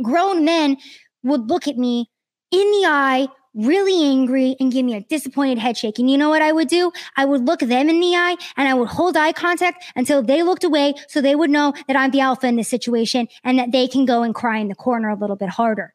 Grown 0.04 0.46
men 0.46 0.78
would 1.24 1.50
look 1.50 1.68
at 1.68 1.78
me 1.78 2.10
in 2.52 2.72
the 2.72 2.88
eye 2.88 3.28
really 3.58 4.06
angry 4.08 4.56
and 4.60 4.72
give 4.72 4.86
me 4.86 4.96
a 4.96 5.02
disappointed 5.02 5.58
head 5.58 5.78
shake. 5.78 6.00
And 6.00 6.10
you 6.10 6.18
know 6.18 6.30
what 6.30 6.42
I 6.42 6.52
would 6.52 6.68
do? 6.68 6.92
I 7.16 7.26
would 7.26 7.46
look 7.46 7.60
them 7.60 7.90
in 7.90 8.00
the 8.00 8.16
eye 8.16 8.38
and 8.56 8.68
I 8.68 8.74
would 8.74 8.88
hold 8.88 9.18
eye 9.18 9.34
contact 9.34 9.84
until 9.96 10.22
they 10.22 10.44
looked 10.44 10.64
away 10.64 10.94
so 11.08 11.22
they 11.22 11.36
would 11.36 11.50
know 11.50 11.74
that 11.88 11.96
I'm 11.96 12.12
the 12.12 12.22
alpha 12.22 12.48
in 12.48 12.56
this 12.56 12.70
situation 12.70 13.28
and 13.44 13.58
that 13.60 13.72
they 13.72 13.88
can 13.88 14.06
go 14.06 14.24
and 14.24 14.34
cry 14.34 14.60
in 14.60 14.68
the 14.68 14.76
corner 14.76 15.10
a 15.10 15.16
little 15.16 15.36
bit 15.36 15.50
harder. 15.50 15.94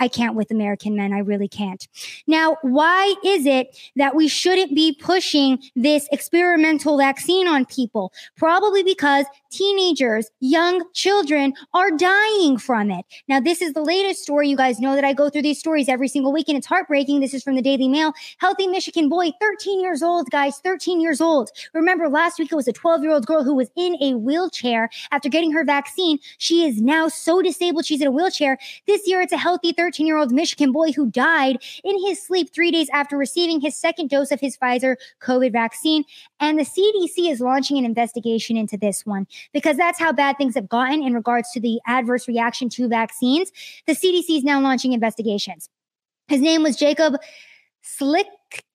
I 0.00 0.08
can't 0.08 0.34
with 0.34 0.50
American 0.50 0.96
men. 0.96 1.12
I 1.12 1.18
really 1.18 1.46
can't. 1.46 1.86
Now, 2.26 2.56
why 2.62 3.14
is 3.24 3.44
it 3.46 3.78
that 3.96 4.16
we 4.16 4.26
shouldn't 4.26 4.74
be 4.74 4.96
pushing 4.98 5.62
this 5.76 6.08
experimental 6.10 6.96
vaccine 6.96 7.46
on 7.46 7.66
people? 7.66 8.12
Probably 8.36 8.82
because 8.82 9.26
teenagers, 9.50 10.30
young 10.40 10.82
children 10.94 11.52
are 11.74 11.90
dying 11.90 12.56
from 12.56 12.90
it. 12.90 13.04
Now, 13.28 13.40
this 13.40 13.60
is 13.60 13.74
the 13.74 13.82
latest 13.82 14.22
story. 14.22 14.48
You 14.48 14.56
guys 14.56 14.80
know 14.80 14.94
that 14.94 15.04
I 15.04 15.12
go 15.12 15.28
through 15.28 15.42
these 15.42 15.58
stories 15.58 15.88
every 15.88 16.08
single 16.08 16.32
week 16.32 16.48
and 16.48 16.56
it's 16.56 16.66
heartbreaking. 16.66 17.20
This 17.20 17.34
is 17.34 17.42
from 17.42 17.56
the 17.56 17.62
Daily 17.62 17.88
Mail. 17.88 18.12
Healthy 18.38 18.68
Michigan 18.68 19.08
boy, 19.08 19.32
13 19.40 19.80
years 19.80 20.02
old, 20.02 20.30
guys, 20.30 20.58
13 20.58 21.00
years 21.00 21.20
old. 21.20 21.50
Remember 21.74 22.08
last 22.08 22.38
week 22.38 22.50
it 22.50 22.56
was 22.56 22.68
a 22.68 22.72
12 22.72 23.02
year 23.02 23.12
old 23.12 23.26
girl 23.26 23.44
who 23.44 23.54
was 23.54 23.70
in 23.76 23.96
a 24.00 24.14
wheelchair 24.14 24.88
after 25.10 25.28
getting 25.28 25.52
her 25.52 25.64
vaccine. 25.64 26.18
She 26.38 26.66
is 26.66 26.80
now 26.80 27.08
so 27.08 27.42
disabled. 27.42 27.84
She's 27.84 28.00
in 28.00 28.06
a 28.06 28.12
wheelchair. 28.12 28.56
This 28.86 29.06
year 29.06 29.20
it's 29.20 29.32
a 29.32 29.36
healthy 29.36 29.72
13 29.72 29.89
year 29.98 30.16
old 30.16 30.32
Michigan 30.32 30.72
boy 30.72 30.92
who 30.92 31.10
died 31.10 31.62
in 31.84 32.00
his 32.06 32.22
sleep 32.22 32.52
three 32.52 32.70
days 32.70 32.88
after 32.92 33.16
receiving 33.16 33.60
his 33.60 33.76
second 33.76 34.10
dose 34.10 34.30
of 34.30 34.40
his 34.40 34.56
Pfizer 34.56 34.96
COVID 35.20 35.52
vaccine. 35.52 36.04
And 36.38 36.58
the 36.58 36.64
CDC 36.64 37.30
is 37.30 37.40
launching 37.40 37.78
an 37.78 37.84
investigation 37.84 38.56
into 38.56 38.76
this 38.76 39.04
one 39.04 39.26
because 39.52 39.76
that's 39.76 39.98
how 39.98 40.12
bad 40.12 40.36
things 40.38 40.54
have 40.54 40.68
gotten 40.68 41.02
in 41.02 41.14
regards 41.14 41.50
to 41.52 41.60
the 41.60 41.80
adverse 41.86 42.28
reaction 42.28 42.68
to 42.70 42.88
vaccines. 42.88 43.52
The 43.86 43.94
CDC 43.94 44.38
is 44.38 44.44
now 44.44 44.60
launching 44.60 44.92
investigations. 44.92 45.68
His 46.28 46.40
name 46.40 46.62
was 46.62 46.76
Jacob 46.76 47.16
Slick 47.82 48.26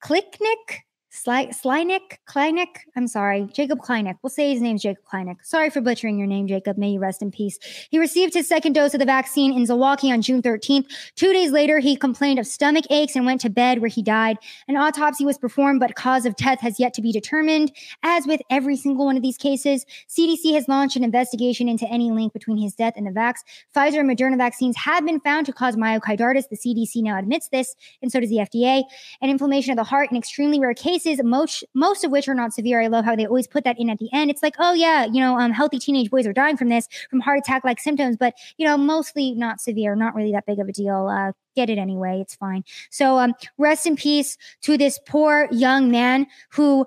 Klicknick. 0.03 0.81
Sly, 1.15 1.47
Slynick, 1.47 2.17
Kleinick. 2.27 2.79
I'm 2.97 3.07
sorry, 3.07 3.47
Jacob 3.53 3.79
Kleinick. 3.79 4.17
We'll 4.21 4.29
say 4.29 4.51
his 4.51 4.61
name's 4.61 4.81
Jacob 4.81 5.05
Kleinick. 5.05 5.37
Sorry 5.43 5.69
for 5.69 5.79
butchering 5.79 6.17
your 6.17 6.27
name, 6.27 6.45
Jacob. 6.45 6.77
May 6.77 6.89
you 6.89 6.99
rest 6.99 7.21
in 7.21 7.31
peace. 7.31 7.57
He 7.89 7.97
received 7.97 8.33
his 8.33 8.49
second 8.49 8.73
dose 8.73 8.93
of 8.93 8.99
the 8.99 9.05
vaccine 9.05 9.53
in 9.53 9.63
Zilwaukee 9.63 10.11
on 10.11 10.21
June 10.21 10.41
13th. 10.41 10.85
Two 11.15 11.31
days 11.31 11.51
later, 11.51 11.79
he 11.79 11.95
complained 11.95 12.37
of 12.37 12.45
stomach 12.45 12.83
aches 12.89 13.15
and 13.15 13.25
went 13.25 13.39
to 13.41 13.49
bed 13.49 13.79
where 13.79 13.87
he 13.87 14.03
died. 14.03 14.37
An 14.67 14.75
autopsy 14.75 15.23
was 15.23 15.37
performed, 15.37 15.79
but 15.79 15.95
cause 15.95 16.25
of 16.25 16.35
death 16.35 16.59
has 16.59 16.81
yet 16.81 16.93
to 16.95 17.01
be 17.01 17.13
determined. 17.13 17.71
As 18.03 18.27
with 18.27 18.41
every 18.49 18.75
single 18.75 19.05
one 19.05 19.15
of 19.15 19.23
these 19.23 19.37
cases, 19.37 19.85
CDC 20.09 20.53
has 20.53 20.67
launched 20.67 20.97
an 20.97 21.03
investigation 21.05 21.69
into 21.69 21.87
any 21.87 22.11
link 22.11 22.33
between 22.33 22.57
his 22.57 22.75
death 22.75 22.93
and 22.97 23.07
the 23.07 23.11
vax. 23.11 23.35
Pfizer 23.73 24.01
and 24.01 24.09
Moderna 24.09 24.37
vaccines 24.37 24.75
have 24.75 25.05
been 25.05 25.21
found 25.21 25.45
to 25.45 25.53
cause 25.53 25.77
myocarditis. 25.77 26.49
The 26.49 26.57
CDC 26.57 27.01
now 27.01 27.17
admits 27.17 27.47
this, 27.47 27.73
and 28.01 28.11
so 28.11 28.19
does 28.19 28.29
the 28.29 28.37
FDA. 28.37 28.83
And 29.21 29.31
inflammation 29.31 29.71
of 29.71 29.77
the 29.77 29.85
heart 29.85 30.11
in 30.11 30.17
extremely 30.17 30.59
rare 30.59 30.73
cases 30.73 31.04
cases, 31.05 31.23
most 31.23 31.63
most 31.73 32.03
of 32.03 32.11
which 32.11 32.27
are 32.27 32.35
not 32.35 32.53
severe. 32.53 32.81
I 32.81 32.87
love 32.87 33.05
how 33.05 33.15
they 33.15 33.25
always 33.25 33.47
put 33.47 33.63
that 33.63 33.79
in 33.79 33.89
at 33.89 33.99
the 33.99 34.09
end. 34.11 34.29
It's 34.29 34.43
like, 34.43 34.55
oh 34.59 34.73
yeah, 34.73 35.05
you 35.05 35.21
know, 35.21 35.39
um, 35.39 35.51
healthy 35.51 35.79
teenage 35.79 36.11
boys 36.11 36.27
are 36.27 36.33
dying 36.33 36.57
from 36.57 36.69
this, 36.69 36.87
from 37.09 37.21
heart 37.21 37.39
attack 37.39 37.63
like 37.63 37.79
symptoms, 37.79 38.17
but 38.17 38.33
you 38.57 38.65
know, 38.65 38.77
mostly 38.77 39.33
not 39.33 39.61
severe, 39.61 39.95
not 39.95 40.13
really 40.13 40.33
that 40.33 40.45
big 40.45 40.59
of 40.59 40.67
a 40.67 40.73
deal. 40.73 41.07
Uh, 41.07 41.31
get 41.55 41.69
it 41.69 41.77
anyway, 41.77 42.19
it's 42.19 42.35
fine. 42.35 42.63
So, 42.89 43.17
um, 43.17 43.33
rest 43.57 43.85
in 43.85 43.95
peace 43.95 44.37
to 44.61 44.77
this 44.77 44.99
poor 45.07 45.47
young 45.51 45.89
man 45.89 46.27
who 46.51 46.85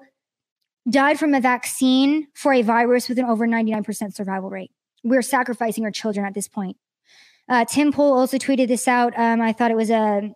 died 0.91 1.19
from 1.19 1.35
a 1.35 1.41
vaccine 1.41 2.27
for 2.35 2.53
a 2.53 2.63
virus 2.63 3.09
with 3.09 3.19
an 3.19 3.25
over 3.25 3.47
99% 3.47 4.15
survival 4.15 4.51
rate. 4.51 4.71
We're 5.05 5.23
sacrificing 5.23 5.85
our 5.85 5.91
children 5.91 6.27
at 6.27 6.35
this 6.35 6.49
point. 6.49 6.77
Uh, 7.49 7.65
Tim 7.65 7.93
Pool 7.93 8.13
also 8.13 8.37
tweeted 8.37 8.69
this 8.69 8.87
out. 8.87 9.19
Um, 9.19 9.41
I 9.41 9.53
thought 9.53 9.71
it 9.71 9.77
was 9.77 9.91
a 9.91 10.35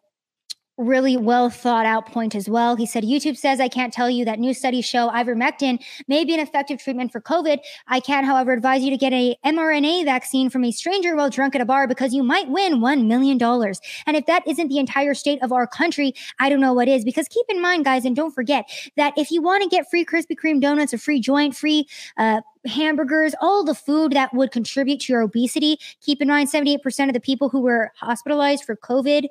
really 0.78 1.16
well 1.16 1.50
thought 1.50 1.86
out 1.86 2.06
point 2.06 2.34
as 2.34 2.48
well. 2.48 2.76
He 2.76 2.86
said, 2.86 3.04
YouTube 3.04 3.36
says 3.36 3.60
I 3.60 3.68
can't 3.68 3.92
tell 3.92 4.08
you 4.08 4.24
that 4.24 4.38
new 4.38 4.54
studies 4.54 4.84
show 4.84 5.10
ivermectin 5.10 5.82
may 6.08 6.24
be 6.24 6.34
an 6.34 6.40
effective 6.40 6.82
treatment 6.82 7.12
for 7.12 7.20
COVID. 7.20 7.58
I 7.88 8.00
can, 8.00 8.24
however, 8.24 8.52
advise 8.52 8.82
you 8.82 8.90
to 8.90 8.96
get 8.96 9.12
a 9.12 9.36
mRNA 9.44 10.04
vaccine 10.04 10.50
from 10.50 10.64
a 10.64 10.72
stranger 10.72 11.14
while 11.14 11.30
drunk 11.30 11.54
at 11.54 11.60
a 11.60 11.64
bar 11.64 11.86
because 11.86 12.14
you 12.14 12.22
might 12.22 12.48
win 12.48 12.80
$1 12.80 13.06
million. 13.06 13.42
And 13.42 14.16
if 14.16 14.26
that 14.26 14.46
isn't 14.46 14.68
the 14.68 14.78
entire 14.78 15.14
state 15.14 15.42
of 15.42 15.52
our 15.52 15.66
country, 15.66 16.14
I 16.38 16.48
don't 16.48 16.60
know 16.60 16.72
what 16.72 16.88
is. 16.88 17.04
Because 17.04 17.28
keep 17.28 17.46
in 17.48 17.60
mind, 17.60 17.84
guys, 17.84 18.04
and 18.04 18.16
don't 18.16 18.32
forget 18.32 18.68
that 18.96 19.12
if 19.16 19.30
you 19.30 19.42
want 19.42 19.62
to 19.62 19.68
get 19.68 19.90
free 19.90 20.04
Krispy 20.04 20.36
Kreme 20.42 20.60
donuts, 20.60 20.92
a 20.92 20.98
free 20.98 21.20
joint, 21.20 21.54
free, 21.54 21.86
uh, 22.16 22.40
hamburgers, 22.66 23.34
all 23.40 23.64
the 23.64 23.74
food 23.74 24.12
that 24.12 24.32
would 24.32 24.52
contribute 24.52 25.00
to 25.00 25.12
your 25.12 25.22
obesity. 25.22 25.78
Keep 26.00 26.22
in 26.22 26.28
mind, 26.28 26.48
78% 26.48 27.08
of 27.08 27.12
the 27.12 27.20
people 27.20 27.48
who 27.48 27.60
were 27.60 27.92
hospitalized 27.96 28.64
for 28.64 28.76
COVID 28.76 29.26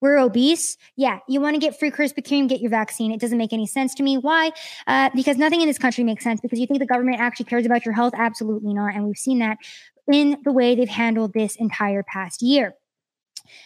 we're 0.00 0.18
obese. 0.18 0.76
Yeah, 0.96 1.18
you 1.28 1.40
want 1.40 1.54
to 1.54 1.60
get 1.60 1.78
free 1.78 1.90
Krispy 1.90 2.24
Kreme, 2.26 2.48
get 2.48 2.60
your 2.60 2.70
vaccine. 2.70 3.12
It 3.12 3.20
doesn't 3.20 3.38
make 3.38 3.52
any 3.52 3.66
sense 3.66 3.94
to 3.94 4.02
me. 4.02 4.16
Why? 4.16 4.52
Uh, 4.86 5.10
because 5.14 5.36
nothing 5.36 5.60
in 5.60 5.66
this 5.66 5.78
country 5.78 6.04
makes 6.04 6.24
sense. 6.24 6.40
Because 6.40 6.58
you 6.58 6.66
think 6.66 6.80
the 6.80 6.86
government 6.86 7.20
actually 7.20 7.46
cares 7.46 7.66
about 7.66 7.84
your 7.84 7.94
health? 7.94 8.14
Absolutely 8.16 8.74
not. 8.74 8.94
And 8.94 9.04
we've 9.04 9.16
seen 9.16 9.40
that 9.40 9.58
in 10.12 10.38
the 10.44 10.52
way 10.52 10.74
they've 10.74 10.88
handled 10.88 11.32
this 11.32 11.56
entire 11.56 12.02
past 12.02 12.42
year. 12.42 12.74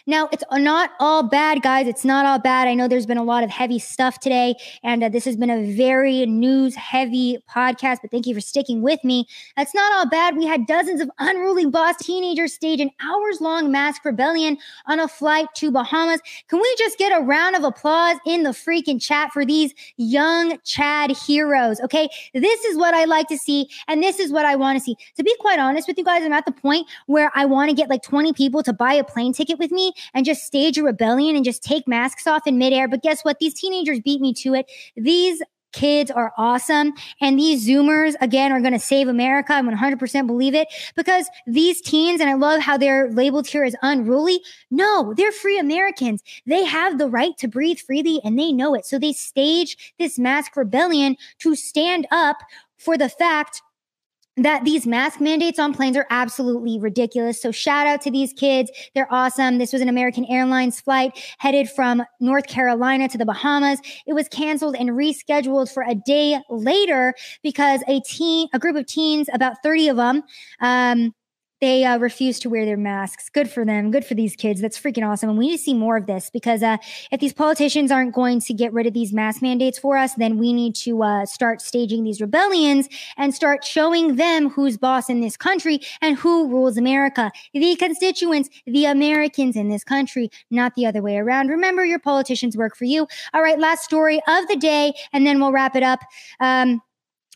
Now, 0.05 0.29
it's 0.31 0.43
not 0.51 0.91
all 0.99 1.23
bad, 1.23 1.61
guys. 1.61 1.87
It's 1.87 2.05
not 2.05 2.25
all 2.25 2.39
bad. 2.39 2.67
I 2.67 2.73
know 2.73 2.87
there's 2.87 3.05
been 3.05 3.17
a 3.17 3.23
lot 3.23 3.43
of 3.43 3.49
heavy 3.49 3.79
stuff 3.79 4.19
today, 4.19 4.55
and 4.83 5.03
uh, 5.03 5.09
this 5.09 5.25
has 5.25 5.35
been 5.35 5.49
a 5.49 5.75
very 5.75 6.25
news 6.25 6.75
heavy 6.75 7.37
podcast, 7.49 7.99
but 8.01 8.11
thank 8.11 8.27
you 8.27 8.33
for 8.33 8.41
sticking 8.41 8.81
with 8.81 9.03
me. 9.03 9.25
That's 9.57 9.73
not 9.73 9.93
all 9.93 10.07
bad. 10.07 10.37
We 10.37 10.45
had 10.45 10.65
dozens 10.65 11.01
of 11.01 11.09
unruly 11.19 11.65
boss 11.65 11.97
teenagers 11.97 12.53
stage 12.53 12.79
an 12.79 12.91
hours 13.01 13.41
long 13.41 13.71
mask 13.71 14.05
rebellion 14.05 14.57
on 14.87 14.99
a 14.99 15.07
flight 15.07 15.47
to 15.55 15.71
Bahamas. 15.71 16.21
Can 16.47 16.59
we 16.59 16.75
just 16.77 16.97
get 16.97 17.11
a 17.11 17.21
round 17.21 17.55
of 17.55 17.63
applause 17.63 18.17
in 18.25 18.43
the 18.43 18.51
freaking 18.51 19.01
chat 19.01 19.31
for 19.31 19.45
these 19.45 19.73
young 19.97 20.57
Chad 20.63 21.11
heroes? 21.11 21.79
Okay. 21.81 22.09
This 22.33 22.63
is 22.65 22.77
what 22.77 22.93
I 22.93 23.05
like 23.05 23.27
to 23.27 23.37
see, 23.37 23.69
and 23.87 24.01
this 24.01 24.19
is 24.19 24.31
what 24.31 24.45
I 24.45 24.55
want 24.55 24.77
to 24.77 24.83
see. 24.83 24.95
To 25.17 25.23
be 25.23 25.35
quite 25.39 25.59
honest 25.59 25.87
with 25.87 25.97
you 25.97 26.03
guys, 26.03 26.23
I'm 26.23 26.33
at 26.33 26.45
the 26.45 26.51
point 26.51 26.87
where 27.07 27.31
I 27.35 27.45
want 27.45 27.69
to 27.69 27.75
get 27.75 27.89
like 27.89 28.03
20 28.03 28.33
people 28.33 28.63
to 28.63 28.73
buy 28.73 28.93
a 28.93 29.03
plane 29.03 29.33
ticket 29.33 29.59
with 29.59 29.71
me 29.73 29.93
and 30.13 30.25
just 30.25 30.43
stage 30.43 30.77
a 30.77 30.83
rebellion 30.83 31.35
and 31.35 31.43
just 31.43 31.63
take 31.63 31.87
masks 31.87 32.27
off 32.27 32.47
in 32.47 32.57
midair. 32.57 32.87
But 32.87 33.03
guess 33.03 33.23
what? 33.23 33.39
These 33.39 33.55
teenagers 33.55 33.99
beat 33.99 34.21
me 34.21 34.33
to 34.35 34.53
it. 34.53 34.71
These 34.95 35.41
kids 35.73 36.11
are 36.11 36.31
awesome. 36.37 36.93
And 37.19 37.37
these 37.37 37.67
Zoomers, 37.67 38.13
again, 38.21 38.51
are 38.51 38.61
going 38.61 38.73
to 38.73 38.79
save 38.79 39.07
America. 39.07 39.53
I 39.53 39.61
100% 39.61 40.27
believe 40.27 40.55
it 40.55 40.67
because 40.95 41.27
these 41.45 41.81
teens, 41.81 42.21
and 42.21 42.29
I 42.29 42.35
love 42.35 42.61
how 42.61 42.77
they're 42.77 43.11
labeled 43.11 43.47
here 43.47 43.63
as 43.63 43.75
unruly. 43.81 44.39
No, 44.71 45.13
they're 45.15 45.31
free 45.31 45.59
Americans. 45.59 46.23
They 46.45 46.63
have 46.63 46.97
the 46.97 47.07
right 47.07 47.35
to 47.39 47.47
breathe 47.47 47.79
freely 47.79 48.21
and 48.23 48.39
they 48.39 48.53
know 48.53 48.73
it. 48.75 48.85
So 48.85 48.97
they 48.97 49.13
stage 49.13 49.93
this 49.99 50.17
mask 50.17 50.55
rebellion 50.55 51.17
to 51.39 51.55
stand 51.55 52.07
up 52.11 52.37
for 52.77 52.97
the 52.97 53.09
fact 53.09 53.61
that 54.37 54.63
these 54.63 54.87
mask 54.87 55.21
mandates 55.21 55.59
on 55.59 55.73
planes 55.73 55.95
are 55.95 56.07
absolutely 56.09 56.79
ridiculous. 56.79 57.41
So 57.41 57.51
shout 57.51 57.85
out 57.85 58.01
to 58.01 58.11
these 58.11 58.33
kids. 58.33 58.71
They're 58.95 59.11
awesome. 59.11 59.59
This 59.59 59.71
was 59.71 59.81
an 59.81 59.89
American 59.89 60.25
Airlines 60.25 60.81
flight 60.81 61.19
headed 61.37 61.69
from 61.69 62.03
North 62.19 62.47
Carolina 62.47 63.07
to 63.09 63.17
the 63.17 63.25
Bahamas. 63.25 63.79
It 64.07 64.13
was 64.13 64.27
canceled 64.27 64.75
and 64.75 64.89
rescheduled 64.89 65.71
for 65.71 65.83
a 65.83 65.93
day 65.93 66.39
later 66.49 67.13
because 67.43 67.81
a 67.87 68.01
teen, 68.01 68.47
a 68.53 68.59
group 68.59 68.75
of 68.75 68.87
teens, 68.87 69.29
about 69.33 69.57
30 69.61 69.89
of 69.89 69.97
them, 69.97 70.23
um, 70.61 71.13
they 71.63 71.85
uh, 71.85 71.97
refuse 71.97 72.39
to 72.39 72.49
wear 72.49 72.65
their 72.65 72.75
masks. 72.75 73.29
Good 73.29 73.49
for 73.49 73.63
them. 73.63 73.89
Good 73.89 74.03
for 74.03 74.15
these 74.15 74.35
kids. 74.35 74.59
That's 74.59 74.77
freaking 74.77 75.07
awesome. 75.07 75.29
And 75.29 75.39
we 75.39 75.47
need 75.47 75.57
to 75.57 75.63
see 75.63 75.73
more 75.73 75.95
of 75.95 76.07
this 76.07 76.29
because 76.29 76.61
uh, 76.61 76.75
if 77.09 77.21
these 77.21 77.31
politicians 77.31 77.89
aren't 77.89 78.13
going 78.13 78.41
to 78.41 78.53
get 78.53 78.73
rid 78.73 78.85
of 78.85 78.93
these 78.93 79.13
mask 79.13 79.41
mandates 79.41 79.79
for 79.79 79.95
us, 79.95 80.13
then 80.15 80.37
we 80.37 80.51
need 80.51 80.75
to 80.75 81.01
uh, 81.03 81.25
start 81.25 81.61
staging 81.61 82.03
these 82.03 82.19
rebellions 82.19 82.89
and 83.15 83.33
start 83.33 83.63
showing 83.63 84.17
them 84.17 84.49
who's 84.49 84.77
boss 84.77 85.09
in 85.09 85.21
this 85.21 85.37
country 85.37 85.79
and 86.01 86.17
who 86.17 86.49
rules 86.49 86.75
America. 86.75 87.31
The 87.53 87.77
constituents, 87.77 88.49
the 88.65 88.83
Americans 88.83 89.55
in 89.55 89.69
this 89.69 89.85
country, 89.85 90.29
not 90.51 90.75
the 90.75 90.85
other 90.85 91.01
way 91.01 91.15
around. 91.15 91.47
Remember, 91.47 91.85
your 91.85 91.99
politicians 91.99 92.57
work 92.57 92.75
for 92.75 92.83
you. 92.83 93.07
All 93.33 93.41
right, 93.41 93.57
last 93.57 93.85
story 93.85 94.19
of 94.27 94.49
the 94.49 94.57
day, 94.57 94.91
and 95.13 95.25
then 95.25 95.39
we'll 95.39 95.53
wrap 95.53 95.77
it 95.77 95.83
up. 95.83 96.01
Um, 96.41 96.81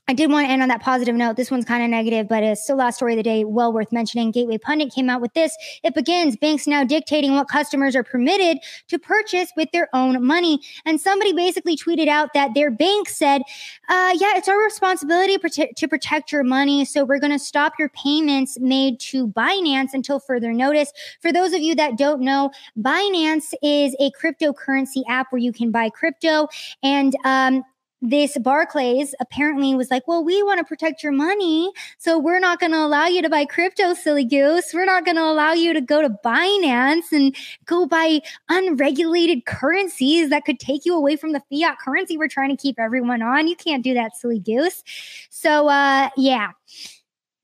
I 0.10 0.14
did 0.14 0.32
want 0.32 0.48
to 0.48 0.52
end 0.52 0.62
on 0.62 0.70
that 0.70 0.82
positive 0.82 1.16
note. 1.16 1.36
This 1.36 1.52
one's 1.52 1.66
kind 1.66 1.84
of 1.84 1.90
negative, 1.90 2.30
but 2.30 2.42
it's 2.42 2.64
still 2.64 2.78
last 2.78 2.96
story 2.96 3.14
of 3.14 3.18
the 3.18 3.24
day, 3.24 3.44
well 3.44 3.74
worth 3.74 3.92
mentioning. 3.92 4.32
Gateway 4.32 4.58
Pundit 4.58 4.94
came 4.94 5.10
out 5.10 5.20
with 5.20 5.34
this. 5.34 5.54
It 5.84 5.94
begins 5.94 6.38
banks 6.38 6.66
now 6.66 6.86
dictating 6.86 7.34
what 7.36 7.50
customers 7.50 7.94
are 7.94 8.04
permitted 8.04 8.60
to 8.88 8.98
purchase 8.98 9.52
with 9.58 9.70
their 9.74 9.90
own 9.94 10.26
money. 10.26 10.62
And 10.86 11.02
somebody 11.02 11.34
basically 11.34 11.76
tweeted 11.76 12.08
out 12.08 12.30
that 12.34 12.54
their 12.54 12.72
bank 12.72 13.10
said, 13.10 13.42
uh, 13.90 14.16
yeah, 14.18 14.38
it's 14.38 14.48
our 14.48 14.58
responsibility 14.58 15.38
to 15.76 15.88
protect 15.90 16.32
your 16.32 16.44
money. 16.44 16.86
So 16.86 17.04
we're 17.04 17.20
going 17.20 17.34
to 17.34 17.40
stop 17.40 17.74
your 17.78 17.90
payments 17.90 18.58
made 18.62 19.02
to 19.02 19.28
Binance 19.28 19.90
until 19.94 20.22
further 20.22 20.54
notice. 20.54 20.94
For 21.22 21.34
those 21.34 21.52
of 21.52 21.62
you 21.62 21.76
that 21.76 21.98
don't 21.98 22.22
know, 22.22 22.52
Binance 22.80 23.54
is 23.62 23.94
a 24.00 24.12
cryptocurrency 24.12 25.04
app 25.10 25.34
where 25.34 25.42
you 25.42 25.52
can 25.52 25.70
buy 25.70 25.90
crypto 25.90 26.48
and, 26.82 27.14
um, 27.26 27.66
this 28.02 28.38
Barclays 28.38 29.16
apparently 29.20 29.74
was 29.76 29.90
like, 29.90 30.08
well, 30.08 30.24
we 30.24 30.44
want 30.44 30.60
to 30.60 30.64
protect 30.64 31.02
your 31.02 31.12
money. 31.12 31.72
So 31.98 32.20
we're 32.20 32.40
not 32.40 32.60
going 32.60 32.72
to 32.72 32.80
allow 32.80 33.06
you 33.06 33.22
to 33.22 33.30
buy 33.30 33.46
crypto, 33.46 33.94
silly 33.94 34.24
goose. 34.24 34.72
We're 34.74 34.86
not 34.86 35.06
going 35.06 35.18
to 35.18 35.24
allow 35.24 35.54
you 35.54 35.74
to 35.74 35.82
go 35.82 36.02
to 36.02 36.10
Binance 36.24 37.12
and 37.12 37.36
go 37.66 37.88
buy 37.88 38.22
unregulated 38.50 39.46
currencies 39.46 40.30
that 40.30 40.46
could 40.46 40.60
take 40.60 40.86
you 40.86 40.96
away 40.96 41.16
from 41.16 41.34
the 41.34 41.42
fiat 41.50 41.80
currency 41.80 42.18
we're 42.18 42.28
trying 42.28 42.56
to 42.56 42.62
keep 42.62 42.80
everyone 42.80 43.22
on. 43.22 43.48
You 43.48 43.56
can't 43.56 43.84
do 43.84 43.94
that, 43.96 44.16
silly 44.16 44.40
goose. 44.40 44.84
So, 45.30 45.68
uh, 45.68 46.10
yeah 46.16 46.52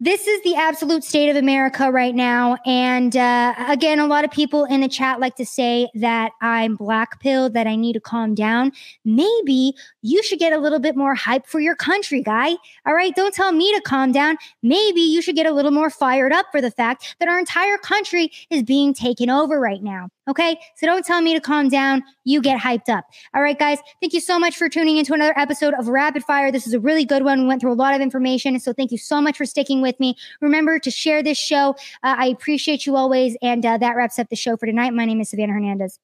this 0.04 0.28
is 0.28 0.42
the 0.44 0.54
absolute 0.56 1.02
state 1.02 1.30
of 1.30 1.38
America 1.38 1.90
right 1.90 2.14
now. 2.14 2.58
And 2.66 3.16
uh, 3.16 3.54
again, 3.70 4.00
a 4.00 4.06
lot 4.06 4.26
of 4.26 4.32
people 4.32 4.66
in 4.66 4.82
the 4.82 4.90
chat 4.90 5.22
like 5.22 5.38
to 5.38 5.46
say 5.46 5.88
that 5.96 6.34
I'm 6.42 6.76
black 6.76 7.22
pilled, 7.22 7.54
that 7.54 7.68
I 7.68 7.78
need 7.78 7.94
to 7.94 8.02
calm 8.02 8.36
down. 8.36 8.74
Maybe 9.06 9.74
you 10.02 10.22
should 10.22 10.40
get 10.40 10.52
a 10.52 10.58
little 10.58 10.80
bit 10.80 10.98
more 10.98 11.16
hype 11.16 11.48
for 11.48 11.62
your 11.62 11.78
country, 11.78 12.22
guy. 12.22 12.58
All 12.86 12.94
right. 12.94 13.16
Don't 13.16 13.34
tell 13.34 13.54
me 13.54 13.74
to 13.76 13.82
calm 13.82 14.12
down. 14.12 14.36
Maybe 14.62 15.00
you 15.00 15.22
should 15.22 15.36
get 15.36 15.46
a 15.46 15.54
little 15.54 15.72
more 15.72 15.90
fired 15.90 16.34
up 16.34 16.48
for 16.52 16.60
the 16.60 16.72
fact 16.72 17.16
that 17.20 17.30
our 17.30 17.40
entire 17.40 17.78
country 17.78 18.30
is 18.50 18.62
being 18.62 18.94
taken 18.94 19.30
over 19.30 19.58
right 19.58 19.82
now. 19.82 20.10
Okay. 20.30 20.58
So 20.78 20.88
don't 20.88 21.06
tell 21.06 21.22
me 21.22 21.34
to 21.34 21.42
calm 21.42 21.70
down. 21.70 22.02
You 22.24 22.42
get 22.42 22.60
hyped 22.60 22.90
up. 22.90 23.06
All 23.36 23.42
right, 23.42 23.58
guys. 23.58 23.80
Thank 24.02 24.14
you 24.14 24.22
so 24.22 24.40
much 24.40 24.56
for 24.56 24.70
tuning 24.70 24.98
into 24.98 25.14
another 25.14 25.38
episode 25.38 25.74
of 25.74 25.88
Rapid 25.88 26.24
Fire. 26.24 26.52
This 26.52 26.66
is 26.66 26.74
a 26.74 26.80
really 26.80 27.06
good 27.06 27.24
one. 27.24 27.42
We 27.42 27.48
went 27.48 27.62
through 27.62 27.74
a 27.74 27.76
lot 27.76 27.94
of 27.94 28.02
information. 28.02 28.60
So 28.60 28.74
thank 28.74 28.92
you 28.92 28.98
so 28.98 29.22
much 29.22 29.38
for 29.38 29.46
sticking 29.46 29.82
with 29.82 30.00
me. 30.00 30.16
Remember 30.42 30.80
to 30.80 30.92
share 30.92 31.22
this 31.22 31.38
show. 31.38 31.72
Uh, 32.04 32.16
I 32.18 32.28
appreciate 32.28 32.86
you 32.86 32.96
always. 32.96 33.36
And 33.42 33.66
uh, 33.66 33.78
that 33.80 33.96
wraps 33.96 34.18
up 34.18 34.30
the 34.30 34.36
show 34.36 34.56
for 34.56 34.66
tonight. 34.66 34.94
My 34.94 35.06
name 35.06 35.20
is 35.20 35.30
Savannah 35.30 35.54
Hernandez. 35.54 36.00